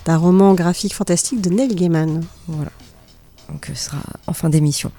d'un 0.06 0.18
roman 0.18 0.56
graphique 0.56 0.96
fantastique 0.96 1.40
de 1.40 1.52
Neil 1.52 1.76
Gaiman. 1.76 2.22
Voilà. 2.48 2.72
Donc 3.52 3.68
ce 3.72 3.76
sera 3.86 3.98
en 4.26 4.34
fin 4.34 4.50
d'émission. 4.50 4.92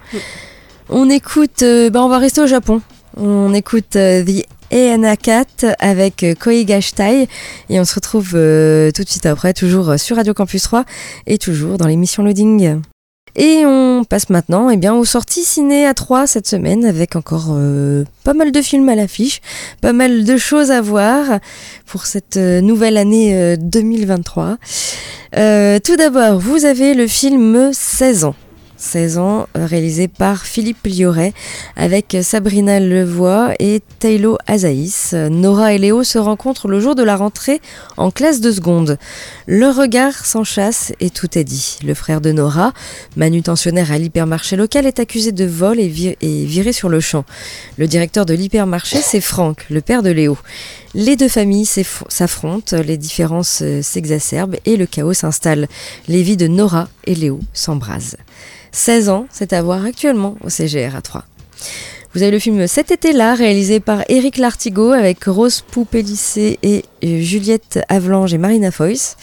On 0.88 1.10
écoute, 1.10 1.64
bah, 1.92 2.04
on 2.04 2.08
va 2.08 2.18
rester 2.18 2.40
au 2.40 2.46
Japon. 2.46 2.80
On 3.16 3.52
écoute 3.54 3.90
The 3.90 4.44
Eana 4.70 5.16
Cat 5.16 5.44
avec 5.78 6.22
euh, 6.22 6.34
Koiga 6.34 6.80
Shitai 6.80 7.28
et 7.70 7.80
on 7.80 7.84
se 7.84 7.94
retrouve 7.94 8.32
euh, 8.34 8.90
tout 8.90 9.04
de 9.04 9.08
suite 9.08 9.26
après, 9.26 9.52
toujours 9.52 9.98
sur 9.98 10.16
Radio 10.16 10.34
Campus 10.34 10.62
3 10.62 10.84
et 11.26 11.38
toujours 11.38 11.78
dans 11.78 11.86
l'émission 11.86 12.22
Loading. 12.22 12.80
Et 13.36 13.66
on 13.66 14.04
passe 14.04 14.30
maintenant 14.30 14.70
eh 14.70 14.78
bien, 14.78 14.94
aux 14.94 15.04
sorties 15.04 15.44
ciné 15.44 15.86
à 15.86 15.92
3 15.92 16.26
cette 16.26 16.48
semaine 16.48 16.86
avec 16.86 17.16
encore 17.16 17.48
euh, 17.50 18.04
pas 18.24 18.32
mal 18.32 18.50
de 18.50 18.62
films 18.62 18.88
à 18.88 18.94
l'affiche, 18.94 19.42
pas 19.82 19.92
mal 19.92 20.24
de 20.24 20.36
choses 20.38 20.70
à 20.70 20.80
voir 20.80 21.38
pour 21.84 22.06
cette 22.06 22.36
nouvelle 22.36 22.96
année 22.96 23.36
euh, 23.36 23.56
2023. 23.58 24.56
Euh, 25.36 25.78
tout 25.84 25.96
d'abord, 25.96 26.38
vous 26.38 26.64
avez 26.64 26.94
le 26.94 27.06
film 27.06 27.70
16 27.74 28.24
ans. 28.24 28.34
16 28.86 29.18
ans, 29.18 29.48
euh, 29.56 29.66
réalisé 29.66 30.08
par 30.08 30.46
Philippe 30.46 30.86
Lioret, 30.86 31.34
avec 31.76 32.16
Sabrina 32.22 32.80
Levoix 32.80 33.52
et 33.58 33.82
Taylor 33.98 34.38
Azaïs. 34.46 35.12
Nora 35.12 35.74
et 35.74 35.78
Léo 35.78 36.04
se 36.04 36.18
rencontrent 36.18 36.68
le 36.68 36.80
jour 36.80 36.94
de 36.94 37.02
la 37.02 37.16
rentrée 37.16 37.60
en 37.96 38.10
classe 38.10 38.40
de 38.40 38.52
seconde. 38.52 38.98
Le 39.46 39.68
regard 39.68 40.24
s'enchasse 40.24 40.92
et 41.00 41.10
tout 41.10 41.36
est 41.36 41.44
dit. 41.44 41.78
Le 41.84 41.94
frère 41.94 42.20
de 42.20 42.32
Nora, 42.32 42.72
manutentionnaire 43.16 43.92
à 43.92 43.98
l'hypermarché 43.98 44.56
local, 44.56 44.86
est 44.86 45.00
accusé 45.00 45.32
de 45.32 45.44
vol 45.44 45.80
et, 45.80 45.88
viré 45.88 46.72
sur 46.72 46.88
le 46.88 47.00
champ. 47.00 47.24
Le 47.78 47.86
directeur 47.86 48.26
de 48.26 48.34
l'hypermarché, 48.34 49.00
c'est 49.02 49.20
Franck, 49.20 49.66
le 49.70 49.80
père 49.80 50.02
de 50.02 50.10
Léo. 50.10 50.38
Les 50.94 51.16
deux 51.16 51.28
familles 51.28 51.66
s'affrontent, 51.66 52.76
les 52.76 52.96
différences 52.96 53.60
euh, 53.62 53.82
s'exacerbent 53.82 54.56
et 54.64 54.76
le 54.76 54.86
chaos 54.86 55.12
s'installe. 55.12 55.68
Les 56.08 56.22
vies 56.22 56.38
de 56.38 56.46
Nora 56.46 56.88
et 57.04 57.14
Léo 57.14 57.40
s'embrasent. 57.52 58.16
16 58.72 59.08
ans, 59.08 59.26
c'est 59.30 59.52
à 59.52 59.62
voir 59.62 59.84
actuellement 59.84 60.36
au 60.44 60.48
CGR 60.48 60.94
à 60.94 61.02
3. 61.02 61.24
Vous 62.16 62.22
avez 62.22 62.30
le 62.30 62.38
film 62.38 62.66
Cet 62.66 62.90
été-là, 62.90 63.34
réalisé 63.34 63.78
par 63.78 64.02
Éric 64.08 64.38
Lartigot 64.38 64.92
avec 64.92 65.24
Rose 65.24 65.60
Poupélissé 65.60 66.58
et 66.62 66.84
euh, 67.04 67.20
Juliette 67.20 67.80
Avelange 67.90 68.32
et 68.32 68.38
Marina 68.38 68.70
Foyce. 68.70 69.18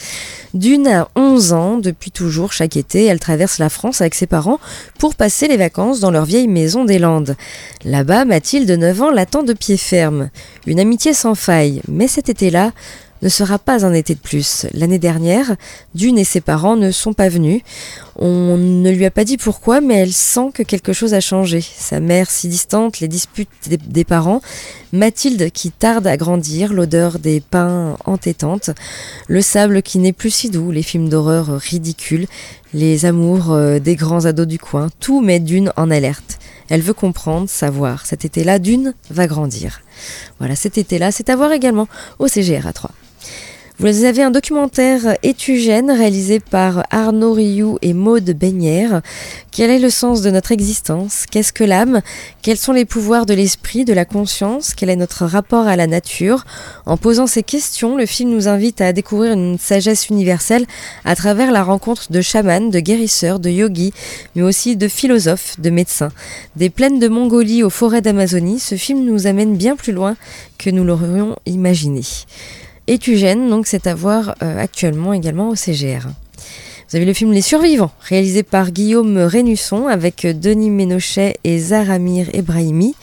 D'une 0.53 0.87
à 0.87 1.07
11 1.15 1.53
ans, 1.53 1.77
depuis 1.79 2.11
toujours, 2.11 2.53
chaque 2.53 2.77
été, 2.77 3.05
elle 3.05 3.19
traverse 3.19 3.57
la 3.57 3.69
France 3.69 4.01
avec 4.01 4.13
ses 4.13 4.27
parents 4.27 4.59
pour 4.99 5.15
passer 5.15 5.47
les 5.47 5.57
vacances 5.57 6.01
dans 6.01 6.11
leur 6.11 6.25
vieille 6.25 6.47
maison 6.47 6.85
des 6.85 6.99
Landes. 6.99 7.35
Là-bas, 7.83 8.25
Mathilde, 8.25 8.69
9 8.69 9.01
ans, 9.01 9.09
l'attend 9.09 9.41
de 9.41 9.53
pied 9.53 9.77
ferme. 9.77 10.29
Une 10.67 10.79
amitié 10.79 11.15
sans 11.15 11.33
faille, 11.33 11.81
mais 11.87 12.07
cet 12.07 12.29
été-là, 12.29 12.73
ne 13.23 13.29
sera 13.29 13.57
pas 13.57 13.85
un 13.85 13.93
été 13.93 14.13
de 14.13 14.19
plus. 14.19 14.67
L'année 14.73 14.99
dernière, 14.99 15.55
Dune 15.95 16.19
et 16.19 16.25
ses 16.25 16.41
parents 16.41 16.75
ne 16.75 16.91
sont 16.91 17.13
pas 17.13 17.29
venus. 17.29 17.61
On 18.17 18.57
ne 18.57 18.91
lui 18.91 19.05
a 19.05 19.11
pas 19.11 19.23
dit 19.23 19.37
pourquoi, 19.37 19.79
mais 19.79 19.95
elle 19.95 20.11
sent 20.11 20.51
que 20.53 20.61
quelque 20.61 20.91
chose 20.91 21.13
a 21.13 21.21
changé. 21.21 21.61
Sa 21.61 22.01
mère 22.01 22.29
si 22.29 22.49
distante, 22.49 22.99
les 22.99 23.07
disputes 23.07 23.49
des, 23.69 24.03
parents, 24.03 24.41
Mathilde 24.91 25.49
qui 25.51 25.71
tarde 25.71 26.05
à 26.05 26.17
grandir, 26.17 26.73
l'odeur 26.73 27.17
des 27.17 27.39
pains 27.39 27.95
entêtantes, 28.05 28.71
le 29.27 29.41
sable 29.41 29.81
qui 29.81 29.99
n'est 29.99 30.13
plus 30.13 30.29
si 30.29 30.49
doux, 30.49 30.71
les 30.71 30.83
films 30.83 31.07
d'horreur 31.07 31.47
ridicules, 31.47 32.27
les 32.73 33.05
amours 33.05 33.53
euh, 33.53 33.79
des 33.79 33.95
grands 33.95 34.25
ados 34.25 34.47
du 34.47 34.59
coin, 34.59 34.89
tout 34.99 35.21
met 35.21 35.39
Dune 35.39 35.71
en 35.77 35.89
alerte. 35.89 36.39
Elle 36.69 36.81
veut 36.81 36.93
comprendre, 36.93 37.49
savoir. 37.49 38.05
Cet 38.05 38.25
été-là, 38.25 38.59
Dune 38.59 38.93
va 39.09 39.27
grandir. 39.27 39.81
Voilà, 40.39 40.55
cet 40.55 40.77
été-là, 40.77 41.11
c'est 41.11 41.29
à 41.29 41.35
voir 41.35 41.53
également 41.53 41.87
au 42.19 42.27
CGR 42.27 42.67
à 42.67 42.73
3. 42.73 42.91
Vous 43.79 44.03
avez 44.03 44.21
un 44.21 44.29
documentaire 44.29 45.17
étugène 45.23 45.89
réalisé 45.89 46.39
par 46.39 46.85
Arnaud 46.91 47.33
Rioux 47.33 47.79
et 47.81 47.93
Maude 47.93 48.29
Beignère. 48.29 49.01
Quel 49.51 49.71
est 49.71 49.79
le 49.79 49.89
sens 49.89 50.21
de 50.21 50.29
notre 50.29 50.51
existence? 50.51 51.25
Qu'est-ce 51.29 51.51
que 51.51 51.63
l'âme? 51.63 52.01
Quels 52.43 52.59
sont 52.59 52.71
les 52.71 52.85
pouvoirs 52.85 53.25
de 53.25 53.33
l'esprit, 53.33 53.83
de 53.83 53.91
la 53.91 54.05
conscience? 54.05 54.75
Quel 54.75 54.91
est 54.91 54.95
notre 54.95 55.25
rapport 55.25 55.65
à 55.65 55.75
la 55.75 55.87
nature? 55.87 56.45
En 56.85 56.97
posant 56.97 57.25
ces 57.25 57.41
questions, 57.41 57.97
le 57.97 58.05
film 58.05 58.29
nous 58.29 58.47
invite 58.47 58.79
à 58.79 58.93
découvrir 58.93 59.33
une 59.33 59.57
sagesse 59.57 60.07
universelle 60.07 60.67
à 61.03 61.15
travers 61.15 61.51
la 61.51 61.63
rencontre 61.63 62.11
de 62.11 62.21
chamans, 62.21 62.69
de 62.69 62.79
guérisseurs, 62.79 63.39
de 63.39 63.49
yogis, 63.49 63.91
mais 64.35 64.43
aussi 64.43 64.77
de 64.77 64.87
philosophes, 64.87 65.59
de 65.59 65.71
médecins. 65.71 66.11
Des 66.55 66.69
plaines 66.69 66.99
de 66.99 67.07
Mongolie 67.07 67.63
aux 67.63 67.71
forêts 67.71 68.01
d'Amazonie, 68.01 68.59
ce 68.59 68.75
film 68.75 69.03
nous 69.03 69.25
amène 69.25 69.57
bien 69.57 69.75
plus 69.75 69.93
loin 69.93 70.15
que 70.59 70.69
nous 70.69 70.83
l'aurions 70.83 71.35
imaginé. 71.47 72.03
Étugène, 72.87 73.49
donc 73.49 73.67
c'est 73.67 73.87
à 73.87 73.95
voir 73.95 74.35
euh, 74.43 74.59
actuellement 74.59 75.13
également 75.13 75.49
au 75.49 75.55
CGR. 75.55 76.07
Vous 76.89 76.97
avez 76.97 77.05
le 77.05 77.13
film 77.13 77.31
Les 77.31 77.41
Survivants, 77.41 77.91
réalisé 78.01 78.43
par 78.43 78.71
Guillaume 78.71 79.17
Rénusson 79.17 79.87
avec 79.87 80.27
Denis 80.27 80.69
Ménochet 80.69 81.37
et 81.43 81.57
Zaramir 81.57 82.27
Ebrahimi. 82.33 82.95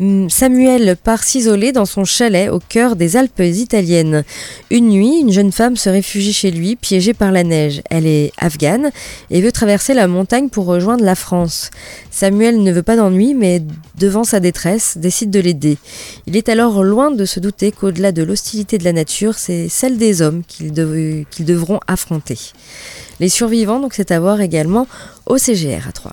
Mm, 0.00 0.28
Samuel 0.28 0.96
part 0.96 1.22
s'isoler 1.22 1.70
dans 1.70 1.84
son 1.84 2.04
chalet 2.04 2.50
au 2.50 2.58
cœur 2.58 2.96
des 2.96 3.16
Alpes 3.16 3.38
italiennes. 3.38 4.24
Une 4.70 4.88
nuit, 4.88 5.20
une 5.20 5.30
jeune 5.30 5.52
femme 5.52 5.76
se 5.76 5.88
réfugie 5.88 6.32
chez 6.32 6.50
lui, 6.50 6.74
piégée 6.74 7.14
par 7.14 7.30
la 7.30 7.44
neige. 7.44 7.80
Elle 7.90 8.06
est 8.06 8.32
afghane 8.38 8.90
et 9.30 9.40
veut 9.40 9.52
traverser 9.52 9.94
la 9.94 10.08
montagne 10.08 10.48
pour 10.48 10.66
rejoindre 10.66 11.04
la 11.04 11.14
France. 11.14 11.70
Samuel 12.10 12.60
ne 12.62 12.72
veut 12.72 12.82
pas 12.82 12.96
d'ennui, 12.96 13.34
mais 13.34 13.62
devant 13.96 14.24
sa 14.24 14.40
détresse, 14.40 14.98
décide 14.98 15.30
de 15.30 15.38
l'aider. 15.38 15.78
Il 16.26 16.36
est 16.36 16.48
alors 16.48 16.82
loin 16.82 17.12
de 17.12 17.24
se 17.24 17.38
douter 17.38 17.70
qu'au-delà 17.70 18.10
de 18.10 18.24
l'hostilité 18.24 18.78
de 18.78 18.84
la 18.84 18.92
nature, 18.92 19.34
c'est 19.34 19.68
celle 19.68 19.96
des 19.96 20.22
hommes 20.22 20.42
qu'ils 20.48 20.72
devront 20.72 21.78
affronter. 21.86 22.38
Les 23.20 23.28
survivants, 23.28 23.78
donc 23.78 23.94
c'est 23.94 24.10
à 24.10 24.18
voir 24.18 24.40
également 24.40 24.88
au 25.26 25.38
CGR 25.38 25.86
à 25.88 25.92
3. 25.92 26.12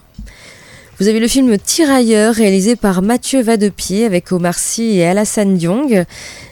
Vous 1.02 1.08
avez 1.08 1.20
le 1.20 1.28
film 1.28 1.58
Tirailleur 1.58 2.36
réalisé 2.36 2.76
par 2.76 3.02
Mathieu 3.02 3.42
Vadepied 3.42 4.06
avec 4.06 4.32
Omar 4.32 4.60
Sy 4.60 5.00
et 5.00 5.06
Alassane 5.08 5.58
Diong. 5.58 6.06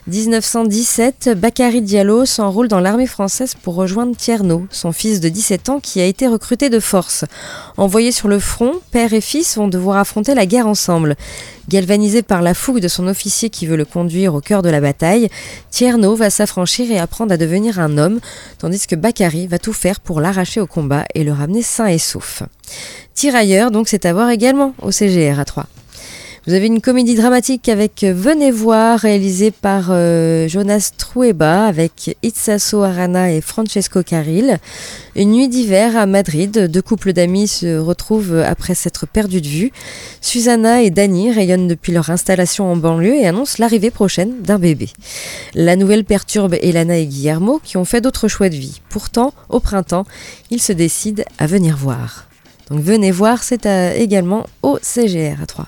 1917, 0.09 1.29
Bakary 1.37 1.83
Diallo 1.83 2.25
s'enroule 2.25 2.67
dans 2.67 2.79
l'armée 2.79 3.05
française 3.05 3.53
pour 3.53 3.75
rejoindre 3.75 4.15
Tierno, 4.15 4.65
son 4.71 4.91
fils 4.91 5.19
de 5.19 5.29
17 5.29 5.69
ans 5.69 5.79
qui 5.79 6.01
a 6.01 6.05
été 6.05 6.25
recruté 6.25 6.71
de 6.71 6.79
force. 6.79 7.25
Envoyé 7.77 8.11
sur 8.11 8.27
le 8.27 8.39
front, 8.39 8.73
père 8.91 9.13
et 9.13 9.21
fils 9.21 9.57
vont 9.57 9.67
devoir 9.67 9.97
affronter 9.97 10.33
la 10.33 10.47
guerre 10.47 10.65
ensemble. 10.65 11.15
Galvanisé 11.69 12.23
par 12.23 12.41
la 12.41 12.55
fougue 12.55 12.79
de 12.79 12.87
son 12.87 13.07
officier 13.07 13.51
qui 13.51 13.67
veut 13.67 13.77
le 13.77 13.85
conduire 13.85 14.33
au 14.33 14.41
cœur 14.41 14.63
de 14.63 14.69
la 14.69 14.81
bataille, 14.81 15.29
Tierno 15.69 16.15
va 16.15 16.31
s'affranchir 16.31 16.91
et 16.91 16.97
apprendre 16.97 17.31
à 17.31 17.37
devenir 17.37 17.79
un 17.79 17.99
homme, 17.99 18.19
tandis 18.57 18.87
que 18.87 18.95
Bakary 18.95 19.45
va 19.45 19.59
tout 19.59 19.73
faire 19.73 19.99
pour 19.99 20.21
l'arracher 20.21 20.59
au 20.59 20.67
combat 20.67 21.05
et 21.13 21.23
le 21.23 21.33
ramener 21.33 21.61
sain 21.61 21.85
et 21.85 21.99
sauf. 21.99 22.41
Tirailleur, 23.13 23.69
donc 23.69 23.87
c'est 23.87 24.05
à 24.05 24.13
voir 24.13 24.31
également 24.31 24.73
au 24.81 24.91
CGR 24.91 25.39
à 25.39 25.45
3. 25.45 25.67
Vous 26.49 26.55
avez 26.55 26.65
une 26.65 26.81
comédie 26.81 27.13
dramatique 27.13 27.69
avec 27.69 28.03
Venez 28.03 28.49
voir, 28.49 28.97
réalisée 28.97 29.51
par 29.51 29.89
euh, 29.91 30.47
Jonas 30.47 30.93
Trueba, 30.97 31.65
avec 31.67 32.17
Itsaso 32.23 32.81
Arana 32.81 33.31
et 33.31 33.39
Francesco 33.39 34.01
Caril. 34.01 34.57
Une 35.15 35.33
nuit 35.33 35.47
d'hiver 35.47 35.95
à 35.95 36.07
Madrid, 36.07 36.65
deux 36.65 36.81
couples 36.81 37.13
d'amis 37.13 37.47
se 37.47 37.77
retrouvent 37.77 38.39
après 38.39 38.73
s'être 38.73 39.05
perdus 39.05 39.41
de 39.41 39.47
vue. 39.47 39.71
Susanna 40.21 40.81
et 40.81 40.89
Dani 40.89 41.31
rayonnent 41.31 41.67
depuis 41.67 41.91
leur 41.91 42.09
installation 42.09 42.71
en 42.71 42.75
banlieue 42.75 43.13
et 43.13 43.27
annoncent 43.27 43.57
l'arrivée 43.59 43.91
prochaine 43.91 44.41
d'un 44.41 44.57
bébé. 44.57 44.89
La 45.53 45.75
nouvelle 45.75 46.03
perturbe 46.03 46.55
Elana 46.63 46.97
et 46.97 47.05
Guillermo 47.05 47.61
qui 47.63 47.77
ont 47.77 47.85
fait 47.85 48.01
d'autres 48.01 48.27
choix 48.27 48.49
de 48.49 48.55
vie. 48.55 48.81
Pourtant, 48.89 49.35
au 49.49 49.59
printemps, 49.59 50.07
ils 50.49 50.63
se 50.63 50.73
décident 50.73 51.23
à 51.37 51.45
venir 51.45 51.77
voir. 51.77 52.25
Donc 52.71 52.81
venez 52.81 53.11
voir, 53.11 53.43
c'est 53.43 53.67
également 53.67 54.47
au 54.63 54.79
CGR 54.81 55.43
à 55.43 55.45
3. 55.45 55.67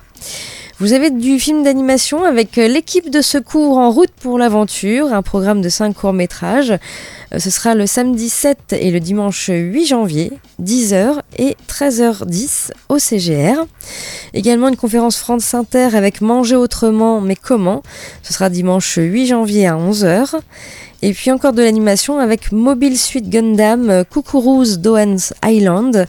Vous 0.82 0.94
avez 0.94 1.12
du 1.12 1.39
film 1.39 1.62
d'animation 1.62 2.24
avec 2.24 2.58
euh, 2.58 2.67
l'équipe 2.67 3.12
de 3.12 3.22
secours 3.22 3.78
en 3.78 3.91
route 3.91 4.10
pour 4.20 4.39
l'aventure, 4.39 5.13
un 5.13 5.22
programme 5.22 5.62
de 5.62 5.70
5 5.70 5.94
courts-métrages. 5.94 6.72
Euh, 6.72 7.38
ce 7.38 7.52
sera 7.52 7.76
le 7.76 7.86
samedi 7.86 8.30
7 8.30 8.74
et 8.74 8.89
le 8.89 9.00
dimanche 9.00 9.52
8 9.54 9.86
janvier, 9.86 10.32
10h 10.60 11.20
et 11.38 11.56
13h10 11.70 12.72
au 12.89 12.98
CGR. 12.98 13.63
Également 14.34 14.70
une 14.70 14.76
conférence 14.76 15.17
France 15.17 15.54
Inter 15.54 15.96
avec 15.96 16.20
Manger 16.20 16.56
autrement, 16.56 17.22
mais 17.22 17.36
comment 17.36 17.84
Ce 18.24 18.34
sera 18.34 18.50
dimanche 18.50 18.98
8 18.98 19.28
janvier 19.28 19.67
à 19.67 19.76
11h. 19.76 20.34
Et 21.04 21.13
puis 21.13 21.30
encore 21.30 21.54
de 21.54 21.62
l'animation 21.62 22.17
avec 22.17 22.52
Mobile 22.52 22.98
Suit 22.98 23.22
Gundam 23.22 23.91
euh, 23.91 24.04
Coucourouz 24.04 24.80
Doan's 24.80 25.36
Island. 25.46 26.08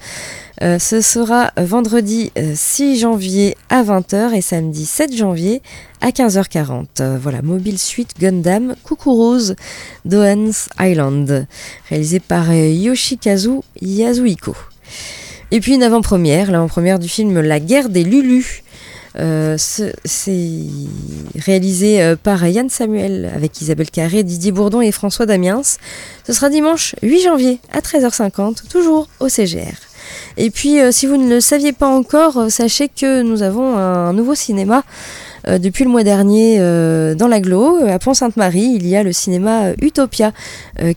Euh, 0.63 0.79
ce 0.79 1.01
sera 1.01 1.51
vendredi 1.57 2.31
6 2.37 2.83
euh, 2.83 3.01
janvier 3.01 3.57
à 3.69 3.83
20h 3.83 4.33
et 4.33 4.41
samedi 4.41 4.87
7 4.87 5.17
janvier 5.17 5.61
à 6.01 6.11
15h40. 6.11 6.87
Euh, 7.01 7.19
voilà, 7.21 7.43
Mobile 7.43 7.81
Suite 7.81 8.15
Gundam 8.21 8.77
Rose 9.05 9.57
Doan's 10.05 10.69
Island, 10.79 11.49
réalisé 11.89 12.21
par 12.21 12.53
Yoshikazu 12.55 13.63
Yasuhiko. 13.81 14.55
Et 15.51 15.59
puis 15.59 15.75
une 15.75 15.83
avant-première, 15.83 16.53
l'avant-première 16.53 17.01
du 17.01 17.09
film 17.09 17.41
La 17.41 17.59
guerre 17.59 17.89
des 17.89 18.05
Lulus. 18.05 18.63
c'est 19.17 20.61
réalisé 21.37 22.15
par 22.23 22.47
Yann 22.47 22.71
Samuel 22.71 23.33
avec 23.35 23.61
Isabelle 23.61 23.91
Carré, 23.91 24.23
Didier 24.23 24.53
Bourdon 24.53 24.81
et 24.81 24.93
François 24.93 25.27
Damiens. 25.27 25.63
Ce 26.25 26.33
sera 26.33 26.51
dimanche 26.51 26.95
8 27.03 27.23
janvier 27.23 27.59
à 27.73 27.81
13h50, 27.81 28.69
toujours 28.69 29.09
au 29.19 29.29
CGR. 29.29 29.92
Et 30.37 30.51
puis, 30.51 30.81
euh, 30.81 30.93
si 30.93 31.07
vous 31.07 31.17
ne 31.17 31.29
le 31.29 31.41
saviez 31.41 31.73
pas 31.73 31.89
encore, 31.89 32.39
euh, 32.39 32.49
sachez 32.49 32.89
que 32.89 33.23
nous 33.23 33.43
avons 33.43 33.77
un 33.77 34.13
nouveau 34.13 34.35
cinéma 34.35 34.83
Euh, 35.49 35.59
depuis 35.59 35.85
le 35.85 35.91
mois 35.91 36.05
dernier, 36.05 36.57
euh, 36.59 37.15
dans 37.15 37.29
l'aglo, 37.29 37.79
à 37.87 37.99
Pont-Sainte-Marie, 37.99 38.73
il 38.75 38.87
y 38.87 38.97
a 38.97 39.03
le 39.03 39.13
cinéma 39.13 39.65
euh, 39.65 39.75
Utopia 39.81 40.33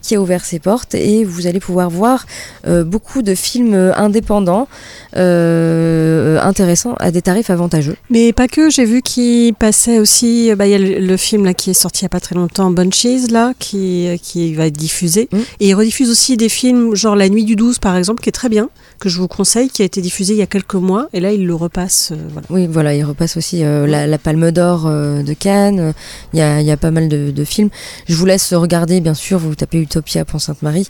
qui 0.02 0.14
a 0.16 0.20
ouvert 0.20 0.44
ses 0.44 0.58
portes 0.58 0.94
et 0.94 1.24
vous 1.24 1.46
allez 1.46 1.60
pouvoir 1.60 1.90
voir 1.90 2.26
beaucoup 2.66 3.22
de 3.22 3.34
films 3.34 3.92
indépendants 3.94 4.68
intéressants 5.14 6.94
à 6.98 7.10
des 7.10 7.22
tarifs 7.22 7.50
avantageux. 7.50 7.96
Mais 8.10 8.32
pas 8.32 8.48
que, 8.48 8.70
j'ai 8.70 8.84
vu 8.84 9.02
qu'il 9.02 9.54
passait 9.54 9.98
aussi, 9.98 10.52
bah, 10.56 10.66
il 10.66 10.70
y 10.70 10.74
a 10.74 10.78
le, 10.78 10.98
le 10.98 11.16
film 11.16 11.44
là, 11.44 11.54
qui 11.54 11.70
est 11.70 11.74
sorti 11.74 12.00
il 12.00 12.04
n'y 12.04 12.06
a 12.06 12.10
pas 12.10 12.20
très 12.20 12.34
longtemps, 12.34 12.70
Bunches, 12.70 13.30
là, 13.30 13.52
qui, 13.58 14.08
qui 14.22 14.54
va 14.54 14.66
être 14.66 14.76
diffusé. 14.76 15.28
Mm. 15.30 15.38
Et 15.60 15.68
il 15.68 15.74
rediffuse 15.74 16.10
aussi 16.10 16.36
des 16.36 16.48
films, 16.48 16.94
genre 16.94 17.16
La 17.16 17.28
Nuit 17.28 17.44
du 17.44 17.54
12 17.54 17.78
par 17.78 17.96
exemple, 17.96 18.22
qui 18.22 18.28
est 18.28 18.32
très 18.32 18.48
bien, 18.48 18.68
que 18.98 19.08
je 19.08 19.18
vous 19.18 19.28
conseille, 19.28 19.68
qui 19.68 19.82
a 19.82 19.84
été 19.84 20.00
diffusé 20.00 20.34
il 20.34 20.38
y 20.38 20.42
a 20.42 20.46
quelques 20.46 20.74
mois. 20.74 21.08
Et 21.12 21.20
là, 21.20 21.32
il 21.32 21.46
le 21.46 21.54
repasse. 21.54 22.10
euh, 22.12 22.16
voilà. 22.32 22.46
Oui, 22.50 22.66
voilà, 22.66 22.94
il 22.94 23.04
repasse 23.04 23.36
aussi 23.36 23.62
euh, 23.64 23.86
la, 23.86 24.06
la 24.06 24.18
Palme 24.18 24.50
d'Or 24.50 24.84
euh, 24.86 25.22
de 25.22 25.32
Cannes. 25.34 25.92
Il 26.32 26.38
y 26.38 26.42
a, 26.42 26.60
il 26.60 26.66
y 26.66 26.70
a 26.70 26.76
pas 26.76 26.90
mal 26.90 27.08
de, 27.08 27.30
de 27.30 27.44
films. 27.44 27.68
Je 28.08 28.14
vous 28.14 28.26
laisse 28.26 28.52
regarder, 28.54 29.00
bien 29.00 29.14
sûr, 29.14 29.38
vous 29.38 29.54
tapez 29.54 29.78
Utopia 29.78 30.24
Pont-Sainte-Marie. 30.24 30.88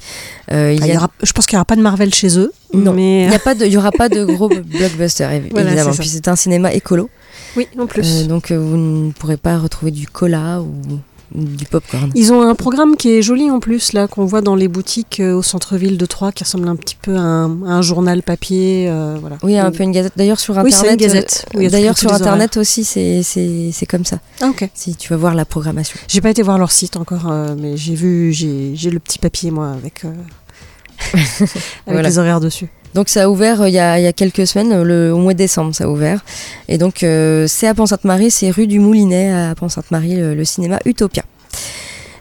Euh, 0.52 0.72
il 0.76 0.82
Ah, 0.90 0.94
a- 0.94 0.96
aura- 0.98 1.10
je 1.22 1.32
pense 1.32 1.46
qu'il 1.46 1.56
n'y 1.56 1.58
aura 1.58 1.64
pas 1.64 1.76
de 1.76 1.82
Marvel 1.82 2.12
chez 2.14 2.38
eux. 2.38 2.52
Non, 2.74 2.92
mais 2.92 3.24
il 3.24 3.28
n'y 3.28 3.34
a 3.34 3.38
pas 3.38 3.54
de- 3.54 3.64
il 3.64 3.72
y 3.72 3.76
aura 3.76 3.92
pas 3.92 4.08
de 4.08 4.24
gros 4.24 4.48
blockbusters, 4.48 5.30
Voilà, 5.50 5.66
évidemment. 5.70 5.92
Puis 5.98 6.08
c'est 6.08 6.28
un 6.28 6.36
cinéma 6.36 6.72
écolo. 6.72 7.08
oui, 7.56 7.66
en 7.78 7.86
plus. 7.86 8.26
Donc 8.26 8.52
vous 8.52 8.76
ne 8.76 9.10
pourrez 9.12 9.36
pas 9.36 9.58
retrouver 9.58 9.90
du 9.90 10.06
cola 10.06 10.60
ou 10.60 10.72
du 11.34 11.64
popcorn. 11.66 12.10
Ils 12.14 12.32
ont 12.32 12.42
un 12.42 12.54
programme 12.54 12.96
qui 12.96 13.10
est 13.10 13.22
joli 13.22 13.50
en 13.50 13.58
plus, 13.60 13.92
là, 13.92 14.06
qu'on 14.08 14.24
voit 14.24 14.40
dans 14.40 14.54
les 14.54 14.68
boutiques 14.68 15.20
euh, 15.20 15.34
au 15.34 15.42
centre-ville 15.42 15.98
de 15.98 16.06
Troyes, 16.06 16.32
qui 16.32 16.44
ressemble 16.44 16.68
un 16.68 16.76
petit 16.76 16.96
peu 17.00 17.16
à 17.16 17.20
un, 17.20 17.62
à 17.64 17.70
un 17.72 17.82
journal 17.82 18.22
papier. 18.22 18.86
euh, 18.88 19.16
voilà. 19.20 19.36
Oui, 19.42 19.58
un 19.58 19.70
peu 19.70 19.82
une 19.82 19.92
gazette. 19.92 20.12
D'ailleurs 20.16 20.38
sur 20.38 20.54
Oui, 20.56 20.60
internet. 20.74 20.90
une 20.92 20.96
gazette. 20.96 21.46
euh, 21.54 21.58
il 21.58 21.64
y 21.64 21.66
a 21.66 21.70
D'ailleurs 21.70 21.98
sur 21.98 22.12
internet 22.12 22.56
aussi, 22.56 22.84
c'est 22.84 23.86
comme 23.88 24.04
ça. 24.04 24.18
Ah, 24.40 24.48
ok. 24.48 24.68
Si 24.74 24.94
tu 24.96 25.08
vas 25.10 25.16
voir 25.16 25.34
la 25.34 25.44
programmation. 25.44 25.98
J'ai 26.08 26.20
pas 26.20 26.30
été 26.30 26.42
voir 26.42 26.58
leur 26.58 26.70
site 26.70 26.96
encore, 26.96 27.30
euh, 27.30 27.54
mais 27.58 27.76
j'ai 27.76 27.94
vu, 27.94 28.32
j'ai 28.32 28.72
j'ai 28.74 28.90
le 28.90 28.98
petit 29.00 29.18
papier, 29.18 29.50
moi, 29.50 29.70
avec, 29.70 30.04
avec 31.14 31.50
Voilà. 31.86 32.02
les 32.08 32.18
horaires 32.18 32.40
dessus. 32.40 32.68
Donc 32.94 33.08
ça 33.08 33.24
a 33.24 33.28
ouvert 33.28 33.62
euh, 33.62 33.68
il 33.68 33.74
y 33.74 33.78
a, 33.78 34.12
quelques 34.12 34.46
semaines, 34.46 34.72
euh, 34.72 34.84
le, 34.84 35.12
au 35.12 35.18
mois 35.18 35.32
de 35.32 35.38
décembre 35.38 35.74
ça 35.74 35.84
a 35.84 35.88
ouvert. 35.88 36.24
Et 36.68 36.78
donc 36.78 37.02
euh, 37.02 37.46
c'est 37.48 37.66
à 37.66 37.74
Pont-Sainte-Marie, 37.74 38.30
c'est 38.30 38.50
rue 38.50 38.66
du 38.66 38.78
Moulinet 38.78 39.32
à 39.32 39.54
Pont-Sainte-Marie, 39.54 40.16
le, 40.16 40.34
le 40.34 40.44
cinéma 40.44 40.78
Utopia. 40.84 41.24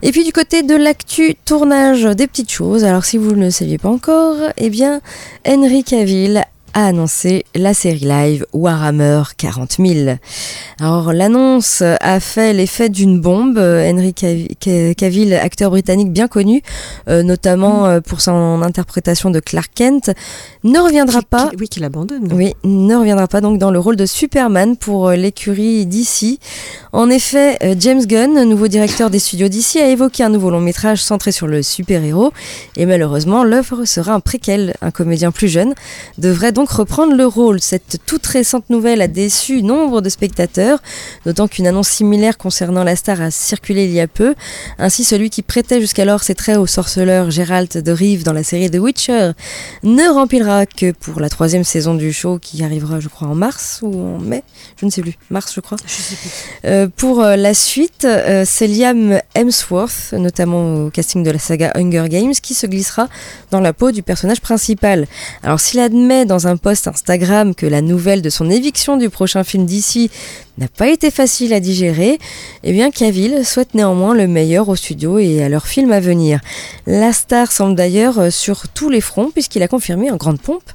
Et 0.01 0.12
puis 0.12 0.23
du 0.23 0.32
côté 0.32 0.62
de 0.62 0.75
l'actu 0.75 1.36
tournage 1.45 2.04
des 2.04 2.28
petites 2.28 2.51
choses, 2.51 2.84
alors 2.84 3.06
si 3.06 3.17
vous 3.17 3.32
ne 3.32 3.45
le 3.45 3.51
saviez 3.51 3.78
pas 3.78 3.89
encore, 3.89 4.36
eh 4.58 4.69
bien 4.69 5.01
Henry 5.47 5.84
Cavill 5.84 6.43
a 6.76 6.88
annoncé 6.88 7.46
la 7.56 7.74
série 7.74 8.00
live 8.00 8.46
Warhammer 8.54 9.24
40 9.38 9.78
000. 9.80 10.18
Alors 10.82 11.14
l'annonce 11.14 11.82
a 11.82 12.20
fait 12.20 12.52
l'effet 12.52 12.90
d'une 12.90 13.22
bombe. 13.22 13.58
Henry 13.58 14.12
Cavi- 14.14 14.50
Ca- 14.62 14.94
Cavill, 14.94 15.34
acteur 15.34 15.72
britannique 15.72 16.12
bien 16.12 16.28
connu, 16.28 16.62
euh, 17.08 17.24
notamment 17.24 17.86
euh, 17.86 18.02
pour 18.02 18.20
son 18.20 18.62
interprétation 18.62 19.32
de 19.32 19.40
Clark 19.40 19.72
Kent, 19.74 20.12
ne 20.66 20.78
reviendra 20.80 21.22
pas. 21.22 21.50
oui, 21.58 21.70
qu'il 21.70 21.86
abandonne. 21.86 22.32
Oui, 22.34 22.54
ne 22.66 22.94
reviendra 22.96 23.28
pas 23.30 23.40
donc 23.40 23.58
dans 23.58 23.72
le 23.72 23.80
rôle 23.80 23.96
de 23.96 24.06
Superman 24.06 24.76
pour 24.76 25.08
euh, 25.08 25.16
l'écurie 25.16 25.86
DC. 25.86 26.40
En 26.92 27.10
effet, 27.10 27.58
James 27.80 28.06
Gunn, 28.06 28.44
nouveau 28.44 28.68
directeur 28.68 29.10
des 29.10 29.20
studios 29.20 29.48
DC, 29.48 29.78
a 29.78 29.88
évoqué 29.88 30.24
un 30.24 30.30
nouveau 30.30 30.50
long 30.50 30.62
métrage 30.62 31.02
centré 31.02 31.32
sur 31.32 31.48
le 31.48 31.64
super-héros. 31.64 32.32
Et 32.76 32.86
malheureusement, 32.86 33.44
l'œuvre 33.46 33.86
sera 33.86 34.14
un 34.14 34.20
préquel. 34.20 34.76
Un 34.82 34.92
comédien 34.92 35.32
plus 35.32 35.48
jeune 35.48 35.74
devrait 36.18 36.52
donc 36.52 36.64
reprendre 36.71 37.15
le 37.15 37.25
rôle. 37.25 37.60
Cette 37.62 37.99
toute 38.06 38.25
récente 38.25 38.69
nouvelle 38.69 39.01
a 39.01 39.08
déçu 39.08 39.63
nombre 39.63 40.01
de 40.01 40.10
spectateurs, 40.10 40.80
d'autant 41.25 41.47
qu'une 41.47 41.67
annonce 41.67 41.89
similaire 41.89 42.38
concernant 42.38 42.84
la 42.84 42.95
star 42.95 43.21
a 43.21 43.32
circulé 43.32 43.86
il 43.86 43.91
y 43.91 43.99
a 43.99 44.08
peu. 44.08 44.36
Ainsi, 44.78 45.04
celui 45.04 45.30
qui 45.30 45.41
prêtait 45.41 45.82
jusqu'alors 45.82 46.23
ses 46.23 46.36
traits 46.36 46.58
au 46.58 46.67
sorceleur 46.67 47.32
Geralt 47.32 47.78
de 47.78 47.91
Rive 47.91 48.23
dans 48.23 48.34
la 48.34 48.43
série 48.43 48.69
The 48.69 48.78
Witcher 48.78 49.32
ne 49.84 50.13
remplira 50.13 50.65
que 50.65 50.91
pour 50.91 51.19
la 51.19 51.30
troisième 51.30 51.63
saison 51.63 51.95
du 51.95 52.12
show 52.13 52.39
qui 52.39 52.63
arrivera, 52.63 52.99
je 52.99 53.08
crois, 53.08 53.28
en 53.28 53.36
mars 53.36 53.80
ou 53.82 53.99
en 53.99 54.19
mai, 54.19 54.43
je 54.80 54.86
ne 54.86 54.91
sais 54.91 55.01
plus, 55.01 55.17
mars, 55.30 55.54
je 55.54 55.62
crois. 55.62 55.78
Euh, 56.65 56.88
pour 56.95 57.21
euh, 57.21 57.36
la 57.36 57.54
suite, 57.54 58.06
euh, 58.06 58.43
c'est 58.45 58.67
Liam 58.67 59.19
Hemsworth, 59.36 60.13
notamment 60.13 60.86
au 60.86 60.89
casting 60.89 61.23
de 61.23 61.32
la 61.32 61.39
saga 61.39 61.71
Hunger 61.75 62.06
Games, 62.10 62.34
qui 62.34 62.54
se 62.54 62.67
glissera 62.67 63.08
dans 63.51 63.60
la 63.60 63.73
peau 63.73 63.91
du 63.91 64.04
personnage 64.04 64.41
principal. 64.41 65.08
Alors, 65.43 65.60
s'il 65.60 65.80
admet 65.80 66.25
dans 66.25 66.47
un 66.47 66.55
post 66.58 66.88
Instagram 66.88 67.56
que 67.56 67.65
la 67.65 67.82
nouvelle 67.82 68.22
de 68.22 68.30
son 68.30 68.50
éviction 68.50 68.98
du 68.98 69.10
prochain 69.10 69.44
film 69.44 69.65
d'ici 69.65 70.10
n'a 70.58 70.68
pas 70.68 70.88
été 70.88 71.12
facile 71.12 71.54
à 71.54 71.60
digérer, 71.60 72.20
eh 72.63 72.72
bien 72.72 72.91
Cavill 72.91 73.46
souhaite 73.46 73.74
néanmoins 73.74 74.15
le 74.15 74.28
meilleur 74.28 74.70
au 74.70 74.76
studio 74.76 75.20
et 75.20 75.44
à 75.44 75.50
leur 75.50 75.68
film 75.68 75.91
à 75.91 76.00
venir. 76.00 76.39
La 76.88 77.13
star 77.13 77.52
semble 77.52 77.76
d'ailleurs 77.76 78.20
euh, 78.20 78.30
sur 78.30 78.68
tous 78.70 78.89
les 78.89 79.02
fronts 79.02 79.32
puisqu'il 79.32 79.63
a 79.63 79.68
confirmé 79.68 80.12
en 80.12 80.18
grande 80.18 80.39
pompe 80.39 80.72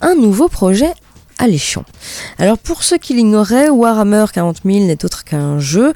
un 0.00 0.14
nouveau 0.14 0.48
projet 0.48 0.92
alléchant. 1.40 1.84
Alors 2.38 2.58
pour 2.58 2.84
ceux 2.84 2.98
qui 2.98 3.14
l'ignoraient, 3.14 3.70
Warhammer 3.70 4.26
40 4.32 4.58
000 4.64 4.84
n'est 4.84 5.04
autre 5.04 5.24
qu'un 5.24 5.58
jeu 5.58 5.94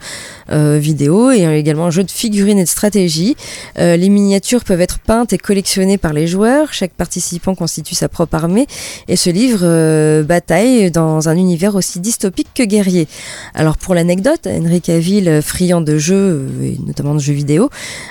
euh, 0.50 0.78
vidéo 0.78 1.30
et 1.30 1.42
également 1.58 1.86
un 1.86 1.90
jeu 1.90 2.02
de 2.02 2.10
figurines 2.10 2.58
et 2.58 2.64
de 2.64 2.68
stratégie. 2.68 3.36
Euh, 3.78 3.96
les 3.96 4.08
miniatures 4.08 4.64
peuvent 4.64 4.80
être 4.80 4.98
peintes 4.98 5.32
et 5.34 5.38
collectionnées 5.38 5.98
par 5.98 6.14
les 6.14 6.26
joueurs. 6.26 6.72
Chaque 6.72 6.92
participant 6.92 7.54
constitue 7.54 7.94
sa 7.94 8.08
propre 8.08 8.36
armée 8.36 8.66
et 9.06 9.16
se 9.16 9.28
livre 9.28 9.60
euh, 9.62 10.22
bataille 10.22 10.90
dans 10.90 11.28
un 11.28 11.36
univers 11.36 11.74
aussi 11.74 12.00
dystopique 12.00 12.48
que 12.54 12.62
guerrier. 12.62 13.06
Alors 13.54 13.76
pour 13.76 13.94
l'anecdote, 13.94 14.46
Henry 14.46 14.80
Cavill, 14.80 15.42
friand 15.42 15.82
de 15.82 15.98
jeux 15.98 16.48
et 16.62 16.78
notamment 16.86 17.14
de 17.14 17.20
jeux 17.20 17.34
vidéo, 17.34 17.68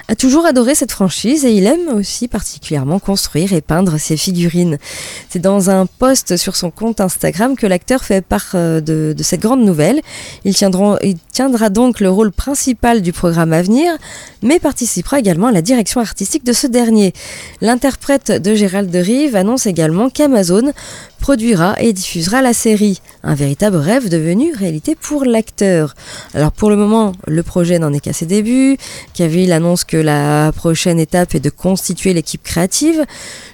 a 0.08 0.16
toujours 0.16 0.46
adoré 0.46 0.76
cette 0.76 0.92
franchise 0.92 1.46
et 1.46 1.52
il 1.52 1.66
aime 1.66 1.90
aussi 1.96 2.28
particulièrement 2.28 3.00
construire 3.00 3.54
et 3.54 3.62
peindre 3.62 3.98
ses 3.98 4.18
figurines. 4.18 4.78
C'est 5.30 5.40
dans 5.40 5.72
un 5.72 5.88
post 5.88 6.38
sur 6.38 6.56
son 6.56 6.70
compte 6.70 7.02
Instagram 7.02 7.23
que 7.32 7.68
l'acteur 7.68 8.04
fait 8.04 8.24
part 8.24 8.52
euh, 8.56 8.82
de, 8.82 9.16
cette 9.24 9.42
grande 9.42 9.64
nouvelle. 9.64 10.02
Il 10.44 10.54
tiendra 10.56 11.70
donc 11.70 12.00
le 12.00 12.10
rôle 12.10 12.32
principal 12.32 13.02
du 13.02 13.14
programme 13.14 13.54
à 13.54 13.62
venir, 13.62 13.94
mais 14.42 14.60
participera 14.60 15.20
également 15.20 15.48
à 15.48 15.52
la 15.52 15.62
direction 15.62 16.02
artistique 16.02 16.44
de 16.44 16.54
ce 16.54 16.68
dernier. 16.68 17.14
L'interprète 17.62 18.32
de 18.32 18.56
Gérald 18.56 18.92
de 18.92 19.00
Rive 19.00 19.36
annonce 19.36 19.66
également 19.68 20.10
qu'Amazon 20.10 20.74
produira 21.24 21.76
et 21.80 21.94
diffusera 21.94 22.42
la 22.42 22.52
série. 22.52 23.00
Un 23.24 23.34
véritable 23.34 23.78
rêve 23.78 24.10
devenu 24.10 24.54
réalité 24.54 24.94
pour 24.94 25.24
l'acteur. 25.24 25.96
Alors 26.34 26.52
pour 26.52 26.70
le 26.70 26.76
moment, 26.76 27.14
le 27.28 27.44
projet 27.44 27.80
n'en 27.80 27.94
est 27.94 28.02
qu'à 28.02 28.12
ses 28.12 28.26
débuts. 28.26 28.76
Cavill 29.14 29.54
annonce 29.54 29.86
que 29.86 29.96
la 29.96 30.52
prochaine 30.54 31.00
étape 31.00 31.34
est 31.34 31.40
de 31.40 31.50
constituer 31.50 32.14
l'équipe 32.14 32.44
créative, 32.44 33.06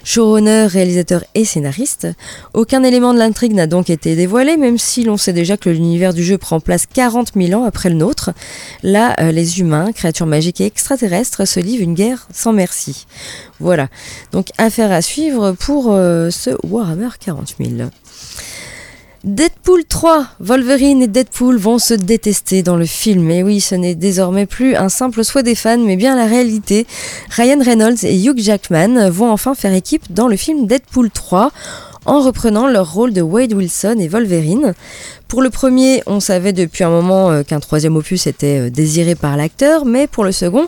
showrunner, 0.02 0.66
réalisateur 0.66 1.22
et 1.36 1.44
scénariste. 1.44 2.08
Aucun 2.54 2.82
élément 2.82 3.14
de 3.14 3.20
l'intrigue 3.20 3.54
n'a 3.60 3.66
donc 3.66 3.90
été 3.90 4.16
dévoilé, 4.16 4.56
même 4.56 4.78
si 4.78 5.04
l'on 5.04 5.16
sait 5.16 5.32
déjà 5.32 5.56
que 5.56 5.68
l'univers 5.68 6.14
du 6.14 6.24
jeu 6.24 6.38
prend 6.38 6.60
place 6.60 6.86
40 6.86 7.32
000 7.36 7.60
ans 7.60 7.64
après 7.64 7.90
le 7.90 7.96
nôtre. 7.96 8.30
Là, 8.82 9.14
euh, 9.20 9.32
les 9.32 9.60
humains, 9.60 9.92
créatures 9.92 10.26
magiques 10.26 10.60
et 10.60 10.66
extraterrestres, 10.66 11.46
se 11.46 11.60
livrent 11.60 11.84
une 11.84 11.94
guerre 11.94 12.26
sans 12.32 12.52
merci. 12.52 13.06
Voilà. 13.60 13.88
Donc 14.32 14.48
affaire 14.56 14.90
à 14.92 15.02
suivre 15.02 15.52
pour 15.52 15.92
euh, 15.92 16.30
ce 16.30 16.50
Warhammer 16.64 17.10
40 17.20 17.56
000. 17.60 17.90
Deadpool 19.22 19.84
3, 19.84 20.28
Wolverine 20.40 21.02
et 21.02 21.06
Deadpool 21.06 21.58
vont 21.58 21.78
se 21.78 21.92
détester 21.92 22.62
dans 22.62 22.76
le 22.76 22.86
film. 22.86 23.30
Et 23.30 23.42
oui, 23.42 23.60
ce 23.60 23.74
n'est 23.74 23.94
désormais 23.94 24.46
plus 24.46 24.74
un 24.76 24.88
simple 24.88 25.22
souhait 25.24 25.42
des 25.42 25.54
fans, 25.54 25.76
mais 25.76 25.96
bien 25.96 26.16
la 26.16 26.24
réalité. 26.24 26.86
Ryan 27.28 27.62
Reynolds 27.62 28.02
et 28.04 28.18
Hugh 28.18 28.38
Jackman 28.38 29.10
vont 29.10 29.30
enfin 29.30 29.54
faire 29.54 29.74
équipe 29.74 30.10
dans 30.10 30.26
le 30.26 30.36
film 30.36 30.66
Deadpool 30.66 31.10
3 31.10 31.50
en 32.06 32.20
reprenant 32.20 32.66
leur 32.66 32.92
rôle 32.92 33.12
de 33.12 33.22
Wade 33.22 33.52
Wilson 33.52 33.96
et 33.98 34.08
Wolverine. 34.08 34.74
Pour 35.28 35.42
le 35.42 35.50
premier, 35.50 36.02
on 36.06 36.20
savait 36.20 36.52
depuis 36.52 36.84
un 36.84 36.90
moment 36.90 37.30
euh, 37.30 37.42
qu'un 37.42 37.60
troisième 37.60 37.96
opus 37.96 38.26
était 38.26 38.66
euh, 38.66 38.70
désiré 38.70 39.14
par 39.14 39.36
l'acteur, 39.36 39.84
mais 39.84 40.06
pour 40.06 40.24
le 40.24 40.32
second, 40.32 40.66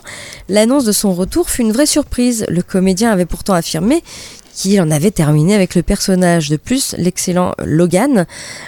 l'annonce 0.49 0.85
de 0.85 0.91
son 0.91 1.13
retour 1.13 1.49
fut 1.49 1.63
une 1.63 1.71
vraie 1.71 1.85
surprise. 1.85 2.45
Le 2.49 2.61
comédien 2.61 3.11
avait 3.11 3.25
pourtant 3.25 3.53
affirmé 3.53 4.03
qu'il 4.53 4.79
en 4.81 4.91
avait 4.91 5.11
terminé 5.11 5.55
avec 5.55 5.75
le 5.75 5.81
personnage. 5.81 6.49
De 6.49 6.57
plus, 6.57 6.95
l'excellent 6.97 7.53
Logan 7.65 8.25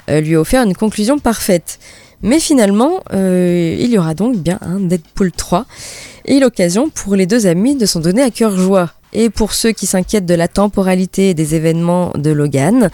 euh, 0.09 0.21
lui 0.21 0.35
a 0.35 0.41
offert 0.41 0.63
une 0.63 0.75
conclusion 0.75 1.19
parfaite. 1.19 1.79
Mais 2.23 2.39
finalement, 2.39 3.03
il 3.11 3.87
y 3.87 3.97
aura 3.99 4.15
donc 4.15 4.37
bien 4.37 4.57
un 4.61 4.79
Deadpool 4.79 5.31
3 5.31 5.65
et 6.23 6.39
l'occasion 6.39 6.89
pour 6.89 7.15
les 7.15 7.27
deux 7.27 7.45
amis 7.45 7.75
de 7.75 7.85
s'en 7.85 7.99
donner 7.99 8.23
à 8.23 8.31
cœur 8.31 8.57
joie. 8.57 8.89
Et 9.17 9.29
pour 9.29 9.53
ceux 9.53 9.71
qui 9.71 9.85
s'inquiètent 9.85 10.25
de 10.25 10.33
la 10.33 10.49
temporalité 10.49 11.33
des 11.33 11.55
événements 11.55 12.11
de 12.15 12.31
Logan, 12.31 12.89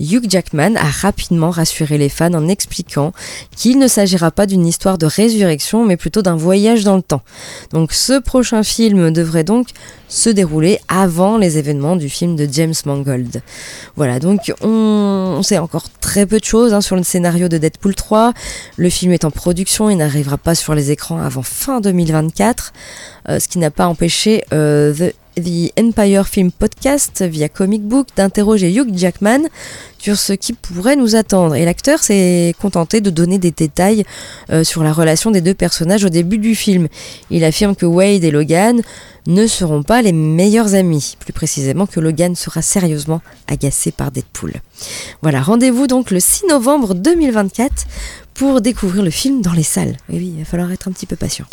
Hugh 0.00 0.24
Jackman 0.26 0.74
a 0.74 0.88
rapidement 0.88 1.50
rassuré 1.50 1.98
les 1.98 2.08
fans 2.08 2.32
en 2.32 2.48
expliquant 2.48 3.12
qu'il 3.54 3.78
ne 3.78 3.86
s'agira 3.86 4.30
pas 4.30 4.46
d'une 4.46 4.66
histoire 4.66 4.96
de 4.96 5.04
résurrection, 5.04 5.84
mais 5.84 5.98
plutôt 5.98 6.22
d'un 6.22 6.34
voyage 6.34 6.82
dans 6.82 6.96
le 6.96 7.02
temps. 7.02 7.20
Donc 7.74 7.92
ce 7.92 8.18
prochain 8.18 8.62
film 8.62 9.10
devrait 9.10 9.44
donc 9.44 9.68
se 10.08 10.30
dérouler 10.30 10.78
avant 10.88 11.36
les 11.36 11.58
événements 11.58 11.96
du 11.96 12.08
film 12.08 12.36
de 12.36 12.48
James 12.50 12.74
Mangold. 12.86 13.42
Voilà, 13.96 14.18
donc 14.18 14.54
on, 14.62 15.42
sait 15.42 15.58
encore 15.58 15.90
très 16.00 16.24
peu 16.24 16.38
de 16.38 16.44
choses 16.44 16.72
hein, 16.72 16.80
sur 16.80 16.96
le 16.96 17.02
scénario 17.02 17.48
de 17.48 17.58
Deadpool 17.58 17.94
3. 17.94 18.32
Le 18.78 18.88
film 18.88 19.12
est 19.12 19.26
en 19.26 19.30
production, 19.30 19.90
il 19.90 19.96
n'arrivera 19.96 20.38
pas 20.38 20.54
sur 20.54 20.74
les 20.74 20.90
écrans 20.90 21.20
avant 21.20 21.42
fin 21.42 21.82
2024, 21.82 22.72
euh, 23.28 23.38
ce 23.38 23.48
qui 23.48 23.58
n'a 23.58 23.70
pas 23.70 23.88
empêché 23.88 24.42
euh, 24.54 24.94
The 24.94 25.14
The 25.36 25.70
Empire 25.78 26.26
Film 26.26 26.50
Podcast 26.50 27.22
via 27.22 27.50
Comic 27.50 27.82
Book 27.82 28.08
d'interroger 28.16 28.72
Hugh 28.72 28.96
Jackman 28.96 29.42
sur 29.98 30.16
ce 30.16 30.32
qui 30.32 30.54
pourrait 30.54 30.96
nous 30.96 31.14
attendre. 31.14 31.54
Et 31.56 31.66
l'acteur 31.66 32.02
s'est 32.02 32.54
contenté 32.58 33.02
de 33.02 33.10
donner 33.10 33.38
des 33.38 33.50
détails 33.50 34.04
euh, 34.50 34.64
sur 34.64 34.82
la 34.82 34.94
relation 34.94 35.30
des 35.30 35.42
deux 35.42 35.52
personnages 35.52 36.04
au 36.06 36.08
début 36.08 36.38
du 36.38 36.54
film. 36.54 36.88
Il 37.30 37.44
affirme 37.44 37.76
que 37.76 37.84
Wade 37.84 38.24
et 38.24 38.30
Logan 38.30 38.80
ne 39.26 39.46
seront 39.46 39.82
pas 39.82 40.00
les 40.00 40.12
meilleurs 40.12 40.74
amis, 40.74 41.16
plus 41.18 41.34
précisément 41.34 41.84
que 41.86 42.00
Logan 42.00 42.34
sera 42.34 42.62
sérieusement 42.62 43.20
agacé 43.46 43.92
par 43.92 44.10
Deadpool. 44.10 44.54
Voilà, 45.20 45.42
rendez-vous 45.42 45.86
donc 45.86 46.10
le 46.12 46.20
6 46.20 46.46
novembre 46.48 46.94
2024 46.94 47.86
pour 48.32 48.62
découvrir 48.62 49.02
le 49.02 49.10
film 49.10 49.42
dans 49.42 49.52
les 49.52 49.62
salles. 49.62 49.98
Et 50.10 50.16
oui, 50.16 50.32
il 50.34 50.38
va 50.38 50.44
falloir 50.46 50.72
être 50.72 50.88
un 50.88 50.92
petit 50.92 51.06
peu 51.06 51.16
patient. 51.16 51.44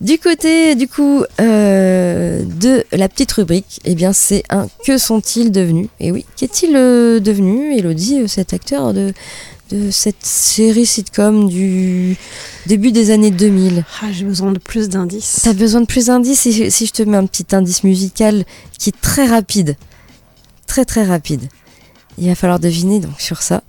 Du 0.00 0.18
côté 0.18 0.76
du 0.76 0.86
coup 0.86 1.24
euh, 1.40 2.44
de 2.44 2.84
la 2.92 3.08
petite 3.08 3.32
rubrique, 3.32 3.80
eh 3.84 3.96
bien 3.96 4.12
c'est 4.12 4.44
un 4.48 4.68
que 4.84 4.96
sont-ils 4.96 5.50
devenus? 5.50 5.88
Et 5.98 6.12
oui, 6.12 6.24
qu'est-il 6.36 6.76
euh, 6.76 7.18
devenu? 7.18 7.76
Elodie, 7.76 8.20
euh, 8.20 8.26
cet 8.28 8.52
acteur 8.52 8.94
de, 8.94 9.12
de 9.70 9.90
cette 9.90 10.24
série 10.24 10.86
sitcom 10.86 11.48
du 11.48 12.16
début 12.66 12.92
des 12.92 13.10
années 13.10 13.32
2000 13.32 13.84
ah, 14.00 14.12
J'ai 14.12 14.24
besoin 14.24 14.52
de 14.52 14.60
plus 14.60 14.88
d'indices. 14.88 15.40
T'as 15.42 15.52
besoin 15.52 15.80
de 15.80 15.86
plus 15.86 16.06
d'indices? 16.06 16.42
Si, 16.42 16.70
si 16.70 16.86
je 16.86 16.92
te 16.92 17.02
mets 17.02 17.16
un 17.16 17.26
petit 17.26 17.56
indice 17.56 17.82
musical 17.82 18.44
qui 18.78 18.90
est 18.90 19.00
très 19.00 19.26
rapide, 19.26 19.76
très 20.68 20.84
très 20.84 21.04
rapide. 21.04 21.48
Il 22.18 22.28
va 22.28 22.36
falloir 22.36 22.60
deviner 22.60 23.00
donc 23.00 23.20
sur 23.20 23.42
ça 23.42 23.64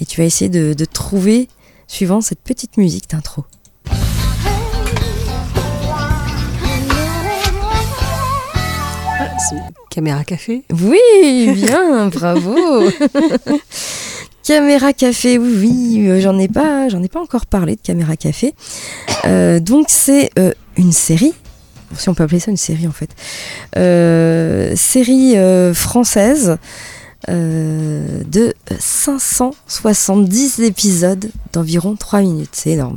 et 0.00 0.06
tu 0.06 0.20
vas 0.20 0.26
essayer 0.26 0.48
de, 0.48 0.74
de 0.74 0.84
trouver 0.84 1.48
suivant 1.86 2.20
cette 2.20 2.40
petite 2.40 2.78
musique 2.78 3.10
d'intro. 3.10 3.44
Caméra 9.90 10.24
Café 10.24 10.62
Oui, 10.70 11.52
bien, 11.54 12.08
bravo. 12.12 12.56
Caméra 14.42 14.92
Café, 14.92 15.38
oui, 15.38 15.56
oui, 15.58 16.08
euh, 16.08 16.20
j'en 16.20 16.38
ai 16.38 16.48
pas, 16.48 16.88
j'en 16.88 17.02
ai 17.02 17.08
pas 17.08 17.20
encore 17.20 17.46
parlé 17.46 17.76
de 17.76 17.80
Caméra 17.80 18.16
Café. 18.16 18.54
Euh, 19.26 19.60
donc 19.60 19.86
c'est 19.88 20.30
euh, 20.38 20.52
une 20.76 20.92
série, 20.92 21.34
si 21.96 22.08
on 22.08 22.14
peut 22.14 22.24
appeler 22.24 22.40
ça 22.40 22.50
une 22.50 22.56
série 22.56 22.86
en 22.86 22.92
fait, 22.92 23.10
série 24.76 25.36
française 25.74 26.58
euh, 27.28 28.22
de 28.24 28.54
570 28.78 30.60
épisodes 30.60 31.30
d'environ 31.52 31.96
3 31.96 32.20
minutes. 32.20 32.50
C'est 32.52 32.70
énorme. 32.70 32.96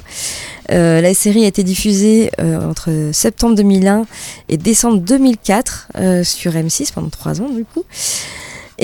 Euh, 0.71 1.01
la 1.01 1.13
série 1.15 1.43
a 1.43 1.47
été 1.47 1.63
diffusée 1.63 2.31
euh, 2.39 2.69
entre 2.69 3.09
septembre 3.13 3.55
2001 3.55 4.05
et 4.47 4.57
décembre 4.57 4.99
2004 4.99 5.87
sur 6.23 6.51
M6 6.53 6.93
pendant 6.93 7.09
3 7.09 7.41
ans 7.41 7.49
du 7.49 7.65
coup. 7.65 7.83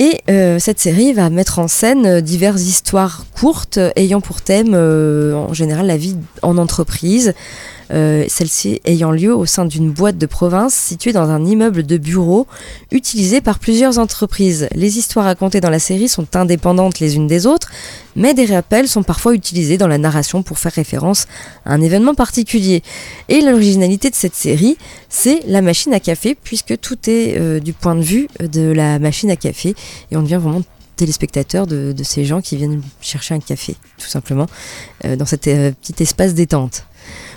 Et 0.00 0.22
cette 0.60 0.78
série 0.78 1.12
va 1.12 1.28
mettre 1.28 1.58
en 1.58 1.66
scène 1.66 2.20
diverses 2.20 2.62
histoires 2.62 3.24
courtes 3.34 3.80
ayant 3.96 4.20
pour 4.20 4.40
thème 4.42 4.74
en 4.74 5.52
général 5.52 5.88
la 5.88 5.96
vie 5.96 6.16
en 6.42 6.56
entreprise, 6.56 7.34
euh, 7.90 8.26
celle-ci 8.28 8.82
ayant 8.84 9.10
lieu 9.10 9.34
au 9.34 9.46
sein 9.46 9.64
d'une 9.64 9.90
boîte 9.90 10.18
de 10.18 10.26
province 10.26 10.74
située 10.74 11.12
dans 11.12 11.30
un 11.30 11.46
immeuble 11.46 11.84
de 11.84 11.96
bureaux 11.96 12.46
utilisé 12.90 13.40
par 13.40 13.58
plusieurs 13.58 13.98
entreprises. 13.98 14.68
Les 14.74 14.98
histoires 14.98 15.24
racontées 15.24 15.62
dans 15.62 15.70
la 15.70 15.78
série 15.78 16.08
sont 16.08 16.36
indépendantes 16.36 17.00
les 17.00 17.16
unes 17.16 17.26
des 17.26 17.46
autres, 17.46 17.70
mais 18.14 18.34
des 18.34 18.44
rappels 18.44 18.88
sont 18.88 19.02
parfois 19.02 19.32
utilisés 19.32 19.78
dans 19.78 19.86
la 19.86 19.96
narration 19.96 20.42
pour 20.42 20.58
faire 20.58 20.72
référence 20.72 21.26
à 21.64 21.72
un 21.72 21.80
événement 21.80 22.14
particulier. 22.14 22.82
Et 23.30 23.40
l'originalité 23.40 24.10
de 24.10 24.14
cette 24.14 24.34
série, 24.34 24.76
c'est 25.08 25.40
la 25.46 25.62
machine 25.62 25.94
à 25.94 26.00
café, 26.00 26.36
puisque 26.42 26.78
tout 26.80 26.98
est 27.08 27.38
euh, 27.38 27.58
du 27.58 27.72
point 27.72 27.94
de 27.94 28.02
vue 28.02 28.28
de 28.40 28.70
la 28.70 28.98
machine 28.98 29.30
à 29.30 29.36
café, 29.36 29.74
et 30.10 30.16
on 30.16 30.22
devient 30.22 30.40
vraiment 30.42 30.62
téléspectateur 30.96 31.66
de, 31.66 31.94
ces 32.02 32.24
gens 32.24 32.40
qui 32.40 32.56
viennent 32.56 32.82
chercher 33.00 33.34
un 33.34 33.40
café, 33.40 33.76
tout 33.98 34.08
simplement, 34.08 34.46
euh, 35.04 35.16
dans 35.16 35.26
cet 35.26 35.42
petit 35.42 36.02
espace 36.02 36.34
détente. 36.34 36.84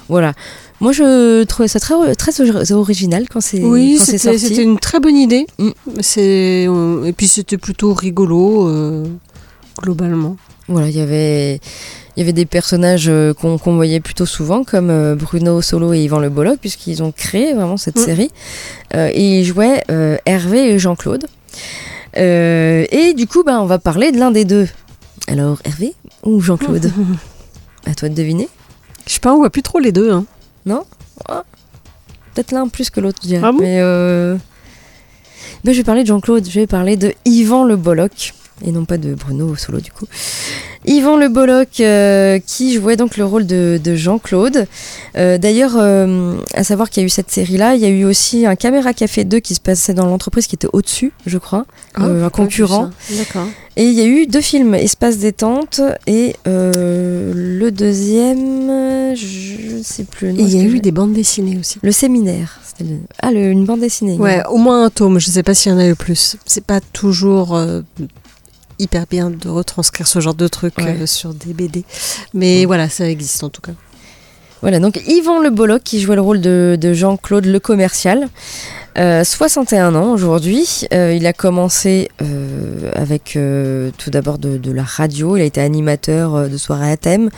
Voilà. 0.10 0.34
Moi, 0.82 0.94
je 0.94 1.44
trouvais 1.44 1.68
ça 1.68 1.80
très, 1.80 2.16
très 2.16 2.72
original 2.72 3.30
quand 3.30 3.40
c'est 3.40 3.64
oui, 3.64 4.00
c'était 4.00 4.64
une 4.64 4.80
très 4.80 5.00
bonne 5.00 5.16
idée. 5.16 5.46
Mm. 5.60 5.70
C'est 6.00 6.68
et 7.06 7.14
puis 7.14 7.28
c'était 7.28 7.60
plutôt 7.60 7.94
rigolo 7.94 8.68
euh, 8.68 9.06
globalement. 9.80 10.38
Voilà, 10.68 10.90
il 10.90 10.98
y 10.98 11.02
avait 11.02 11.62
il 12.18 12.20
y 12.20 12.22
avait 12.24 12.34
des 12.34 12.48
personnages 12.48 13.10
euh, 13.10 13.34
qu'on 13.34 13.76
voyait 13.76 14.00
plutôt 14.00 14.26
souvent 14.26 14.64
comme 14.64 14.90
euh, 14.90 15.16
Bruno 15.16 15.62
Solo 15.62 15.94
et 15.94 16.00
Yvan 16.00 16.20
Le 16.20 16.30
Bolloc 16.30 16.58
puisqu'ils 16.60 17.04
ont 17.04 17.12
créé 17.12 17.54
vraiment 17.54 17.78
cette 17.78 17.98
mm. 17.98 18.04
série 18.04 18.32
et 18.96 19.40
ils 19.40 19.46
jouaient 19.46 19.84
Hervé 20.26 20.74
et 20.74 20.80
Jean-Claude. 20.80 21.28
Et 22.14 23.14
du 23.16 23.28
coup, 23.28 23.44
bah, 23.44 23.62
on 23.62 23.66
va 23.66 23.80
parler 23.80 24.12
de 24.12 24.20
l'un 24.20 24.32
des 24.32 24.46
deux. 24.46 24.68
Alors 25.28 25.60
Hervé 25.64 25.94
ou 26.24 26.42
Jean-Claude 26.42 26.92
À 27.86 27.96
toi 27.96 28.10
de 28.10 28.14
deviner. 28.14 28.50
Je 29.08 29.14
sais 29.14 29.20
pas, 29.20 29.34
on 29.34 29.38
voit 29.38 29.50
plus 29.50 29.64
trop 29.64 29.80
les 29.80 29.92
deux. 29.92 30.12
Hein. 30.12 30.26
Non 30.66 30.84
ah. 31.28 31.44
Peut-être 32.34 32.52
l'un 32.52 32.68
plus 32.68 32.90
que 32.90 33.00
l'autre, 33.00 33.20
je 33.24 33.28
dirais. 33.28 33.44
Ah 33.46 33.52
mais, 33.52 33.80
euh... 33.82 34.38
je 35.66 35.72
vais 35.72 35.84
parler 35.84 36.04
de 36.04 36.08
Jean-Claude, 36.08 36.48
je 36.48 36.60
vais 36.60 36.68
parler 36.68 36.96
de 36.96 37.14
Yvan 37.26 37.66
Le 37.66 37.76
Bolloc, 37.76 38.34
et 38.66 38.72
non 38.72 38.86
pas 38.86 38.98
de 38.98 39.14
Bruno 39.14 39.56
Solo 39.56 39.82
du 39.82 39.92
coup. 39.92 40.06
Yvan 40.86 41.16
Le 41.16 41.30
Bolloc 41.30 41.80
euh, 41.80 42.40
qui 42.46 42.74
jouait 42.74 42.96
donc 42.96 43.18
le 43.18 43.26
rôle 43.26 43.46
de, 43.46 43.80
Jean-Claude. 43.96 44.68
Euh, 45.18 45.38
d'ailleurs, 45.38 45.74
euh, 45.78 46.38
à 46.54 46.64
savoir 46.64 46.90
qu'il 46.90 47.02
y 47.02 47.04
a 47.04 47.08
eu 47.08 47.10
cette 47.10 47.30
série-là, 47.30 47.76
il 47.76 47.82
y 47.82 47.86
a 47.86 47.90
eu 47.90 48.06
aussi 48.06 48.46
un 48.46 48.56
Caméra 48.56 48.94
Café 48.94 49.24
2 49.24 49.40
qui 49.40 49.54
se 49.54 49.60
passait 49.60 49.94
dans 49.94 50.06
l'entreprise 50.06 50.48
qui 50.48 50.56
était 50.56 50.70
au-dessus, 50.74 51.12
je 51.26 51.38
crois, 51.38 51.66
ah, 51.96 52.06
un 52.06 52.30
concurrent. 52.30 52.90
D'accord. 53.12 53.48
Et 53.78 53.86
il 53.86 53.94
y 53.94 54.02
a 54.02 54.06
eu 54.06 54.28
deux 54.28 54.42
films, 54.42 54.74
Espace 54.76 55.18
détente 55.18 55.82
et 56.08 56.36
le 56.46 57.70
deuxième, 57.70 59.16
je 59.16 59.78
ne 59.78 59.84
sais 59.84 60.04
plus. 60.04 60.30
et 60.30 60.42
il 60.42 60.56
y 60.56 60.60
a 60.60 60.64
eu 60.64 60.80
des 60.80 60.92
bandes 60.92 61.14
dessinées 61.14 61.58
aussi. 61.60 61.80
Le 61.82 61.92
séminaire. 61.92 62.60
Ah, 63.22 63.32
une 63.32 63.66
bande 63.66 63.82
dessinée. 63.82 64.18
Ouais, 64.18 64.42
au 64.50 64.58
moins 64.58 64.86
un 64.86 64.90
tome. 64.90 65.20
Je 65.20 65.30
ne 65.30 65.34
sais 65.34 65.44
pas 65.44 65.54
s'il 65.54 65.72
y 65.72 65.76
en 65.76 65.78
a 65.78 65.88
eu 65.88 65.96
plus. 65.96 66.38
C'est 66.46 66.64
pas 66.64 66.80
toujours 66.82 67.56
hyper 68.82 69.06
bien 69.10 69.30
de 69.30 69.48
retranscrire 69.48 70.08
ce 70.08 70.20
genre 70.20 70.34
de 70.34 70.48
trucs 70.48 70.80
euh, 70.80 71.06
sur 71.06 71.34
des 71.34 71.54
BD. 71.54 71.86
Mais 72.34 72.66
voilà, 72.66 72.90
ça 72.90 73.10
existe 73.10 73.44
en 73.44 73.50
tout 73.50 73.62
cas. 73.62 73.74
Voilà, 74.62 74.80
donc 74.80 75.02
Yvan 75.08 75.40
Le 75.40 75.50
Bolloc 75.50 75.82
qui 75.82 76.00
jouait 76.00 76.16
le 76.16 76.22
rôle 76.22 76.40
de, 76.40 76.78
Jean-Claude 76.94 77.46
Le 77.46 77.60
Commercial. 77.60 78.28
61 78.96 79.96
euh, 79.96 79.98
ans 79.98 80.12
aujourd'hui. 80.12 80.82
Euh, 80.94 81.14
il 81.16 81.26
a 81.26 81.34
commencé 81.34 82.10
avec 82.94 83.40
tout 83.98 84.10
d'abord 84.12 84.38
de, 84.38 84.72
la 84.72 84.84
radio. 84.84 85.36
Il 85.36 85.42
a 85.42 85.46
été 85.46 85.62
animateur 85.62 86.48
de 86.48 86.58
soirées 86.58 86.92
à 86.92 86.98
thème. 86.98 87.32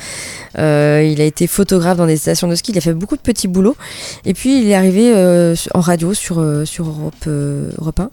il 0.55 1.21
a 1.21 1.23
été 1.23 1.47
photographe 1.47 1.97
dans 1.97 2.07
des 2.07 2.17
stations 2.17 2.49
de 2.49 2.55
ski. 2.55 2.71
Il 2.73 2.77
a 2.77 2.81
fait 2.81 2.93
beaucoup 2.93 3.15
de 3.15 3.21
petits 3.21 3.47
boulots. 3.47 3.77
Et 4.25 4.33
puis 4.33 4.61
il 4.61 4.69
est 4.69 4.75
arrivé 4.75 5.13
en 5.73 5.79
radio 5.79 6.13
sur, 6.13 6.43
sur 6.65 6.87
Europe, 6.87 7.25
Europe 7.25 7.99
1. 8.01 8.09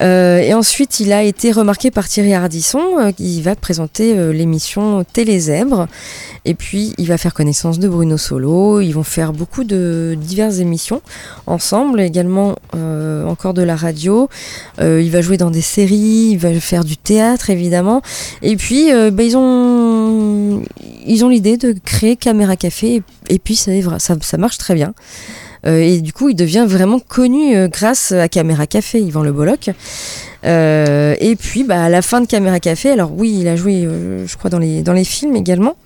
Euh, 0.00 0.38
et 0.38 0.54
ensuite, 0.54 1.00
il 1.00 1.12
a 1.12 1.22
été 1.22 1.52
remarqué 1.52 1.90
par 1.90 2.08
Thierry 2.08 2.34
Ardisson, 2.34 2.82
euh, 2.98 3.12
qui 3.12 3.42
va 3.42 3.56
présenter 3.56 4.16
euh, 4.16 4.32
l'émission 4.32 5.04
Télézèbre. 5.04 5.88
Et 6.44 6.54
puis, 6.54 6.94
il 6.98 7.06
va 7.08 7.18
faire 7.18 7.34
connaissance 7.34 7.78
de 7.78 7.88
Bruno 7.88 8.16
Solo. 8.16 8.80
Ils 8.80 8.92
vont 8.92 9.02
faire 9.02 9.32
beaucoup 9.32 9.64
de 9.64 10.16
diverses 10.20 10.58
émissions 10.58 11.02
ensemble, 11.46 12.00
également 12.00 12.54
encore 12.72 13.54
de 13.54 13.62
la 13.62 13.76
radio. 13.76 14.28
il 14.80 15.10
va 15.10 15.20
jouer 15.20 15.36
dans 15.36 15.50
des 15.50 15.60
séries, 15.60 16.30
il 16.30 16.38
va 16.38 16.52
faire 16.60 16.84
du 16.84 16.96
théâtre, 16.96 17.50
évidemment. 17.50 18.02
Et 18.42 18.56
puis, 18.56 18.90
bah, 19.12 19.22
ils 19.22 19.36
ont, 19.36 20.62
l'idée 21.28 21.56
de 21.56 21.74
créer 21.84 22.16
Caméra 22.16 22.56
Café. 22.56 23.02
Et, 23.28 23.38
puis, 23.38 23.56
ça 23.56 24.38
marche 24.38 24.58
très 24.58 24.74
bien. 24.74 24.94
Euh, 25.66 25.80
et 25.80 26.00
du 26.00 26.12
coup, 26.12 26.28
il 26.28 26.34
devient 26.34 26.64
vraiment 26.68 27.00
connu 27.00 27.56
euh, 27.56 27.68
grâce 27.68 28.12
à 28.12 28.28
Caméra 28.28 28.66
Café, 28.66 29.00
Yvan 29.00 29.22
Le 29.22 29.32
Bolloc. 29.32 29.70
Euh, 30.44 31.14
et 31.20 31.36
puis, 31.36 31.64
bah, 31.64 31.84
à 31.84 31.88
la 31.88 32.02
fin 32.02 32.20
de 32.20 32.26
Caméra 32.26 32.60
Café, 32.60 32.90
alors 32.90 33.12
oui, 33.12 33.36
il 33.40 33.48
a 33.48 33.56
joué, 33.56 33.88
je 34.26 34.36
crois, 34.36 34.50
dans 34.50 34.58
les, 34.58 34.82
dans 34.82 34.92
les 34.92 35.04
films 35.04 35.36
également. 35.36 35.76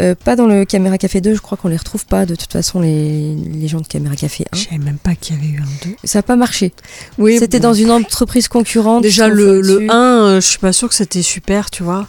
Euh, 0.00 0.14
pas 0.14 0.36
dans 0.36 0.46
le 0.46 0.64
Caméra 0.64 0.96
Café 0.96 1.20
2, 1.20 1.34
je 1.34 1.40
crois 1.40 1.58
qu'on 1.58 1.68
les 1.68 1.76
retrouve 1.76 2.06
pas 2.06 2.24
de 2.24 2.34
toute 2.34 2.50
façon, 2.50 2.80
les, 2.80 3.34
les 3.34 3.68
gens 3.68 3.80
de 3.80 3.86
Caméra 3.86 4.16
Café 4.16 4.46
1. 4.52 4.56
Je 4.56 4.64
savais 4.64 4.78
même 4.78 4.96
pas 4.96 5.14
qu'il 5.14 5.36
y 5.36 5.38
avait 5.38 5.48
eu 5.48 5.58
un 5.60 5.86
2. 5.88 5.96
Ça 6.04 6.20
n'a 6.20 6.22
pas 6.22 6.36
marché. 6.36 6.72
Oui, 7.18 7.36
C'était 7.38 7.58
bon. 7.60 7.68
dans 7.68 7.74
une 7.74 7.90
entreprise 7.90 8.48
concurrente. 8.48 9.02
Déjà, 9.02 9.28
le, 9.28 9.60
le 9.60 9.90
1, 9.90 9.94
euh, 9.94 10.40
je 10.40 10.46
suis 10.46 10.58
pas 10.58 10.72
sûre 10.72 10.88
que 10.88 10.94
c'était 10.94 11.20
super, 11.20 11.70
tu 11.70 11.82
vois. 11.82 12.06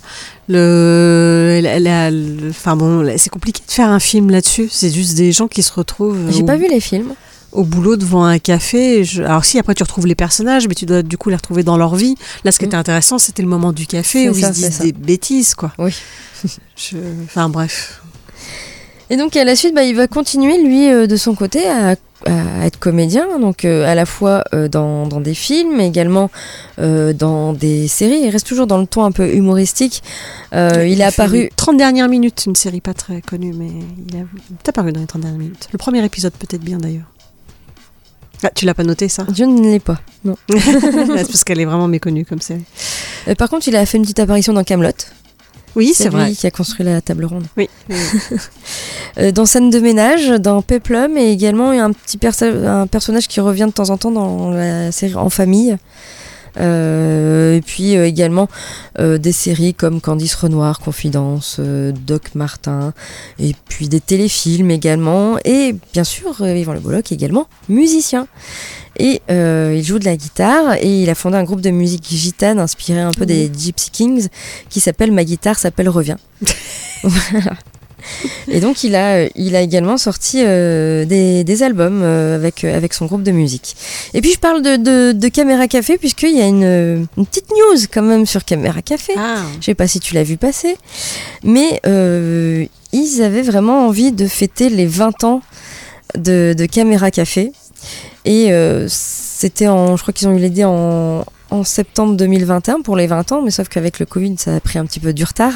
Le, 0.47 1.59
la- 1.61 1.79
la- 1.79 2.09
le- 2.11 2.49
enfin 2.51 2.75
bon, 2.75 3.13
c'est 3.17 3.29
compliqué 3.29 3.61
de 3.67 3.71
faire 3.71 3.89
un 3.89 3.99
film 3.99 4.29
là-dessus. 4.29 4.67
C'est 4.71 4.89
juste 4.91 5.15
des 5.15 5.31
gens 5.31 5.47
qui 5.47 5.61
se 5.63 5.73
retrouvent 5.73 6.31
J'ai 6.31 6.43
au, 6.43 6.45
pas 6.45 6.55
vu 6.55 6.67
les 6.69 6.79
films. 6.79 7.13
Au 7.53 7.63
boulot 7.63 7.95
devant 7.95 8.23
un 8.25 8.39
café. 8.39 9.03
Je- 9.03 9.23
Alors 9.23 9.45
si, 9.45 9.57
après 9.59 9.73
tu 9.75 9.83
retrouves 9.83 10.07
les 10.07 10.15
personnages, 10.15 10.67
mais 10.67 10.75
tu 10.75 10.85
dois 10.85 11.01
du 11.03 11.17
coup 11.17 11.29
les 11.29 11.35
retrouver 11.35 11.63
dans 11.63 11.77
leur 11.77 11.95
vie. 11.95 12.15
Là, 12.43 12.51
ce 12.51 12.59
qui 12.59 12.65
Mm. 12.65 12.67
était 12.69 12.77
intéressant, 12.77 13.17
c'était 13.19 13.41
le 13.43 13.47
moment 13.49 13.71
du 13.73 13.87
café 13.87 14.29
où 14.29 14.33
ça, 14.33 14.39
ils 14.39 14.45
se 14.47 14.51
disent 14.59 14.71
ça. 14.77 14.83
des 14.83 14.91
bêtises, 14.91 15.55
quoi. 15.55 15.71
Oui. 15.77 15.93
Je- 16.75 16.97
Enfin 17.25 17.49
bref. 17.49 18.01
Et 19.09 19.17
donc 19.17 19.35
à 19.35 19.43
la 19.43 19.55
suite, 19.55 19.75
bah, 19.75 19.83
il 19.83 19.95
va 19.95 20.07
continuer 20.07 20.61
lui 20.63 20.87
euh, 20.89 21.07
de 21.07 21.15
son 21.17 21.35
côté 21.35 21.67
à, 21.67 21.95
à 22.25 22.65
être 22.65 22.79
comédien, 22.79 23.37
donc 23.39 23.65
euh, 23.65 23.85
à 23.85 23.95
la 23.95 24.05
fois 24.05 24.43
euh, 24.53 24.69
dans, 24.69 25.05
dans 25.07 25.19
des 25.19 25.33
films, 25.35 25.75
mais 25.75 25.87
également 25.87 26.31
euh, 26.79 27.11
dans 27.13 27.51
des 27.53 27.87
séries. 27.89 28.21
Il 28.23 28.29
reste 28.29 28.47
toujours 28.47 28.65
dans 28.65 28.79
le 28.79 28.87
ton 28.87 29.03
un 29.03 29.11
peu 29.11 29.27
humoristique. 29.35 30.01
Il 30.53 30.57
est 30.57 30.95
fait 30.95 31.03
apparu. 31.03 31.37
les 31.43 31.49
30 31.55 31.77
dernières 31.77 32.07
minutes, 32.07 32.45
une 32.47 32.55
série 32.55 32.81
pas 32.81 32.93
très 32.93 33.21
connue, 33.21 33.53
mais 33.53 33.67
il, 33.67 34.15
a, 34.15 34.19
il 34.19 34.55
est 34.65 34.69
apparu 34.69 34.93
dans 34.93 35.01
les 35.01 35.05
30 35.07 35.21
dernières 35.21 35.39
minutes. 35.39 35.67
Le 35.71 35.77
premier 35.77 36.03
épisode 36.03 36.33
peut-être 36.33 36.63
bien 36.63 36.77
d'ailleurs. 36.77 37.03
Ah, 38.43 38.49
tu 38.53 38.65
l'as 38.65 38.73
pas 38.73 38.83
noté 38.83 39.07
ça 39.09 39.25
Je 39.33 39.43
ne 39.43 39.61
l'ai 39.61 39.79
pas. 39.79 39.99
Non. 40.25 40.35
C'est 40.49 41.27
parce 41.27 41.43
qu'elle 41.43 41.59
est 41.61 41.65
vraiment 41.65 41.87
méconnue 41.87 42.25
comme 42.25 42.41
série. 42.41 42.63
Euh, 43.27 43.35
par 43.35 43.49
contre, 43.49 43.67
il 43.67 43.75
a 43.75 43.85
fait 43.85 43.97
une 43.97 44.03
petite 44.03 44.19
apparition 44.19 44.53
dans 44.53 44.63
Camelot. 44.63 44.89
Oui, 45.75 45.93
c'est 45.95 46.03
lui 46.05 46.11
vrai. 46.11 46.31
qui 46.33 46.45
a 46.45 46.51
construit 46.51 46.85
la 46.85 47.01
table 47.01 47.25
ronde. 47.25 47.45
Oui. 47.57 47.69
oui. 47.89 47.95
Euh, 49.19 49.31
dans 49.31 49.45
Scène 49.45 49.69
de 49.69 49.79
ménage, 49.79 50.27
dans 50.39 50.63
Peplum, 50.63 51.17
et 51.19 51.31
également 51.31 51.69
un 51.69 51.91
petit 51.93 52.17
perso- 52.17 52.45
un 52.65 52.87
personnage 52.87 53.27
qui 53.27 53.39
revient 53.41 53.65
de 53.67 53.71
temps 53.71 53.91
en 53.91 53.97
temps 53.97 54.09
dans 54.09 54.49
la 54.49 54.91
série 54.91 55.13
En 55.13 55.29
famille. 55.29 55.77
Euh, 56.57 57.55
et 57.55 57.61
puis 57.61 57.97
euh, 57.97 58.05
également 58.05 58.47
euh, 58.99 59.17
des 59.17 59.31
séries 59.31 59.73
comme 59.73 60.01
Candice 60.01 60.35
Renoir, 60.35 60.79
Confidence, 60.79 61.59
Doc 61.59 62.35
Martin, 62.35 62.93
et 63.39 63.55
puis 63.69 63.89
des 63.89 63.99
téléfilms 63.99 64.71
également, 64.71 65.37
et 65.45 65.75
bien 65.93 66.03
sûr 66.03 66.45
Yvan 66.45 66.73
Le 66.73 66.79
Bolloc 66.79 67.11
également 67.11 67.47
musicien. 67.69 68.27
Et 68.99 69.21
euh, 69.31 69.73
il 69.75 69.83
joue 69.83 69.97
de 69.97 70.05
la 70.05 70.15
guitare 70.15 70.75
et 70.75 71.01
il 71.01 71.09
a 71.09 71.15
fondé 71.15 71.35
un 71.35 71.43
groupe 71.43 71.61
de 71.61 71.71
musique 71.71 72.05
gitane 72.07 72.59
inspiré 72.59 72.99
un 72.99 73.11
peu 73.11 73.25
des 73.25 73.51
Gypsy 73.51 73.89
Kings 73.89 74.27
qui 74.69 74.79
s'appelle 74.79 75.11
Ma 75.11 75.23
guitare 75.23 75.57
s'appelle 75.57 75.89
Revient. 75.89 76.17
Et 78.47 78.59
donc 78.59 78.83
il 78.83 78.95
a, 78.95 79.25
il 79.35 79.55
a 79.55 79.61
également 79.61 79.97
sorti 79.97 80.41
euh, 80.43 81.05
des, 81.05 81.43
des 81.43 81.63
albums 81.63 82.01
euh, 82.03 82.35
avec, 82.35 82.63
euh, 82.63 82.75
avec 82.75 82.93
son 82.93 83.05
groupe 83.05 83.23
de 83.23 83.31
musique. 83.31 83.75
Et 84.13 84.21
puis 84.21 84.31
je 84.31 84.39
parle 84.39 84.61
de, 84.61 84.75
de, 84.75 85.11
de 85.13 85.27
Caméra 85.27 85.67
Café 85.67 85.97
puisqu'il 85.97 86.37
y 86.37 86.41
a 86.41 86.47
une, 86.47 87.07
une 87.17 87.25
petite 87.25 87.49
news 87.49 87.79
quand 87.91 88.01
même 88.01 88.25
sur 88.25 88.45
Caméra 88.45 88.81
Café. 88.81 89.13
Ah, 89.17 89.43
Je 89.59 89.65
sais 89.65 89.75
pas 89.75 89.87
si 89.87 89.99
tu 89.99 90.13
l'as 90.13 90.23
vu 90.23 90.37
passer, 90.37 90.77
mais 91.43 91.79
euh, 91.85 92.65
ils 92.91 93.21
avaient 93.21 93.41
vraiment 93.41 93.87
envie 93.87 94.11
de 94.11 94.27
fêter 94.27 94.69
les 94.69 94.85
20 94.85 95.23
ans 95.23 95.41
de, 96.17 96.53
de 96.57 96.65
Caméra 96.65 97.11
Café. 97.11 97.51
Et 98.25 98.53
euh, 98.53 98.87
c'était 98.89 99.67
en, 99.67 99.97
je 99.97 100.01
crois 100.01 100.13
qu'ils 100.13 100.27
ont 100.27 100.35
eu 100.35 100.39
l'idée 100.39 100.63
en, 100.63 101.25
en 101.53 101.63
septembre 101.63 102.15
2021 102.15 102.81
pour 102.81 102.95
les 102.97 103.05
20 103.05 103.31
ans, 103.31 103.41
mais 103.43 103.51
sauf 103.51 103.69
qu'avec 103.69 103.99
le 103.99 104.05
Covid, 104.05 104.35
ça 104.37 104.55
a 104.55 104.59
pris 104.59 104.79
un 104.79 104.85
petit 104.85 104.99
peu 104.99 105.13
du 105.13 105.23
retard. 105.23 105.53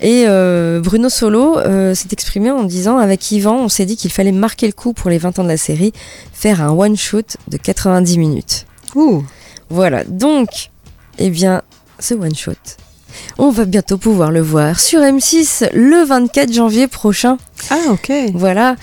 Et 0.00 0.24
euh, 0.26 0.80
Bruno 0.82 1.10
Solo 1.10 1.58
euh, 1.58 1.94
s'est 1.94 2.08
exprimé 2.10 2.50
en 2.50 2.64
disant 2.64 2.96
avec 2.96 3.30
Yvan, 3.30 3.56
on 3.56 3.68
s'est 3.68 3.84
dit 3.84 3.96
qu'il 3.96 4.10
fallait 4.10 4.32
marquer 4.32 4.66
le 4.66 4.72
coup 4.72 4.94
pour 4.94 5.10
les 5.10 5.18
20 5.18 5.38
ans 5.38 5.42
de 5.44 5.48
la 5.48 5.58
série, 5.58 5.92
faire 6.32 6.62
un 6.62 6.70
one-shot 6.70 7.36
de 7.48 7.56
90 7.58 8.18
minutes. 8.18 8.66
ouh. 8.94 9.22
Voilà, 9.68 10.02
donc, 10.04 10.48
eh 11.18 11.30
bien, 11.30 11.62
ce 11.98 12.14
one-shot, 12.14 12.54
on 13.38 13.50
va 13.50 13.66
bientôt 13.66 13.98
pouvoir 13.98 14.30
le 14.30 14.40
voir 14.40 14.80
sur 14.80 15.00
M6 15.00 15.68
le 15.74 16.04
24 16.04 16.52
janvier 16.52 16.88
prochain. 16.88 17.36
Ah, 17.68 17.78
ok. 17.90 18.10
Voilà. 18.34 18.76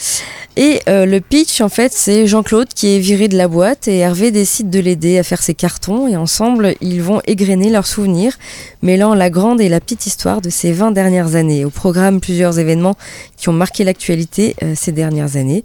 Et 0.60 0.82
euh, 0.90 1.06
le 1.06 1.22
pitch, 1.22 1.62
en 1.62 1.70
fait, 1.70 1.94
c'est 1.94 2.26
Jean-Claude 2.26 2.70
qui 2.70 2.96
est 2.96 3.00
viré 3.00 3.28
de 3.28 3.38
la 3.38 3.48
boîte 3.48 3.88
et 3.88 4.00
Hervé 4.00 4.32
décide 4.32 4.72
de 4.72 4.80
l'aider 4.80 5.20
à 5.20 5.24
faire 5.24 5.44
ses 5.44 5.54
cartons. 5.54 6.08
Et 6.08 6.18
ensemble, 6.18 6.74
ils 6.82 7.00
vont 7.00 7.22
égrener 7.28 7.70
leurs 7.70 7.86
souvenirs, 7.86 8.36
mêlant 8.82 9.14
la 9.14 9.30
grande 9.30 9.62
et 9.62 9.70
la 9.70 9.80
petite 9.80 10.08
histoire 10.08 10.42
de 10.42 10.50
ces 10.50 10.72
20 10.72 10.94
dernières 10.94 11.36
années. 11.36 11.64
Au 11.64 11.70
programme, 11.70 12.20
plusieurs 12.20 12.58
événements 12.58 12.98
qui 13.38 13.50
ont 13.50 13.54
marqué 13.54 13.84
l'actualité 13.84 14.56
euh, 14.64 14.74
ces 14.76 14.92
dernières 14.92 15.36
années. 15.36 15.64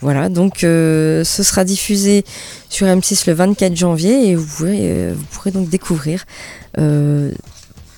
Voilà, 0.00 0.28
donc 0.28 0.62
euh, 0.62 1.24
ce 1.24 1.42
sera 1.42 1.64
diffusé 1.64 2.22
sur 2.68 2.86
M6 2.86 3.26
le 3.26 3.32
24 3.32 3.74
janvier 3.74 4.28
et 4.28 4.34
vous 4.34 4.44
pourrez, 4.44 5.12
vous 5.14 5.24
pourrez 5.32 5.52
donc 5.52 5.70
découvrir 5.70 6.26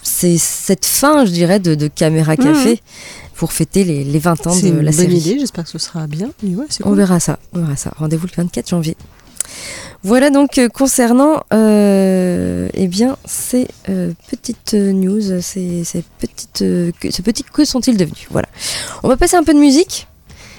c'est 0.06 0.38
cette 0.38 0.86
fin, 0.86 1.26
je 1.26 1.30
dirais, 1.30 1.58
de, 1.58 1.74
de 1.74 1.88
Caméra 1.88 2.36
Café 2.36 2.80
pour 3.36 3.52
fêter 3.52 3.84
les, 3.84 4.02
les 4.04 4.18
20 4.18 4.46
ans 4.46 4.56
de 4.56 4.66
une 4.66 4.76
la 4.76 4.90
bonne 4.90 4.92
série. 4.92 5.16
idée, 5.16 5.38
j'espère 5.38 5.64
que 5.64 5.70
ce 5.70 5.78
sera 5.78 6.06
bien. 6.06 6.30
Ouais, 6.42 6.66
On 6.84 6.92
verra 6.92 7.20
ça, 7.20 7.38
on 7.52 7.60
verra 7.60 7.76
ça. 7.76 7.92
Rendez-vous 7.96 8.26
le 8.26 8.32
24 8.42 8.68
janvier. 8.68 8.96
Voilà 10.02 10.30
donc 10.30 10.58
euh, 10.58 10.68
concernant 10.68 11.42
euh, 11.52 12.68
eh 12.74 12.86
bien 12.86 13.16
ces 13.24 13.68
euh, 13.88 14.12
petites 14.30 14.74
news, 14.74 15.40
ces, 15.40 15.84
ces 15.84 16.04
petites 16.18 16.58
que, 17.00 17.10
ce 17.10 17.22
petit 17.22 17.42
que 17.44 17.64
sont-ils 17.64 17.96
devenus? 17.96 18.26
Voilà. 18.30 18.48
On 19.02 19.08
va 19.08 19.16
passer 19.16 19.36
un 19.36 19.44
peu 19.44 19.54
de 19.54 19.58
musique. 19.58 20.06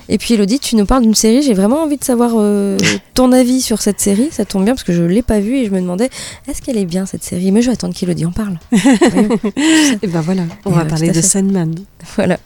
Et 0.10 0.18
puis 0.18 0.36
Elodie, 0.36 0.60
tu 0.60 0.76
nous 0.76 0.86
parles 0.86 1.04
d'une 1.04 1.16
série. 1.16 1.42
J'ai 1.42 1.54
vraiment 1.54 1.84
envie 1.84 1.98
de 1.98 2.04
savoir 2.04 2.34
euh, 2.36 2.78
ton 3.14 3.32
avis 3.32 3.62
sur 3.62 3.82
cette 3.82 4.00
série. 4.00 4.30
Ça 4.32 4.46
tombe 4.46 4.64
bien 4.64 4.74
parce 4.74 4.84
que 4.84 4.94
je 4.94 5.04
l'ai 5.04 5.22
pas 5.22 5.40
vue 5.40 5.58
et 5.58 5.66
je 5.66 5.72
me 5.72 5.82
demandais 5.82 6.10
est-ce 6.48 6.62
qu'elle 6.62 6.78
est 6.78 6.86
bien 6.86 7.06
cette 7.06 7.24
série? 7.24 7.52
Mais 7.52 7.62
je 7.62 7.68
vais 7.68 7.74
attendre 7.74 7.94
qu'Elodie 7.94 8.26
en 8.26 8.32
parle. 8.32 8.58
Et 10.02 10.08
ben 10.08 10.22
voilà, 10.22 10.44
on 10.66 10.72
Et 10.72 10.74
va 10.74 10.84
ouais, 10.84 10.88
parler 10.88 11.12
de. 11.12 11.22
Sandman. 11.22 11.76
Voilà. 12.16 12.38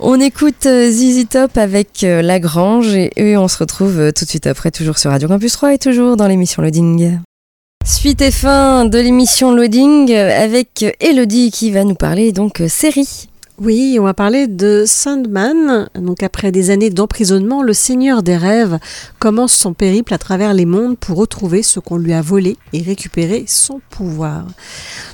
On 0.00 0.18
écoute 0.18 0.66
euh, 0.66 0.90
ZZ 0.90 1.28
Top 1.28 1.56
avec 1.56 2.02
euh, 2.02 2.22
Lagrange 2.22 2.94
et 2.94 3.12
eux, 3.20 3.38
on 3.38 3.46
se 3.46 3.58
retrouve 3.58 4.12
tout 4.12 4.24
de 4.24 4.28
suite 4.28 4.46
après, 4.46 4.70
toujours 4.70 4.98
sur 4.98 5.10
Radio 5.10 5.28
Campus 5.28 5.52
3 5.52 5.74
et 5.74 5.78
toujours 5.78 6.16
dans 6.16 6.26
l'émission 6.26 6.62
Loading. 6.62 7.18
Suite 7.84 8.20
et 8.20 8.30
fin 8.30 8.84
de 8.84 8.98
l'émission 8.98 9.52
Loading 9.52 10.12
avec 10.12 10.84
Elodie 11.00 11.50
qui 11.50 11.70
va 11.70 11.84
nous 11.84 11.94
parler 11.94 12.32
donc 12.32 12.62
série. 12.68 13.28
Oui, 13.60 13.98
on 14.00 14.04
va 14.04 14.14
parler 14.14 14.46
de 14.46 14.84
Sandman. 14.86 15.90
Donc 15.94 16.22
après 16.22 16.50
des 16.50 16.70
années 16.70 16.88
d'emprisonnement, 16.88 17.62
le 17.62 17.74
Seigneur 17.74 18.22
des 18.22 18.38
rêves 18.38 18.78
commence 19.18 19.52
son 19.52 19.74
périple 19.74 20.14
à 20.14 20.18
travers 20.18 20.54
les 20.54 20.64
mondes 20.64 20.96
pour 20.96 21.18
retrouver 21.18 21.62
ce 21.62 21.78
qu'on 21.78 21.98
lui 21.98 22.14
a 22.14 22.22
volé 22.22 22.56
et 22.72 22.80
récupérer 22.80 23.44
son 23.46 23.82
pouvoir. 23.90 24.46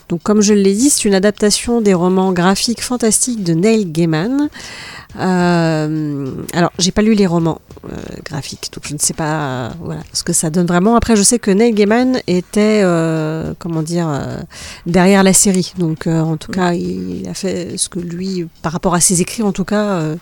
Donc 0.09 0.23
comme 0.23 0.43
je 0.43 0.55
l'ai 0.55 0.75
dit, 0.75 0.91
c'est 0.91 1.07
une 1.07 1.15
adaptation 1.15 1.81
des 1.81 1.93
romans 1.93 2.33
graphiques 2.33 2.83
fantastiques 2.83 3.43
de 3.43 3.53
Neil 3.53 3.87
Gaiman. 3.87 4.49
Euh, 5.19 6.31
alors, 6.53 6.73
j'ai 6.79 6.91
pas 6.93 7.03
lu 7.03 7.15
les 7.15 7.27
romans 7.27 7.61
euh, 7.87 7.97
graphiques, 8.25 8.71
donc 8.75 8.85
je 8.87 8.93
ne 8.93 8.99
sais 8.99 9.15
pas 9.15 9.41
euh, 9.41 9.71
voilà, 9.81 10.03
ce 10.13 10.23
que 10.23 10.33
ça 10.33 10.51
donne 10.51 10.67
vraiment. 10.67 10.95
Après, 10.95 11.17
je 11.17 11.23
sais 11.23 11.39
que 11.39 11.51
Neil 11.51 11.73
Gaiman 11.73 12.21
était, 12.27 12.83
euh, 12.83 13.55
comment 13.59 13.83
dire, 13.83 14.09
euh, 14.09 14.41
derrière 14.85 15.23
la 15.23 15.33
série. 15.33 15.73
Donc, 15.79 16.07
euh, 16.07 16.21
en 16.21 16.37
tout 16.37 16.53
cas, 16.53 16.75
il 16.75 17.27
a 17.29 17.35
fait 17.35 17.79
ce 17.79 17.89
que 17.89 17.99
lui, 17.99 18.36
par 18.63 18.73
rapport 18.73 18.95
à 18.95 19.01
ses 19.01 19.21
écrits, 19.23 19.43
en 19.43 19.53
tout 19.53 19.65
cas, 19.65 20.01
euh, 20.01 20.17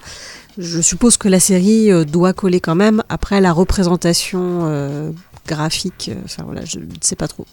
je 0.59 0.81
suppose 0.81 1.17
que 1.17 1.29
la 1.29 1.41
série 1.41 1.91
euh, 1.91 2.05
doit 2.05 2.33
coller 2.33 2.61
quand 2.61 2.75
même. 2.75 3.03
Après, 3.09 3.41
la 3.41 3.53
représentation 3.53 4.61
euh, 4.65 5.11
graphique, 5.47 6.11
enfin 6.25 6.45
voilà, 6.45 6.65
je 6.65 6.79
ne 6.79 6.85
sais 7.01 7.17
pas 7.17 7.29
trop. 7.29 7.47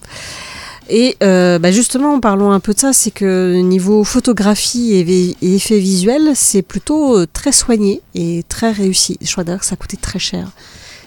Et 0.88 1.16
euh, 1.22 1.58
bah 1.58 1.70
justement, 1.70 2.18
parlons 2.20 2.50
un 2.50 2.60
peu 2.60 2.74
de 2.74 2.78
ça, 2.78 2.92
c'est 2.92 3.12
que 3.12 3.60
niveau 3.60 4.02
photographie 4.04 4.94
et, 4.94 5.36
et 5.40 5.54
effets 5.54 5.78
visuels, 5.78 6.32
c'est 6.34 6.62
plutôt 6.62 7.24
très 7.26 7.52
soigné 7.52 8.02
et 8.14 8.44
très 8.48 8.72
réussi. 8.72 9.16
Je 9.20 9.30
crois 9.30 9.44
d'ailleurs 9.44 9.60
que 9.60 9.66
ça 9.66 9.76
coûtait 9.76 9.96
très 9.96 10.18
cher. 10.18 10.50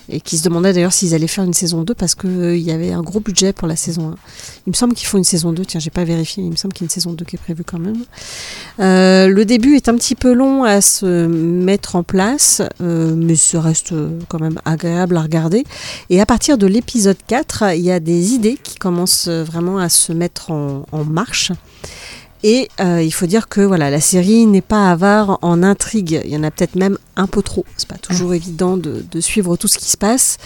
Et 0.09 0.21
qu'ils 0.21 0.39
se 0.39 0.43
demandaient 0.43 0.73
d'ailleurs 0.73 0.93
s'ils 0.93 1.13
allaient 1.13 1.27
faire 1.27 1.43
une 1.43 1.53
saison 1.53 1.83
2 1.83 1.93
parce 1.95 2.15
qu'il 2.15 2.57
y 2.57 2.71
avait 2.71 2.91
un 2.91 3.01
gros 3.01 3.19
budget 3.19 3.53
pour 3.53 3.67
la 3.67 3.75
saison 3.75 4.09
1. 4.09 4.15
Il 4.67 4.69
me 4.69 4.75
semble 4.75 4.93
qu'ils 4.93 5.07
font 5.07 5.17
une 5.17 5.23
saison 5.23 5.51
2, 5.51 5.65
tiens, 5.65 5.79
j'ai 5.79 5.89
pas 5.89 6.03
vérifié, 6.03 6.43
mais 6.43 6.49
il 6.49 6.51
me 6.51 6.55
semble 6.55 6.73
qu'il 6.73 6.83
y 6.83 6.85
a 6.85 6.87
une 6.87 6.91
saison 6.91 7.13
2 7.13 7.25
qui 7.25 7.35
est 7.35 7.39
prévue 7.39 7.63
quand 7.63 7.79
même. 7.79 8.03
Euh, 8.79 9.27
le 9.27 9.45
début 9.45 9.75
est 9.75 9.89
un 9.89 9.95
petit 9.95 10.15
peu 10.15 10.33
long 10.33 10.63
à 10.63 10.81
se 10.81 11.25
mettre 11.27 11.95
en 11.95 12.03
place, 12.03 12.61
euh, 12.81 13.15
mais 13.15 13.35
ça 13.35 13.61
reste 13.61 13.93
euh, 13.93 14.19
quand 14.27 14.39
même 14.39 14.59
agréable 14.65 15.17
à 15.17 15.21
regarder. 15.21 15.63
Et 16.09 16.21
à 16.21 16.25
partir 16.25 16.57
de 16.57 16.67
l'épisode 16.67 17.17
4, 17.27 17.75
il 17.75 17.81
y 17.81 17.91
a 17.91 17.99
des 17.99 18.33
idées 18.33 18.57
qui 18.61 18.75
commencent 18.75 19.27
euh, 19.27 19.43
vraiment 19.43 19.77
à 19.77 19.89
se 19.89 20.13
mettre 20.13 20.51
en 20.51 21.03
marche. 21.05 21.51
Et 22.43 22.69
euh, 22.79 23.01
il 23.01 23.11
faut 23.11 23.25
dire 23.25 23.47
que 23.47 23.61
voilà, 23.61 23.89
la 23.89 23.99
série 23.99 24.45
n'est 24.45 24.61
pas 24.61 24.91
avare 24.91 25.39
en 25.41 25.63
intrigue. 25.63 26.21
Il 26.25 26.31
y 26.31 26.38
en 26.38 26.43
a 26.43 26.51
peut-être 26.51 26.75
même 26.75 26.97
un 27.15 27.27
peu 27.27 27.41
trop. 27.41 27.65
C'est 27.77 27.88
pas 27.88 27.97
toujours 27.97 28.33
évident 28.33 28.77
de, 28.77 29.03
de 29.09 29.19
suivre 29.19 29.57
tout 29.57 29.67
ce 29.67 29.77
qui 29.77 29.89
se 29.89 29.97
passe. 29.97 30.38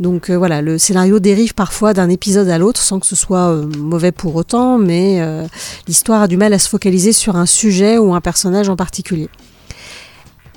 Donc 0.00 0.30
euh, 0.30 0.38
voilà, 0.38 0.62
le 0.62 0.78
scénario 0.78 1.18
dérive 1.18 1.54
parfois 1.54 1.92
d'un 1.92 2.08
épisode 2.08 2.48
à 2.48 2.58
l'autre 2.58 2.80
sans 2.80 3.00
que 3.00 3.06
ce 3.06 3.16
soit 3.16 3.50
euh, 3.50 3.66
mauvais 3.76 4.12
pour 4.12 4.34
autant, 4.34 4.78
mais 4.78 5.20
l'histoire 5.86 6.22
a 6.22 6.28
du 6.28 6.36
mal 6.36 6.52
à 6.52 6.58
se 6.58 6.68
focaliser 6.68 7.12
sur 7.12 7.36
un 7.36 7.46
sujet 7.46 7.98
ou 7.98 8.14
un 8.14 8.20
personnage 8.20 8.68
en 8.68 8.76
particulier. 8.76 9.28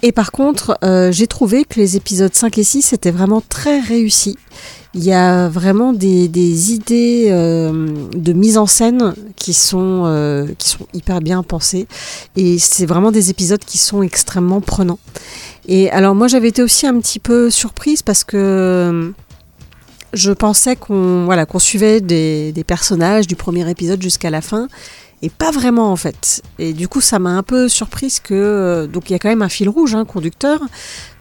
Et 0.02 0.12
par 0.12 0.32
contre, 0.32 0.78
j'ai 1.12 1.28
trouvé 1.28 1.66
que 1.66 1.80
les 1.80 1.96
épisodes 1.96 2.34
5 2.34 2.58
et 2.58 2.64
6 2.64 2.94
étaient 2.94 3.12
vraiment 3.12 3.42
très 3.48 3.80
réussis. 3.80 4.38
Il 4.98 5.04
y 5.04 5.12
a 5.12 5.50
vraiment 5.50 5.92
des, 5.92 6.72
idées 6.72 7.26
euh, 7.28 7.94
de 8.16 8.32
mise 8.32 8.58
en 8.58 8.66
scène 8.66 9.14
qui 9.36 9.54
sont, 9.54 10.04
euh, 10.06 10.48
qui 10.58 10.70
sont 10.70 10.88
hyper 10.94 11.20
bien 11.20 11.44
pensées. 11.44 11.86
Et 12.38 12.58
c'est 12.60 12.86
vraiment 12.86 13.12
des 13.12 13.30
épisodes 13.30 13.60
qui 13.60 13.78
sont 13.78 14.04
extrêmement 14.04 14.62
prenants. 14.62 15.00
Et 15.68 15.90
alors 15.92 16.16
moi 16.16 16.30
j'avais 16.30 16.48
été 16.48 16.64
aussi 16.64 16.88
un 16.88 16.98
petit 17.02 17.20
peu 17.20 17.50
surprise 17.50 18.04
parce 18.04 18.24
que 18.24 18.38
euh, 18.38 19.12
je 20.14 20.32
pensais 20.32 20.78
qu'on 20.78 21.26
voilà, 21.26 21.46
qu'on 21.46 21.60
suivait 21.60 22.00
des 22.00 22.64
personnages 22.66 23.28
du 23.28 23.36
premier 23.36 23.70
épisode 23.70 24.02
jusqu'à 24.02 24.30
la 24.30 24.40
fin. 24.40 24.70
Et 25.22 25.30
pas 25.30 25.52
vraiment 25.52 25.92
en 25.92 25.96
fait. 25.96 26.44
Et 26.60 26.74
du 26.74 26.88
coup, 26.88 27.02
ça 27.02 27.20
m'a 27.20 27.32
un 27.32 27.44
peu 27.44 27.68
surprise 27.70 28.20
que 28.20 28.34
euh, 28.34 28.88
donc 28.88 29.10
il 29.10 29.14
y 29.14 29.16
a 29.16 29.20
quand 29.20 29.30
même 29.30 29.42
un 29.42 29.50
fil 29.50 29.70
rouge, 29.70 29.96
un 29.96 30.06
conducteur, 30.06 30.60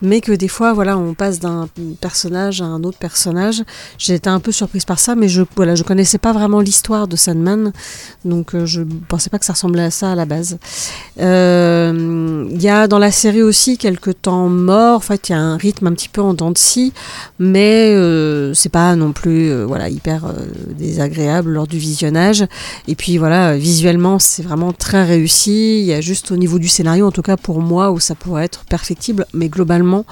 mais 0.03 0.21
que 0.21 0.33
des 0.33 0.49
fois, 0.49 0.73
voilà, 0.73 0.99
on 0.99 1.15
passe 1.15 1.41
d'un 1.41 1.69
personnage 2.01 2.61
à 2.61 2.65
un 2.67 2.83
autre 2.85 2.99
personnage. 2.99 3.63
J'ai 3.97 4.15
été 4.15 4.29
un 4.29 4.41
peu 4.41 4.53
surprise 4.53 4.85
par 4.85 4.99
ça, 4.99 5.15
mais 5.15 5.29
je 5.29 5.43
voilà, 5.57 5.75
je 5.75 5.85
connaissais 5.85 6.19
pas 6.19 6.33
vraiment 6.33 6.61
l'histoire 6.61 7.09
de 7.09 7.17
Sandman, 7.17 7.73
donc 8.25 8.55
euh, 8.55 8.67
je 8.67 8.83
pensais 9.09 9.31
pas 9.31 9.39
que 9.39 9.47
ça 9.47 9.55
ressemblait 9.55 9.85
à 9.85 9.91
ça 9.91 10.13
à 10.13 10.15
la 10.15 10.27
base. 10.27 10.59
Euh, 11.21 12.47
Il 12.51 12.61
y 12.61 12.69
a 12.69 12.89
dans 12.89 12.99
la 12.99 13.11
série 13.11 13.43
aussi 13.43 13.79
quelques 13.79 14.21
temps 14.23 14.49
morts. 14.49 14.97
En 14.97 15.01
fait, 15.01 15.29
il 15.29 15.33
y 15.33 15.35
a 15.35 15.41
un 15.41 15.57
rythme 15.57 15.87
un 15.87 15.93
petit 15.93 16.09
peu 16.09 16.21
en 16.21 16.35
dents 16.35 16.51
de 16.51 16.59
scie, 16.59 16.93
mais 17.39 17.95
euh, 17.95 18.53
c'est 18.55 18.69
pas 18.69 18.97
non 18.97 19.13
plus 19.13 19.65
voilà 19.65 19.89
hyper 19.89 20.27
désagréable 20.77 21.53
lors 21.53 21.67
du 21.67 21.79
visionnage. 21.79 22.45
Et 22.89 22.97
puis 22.97 23.17
voilà, 23.19 23.57
visuellement, 23.57 23.84
c'est 24.19 24.43
vraiment 24.43 24.73
très 24.73 25.05
réussi. 25.05 25.81
Il 25.81 25.85
y 25.85 25.93
a 25.93 26.01
juste 26.01 26.31
au 26.31 26.37
niveau 26.37 26.59
du 26.59 26.69
scénario, 26.69 27.07
en 27.07 27.13
tout 27.13 27.23
cas 27.23 27.37
pour 27.37 27.61
moi, 27.61 27.91
où 27.91 28.01
ça 28.01 28.15
pourrait 28.15 28.45
être 28.45 28.65
perfectible, 28.65 29.27
mais 29.35 29.49
globalement, 29.49 30.05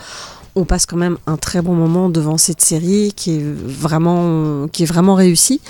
on 0.54 0.64
passe 0.64 0.84
quand 0.84 0.98
même 0.98 1.16
un 1.26 1.38
très 1.38 1.62
bon 1.62 1.74
moment 1.74 2.10
devant 2.10 2.36
cette 2.36 2.60
série 2.60 3.12
qui 3.16 3.36
est 3.36 3.42
vraiment, 3.42 4.66
réussie. 5.14 5.60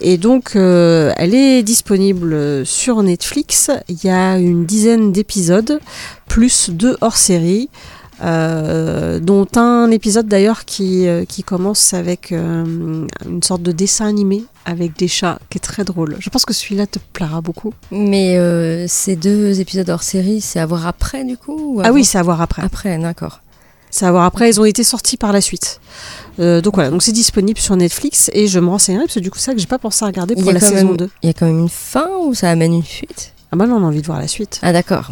Et 0.00 0.18
donc, 0.18 0.56
euh, 0.56 1.12
elle 1.16 1.34
est 1.34 1.62
disponible 1.62 2.66
sur 2.66 3.02
Netflix. 3.02 3.70
Il 3.88 4.02
y 4.02 4.10
a 4.10 4.38
une 4.38 4.66
dizaine 4.66 5.12
d'épisodes, 5.12 5.78
plus 6.26 6.70
deux 6.70 6.96
hors-série. 7.00 7.68
Euh, 8.22 9.20
dont 9.20 9.46
un 9.56 9.90
épisode 9.90 10.26
d'ailleurs 10.26 10.64
qui, 10.64 11.06
euh, 11.06 11.26
qui 11.26 11.42
commence 11.42 11.92
avec 11.92 12.32
euh, 12.32 13.06
une 13.28 13.42
sorte 13.42 13.62
de 13.62 13.72
dessin 13.72 14.06
animé 14.06 14.44
avec 14.64 14.96
des 14.96 15.06
chats 15.08 15.38
qui 15.50 15.58
est 15.58 15.60
très 15.60 15.84
drôle. 15.84 16.16
Je 16.18 16.30
pense 16.30 16.46
que 16.46 16.54
celui-là 16.54 16.86
te 16.86 16.98
plaira 17.12 17.42
beaucoup. 17.42 17.74
Mais 17.90 18.38
euh, 18.38 18.86
ces 18.88 19.16
deux 19.16 19.60
épisodes 19.60 19.88
hors 19.90 20.02
série, 20.02 20.40
c'est 20.40 20.58
à 20.58 20.64
voir 20.64 20.86
après 20.86 21.24
du 21.24 21.36
coup 21.36 21.76
ou 21.76 21.82
Ah 21.84 21.92
oui, 21.92 22.04
c'est 22.06 22.16
à 22.16 22.22
voir 22.22 22.40
après. 22.40 22.62
Après, 22.62 22.96
d'accord. 22.98 23.42
C'est 23.90 24.06
à 24.06 24.10
voir 24.10 24.24
après, 24.24 24.48
ils 24.48 24.60
ont 24.60 24.64
été 24.64 24.82
sortis 24.82 25.16
par 25.18 25.32
la 25.32 25.40
suite. 25.40 25.80
Donc 26.38 26.74
voilà, 26.74 26.90
donc 26.90 27.02
c'est 27.02 27.12
disponible 27.12 27.58
sur 27.58 27.76
Netflix 27.76 28.30
et 28.34 28.46
je 28.46 28.58
me 28.60 28.68
renseignerai 28.68 29.04
parce 29.04 29.14
que 29.14 29.20
du 29.20 29.30
coup 29.30 29.38
c'est 29.38 29.46
ça 29.46 29.54
que 29.54 29.58
j'ai 29.60 29.66
pas 29.66 29.78
pensé 29.78 30.04
à 30.04 30.06
regarder 30.08 30.34
pour 30.36 30.52
la 30.52 30.60
saison 30.60 30.88
même- 30.88 30.96
2. 30.98 31.10
Il 31.22 31.26
y 31.26 31.30
a 31.30 31.32
quand 31.32 31.46
même 31.46 31.60
une 31.60 31.68
fin 31.70 32.08
ou 32.22 32.34
ça 32.34 32.50
amène 32.50 32.74
une 32.74 32.82
suite? 32.84 33.32
Ah 33.52 33.56
bah 33.56 33.66
non, 33.66 33.76
on 33.76 33.84
a 33.84 33.86
envie 33.86 34.02
de 34.02 34.06
voir 34.06 34.18
la 34.20 34.28
suite. 34.28 34.58
Ah 34.62 34.72
d'accord. 34.74 35.08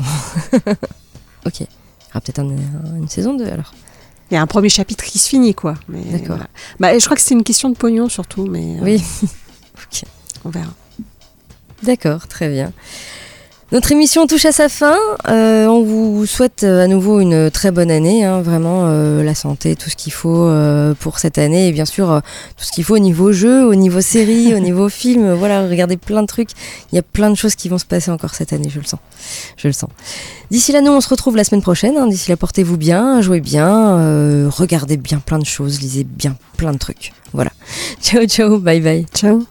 ok. 1.47 1.67
Aura 2.15 2.21
peut-être 2.21 2.39
un- 2.39 2.49
un- 2.49 2.97
une 2.97 3.09
saison 3.09 3.35
2 3.35 3.45
alors. 3.47 3.75
Il 4.31 4.35
y 4.35 4.37
a 4.37 4.43
un 4.43 4.47
premier 4.47 4.69
chapitre 4.69 5.05
qui 5.05 5.19
se 5.19 5.29
finit 5.29 5.55
quoi. 5.55 5.75
Mais 5.89 6.01
D'accord. 6.05 6.37
voilà. 6.37 6.47
Bah, 6.81 6.97
je 6.99 7.05
crois 7.05 7.17
que 7.17 7.23
c'était 7.23 7.35
une 7.35 7.45
question 7.45 7.69
de 7.71 7.77
pognon 7.77 8.09
surtout, 8.09 8.47
mais 8.47 8.77
euh, 8.79 8.83
Oui. 8.83 9.03
Ok. 9.77 10.03
on 10.45 10.51
verra. 10.51 10.73
D'accord, 11.83 12.27
très 12.29 12.49
bien. 12.49 12.73
Notre 13.75 13.91
émission 13.91 14.29
touche 14.29 14.45
à 14.45 14.53
sa 14.53 14.69
fin. 14.69 14.97
Euh, 15.27 15.67
on 15.67 15.83
vous 15.83 16.27
souhaite 16.27 16.63
euh, 16.63 16.85
à 16.85 16.87
nouveau 16.87 17.19
une 17.19 17.51
très 17.51 17.73
bonne 17.73 17.91
année, 17.91 18.23
hein, 18.23 18.41
vraiment 18.41 18.85
euh, 18.87 19.25
la 19.25 19.35
santé, 19.35 19.75
tout 19.75 19.91
ce 19.91 19.97
qu'il 19.97 20.13
faut 20.13 20.47
euh, 20.47 20.95
pour 20.95 21.19
cette 21.19 21.39
année 21.39 21.67
et 21.67 21.73
bien 21.73 21.85
sûr 21.85 22.09
euh, 22.09 22.21
tout 22.57 22.65
ce 22.65 22.71
qu'il 22.71 22.85
faut 22.85 22.95
au 22.95 23.01
niveau 23.01 23.33
jeu, 23.33 23.67
au 23.67 23.75
niveau 23.75 24.01
série, 24.01 24.55
au 24.55 24.59
niveau 24.61 24.89
film. 24.89 25.33
Voilà, 25.33 25.67
regardez 25.67 25.97
plein 25.97 26.23
de 26.23 26.29
trucs. 26.29 26.51
Il 26.93 26.95
y 26.95 26.99
a 27.01 27.03
plein 27.03 27.31
de 27.31 27.35
choses 27.35 27.57
qui 27.57 27.69
vont 27.69 27.79
se 27.79 27.85
passer 27.85 28.13
encore 28.13 28.37
cette 28.37 28.53
année, 28.53 28.71
je 28.71 28.79
le 28.79 28.87
sens. 28.87 29.01
Je 29.57 29.67
le 29.67 29.73
sens. 29.73 29.91
D'ici 30.53 30.71
là, 30.71 30.81
nous 30.81 30.93
on 30.93 31.01
se 31.01 31.09
retrouve 31.09 31.37
la 31.37 31.43
semaine 31.43 31.63
prochaine. 31.63 31.97
hein. 31.97 32.07
D'ici 32.07 32.31
là, 32.31 32.37
portez-vous 32.37 32.77
bien, 32.77 33.23
jouez 33.23 33.41
bien, 33.41 33.99
euh, 33.99 34.49
regardez 34.53 34.97
bien 34.97 35.19
plein 35.19 35.41
de 35.41 35.47
choses, 35.47 35.81
lisez 35.81 36.05
bien 36.05 36.37
plein 36.57 36.71
de 36.71 36.79
trucs. 36.79 37.13
Voilà. 37.33 37.51
Ciao, 38.01 38.25
ciao, 38.27 38.59
bye 38.59 38.81
bye. 38.81 39.05
Ciao. 39.13 39.45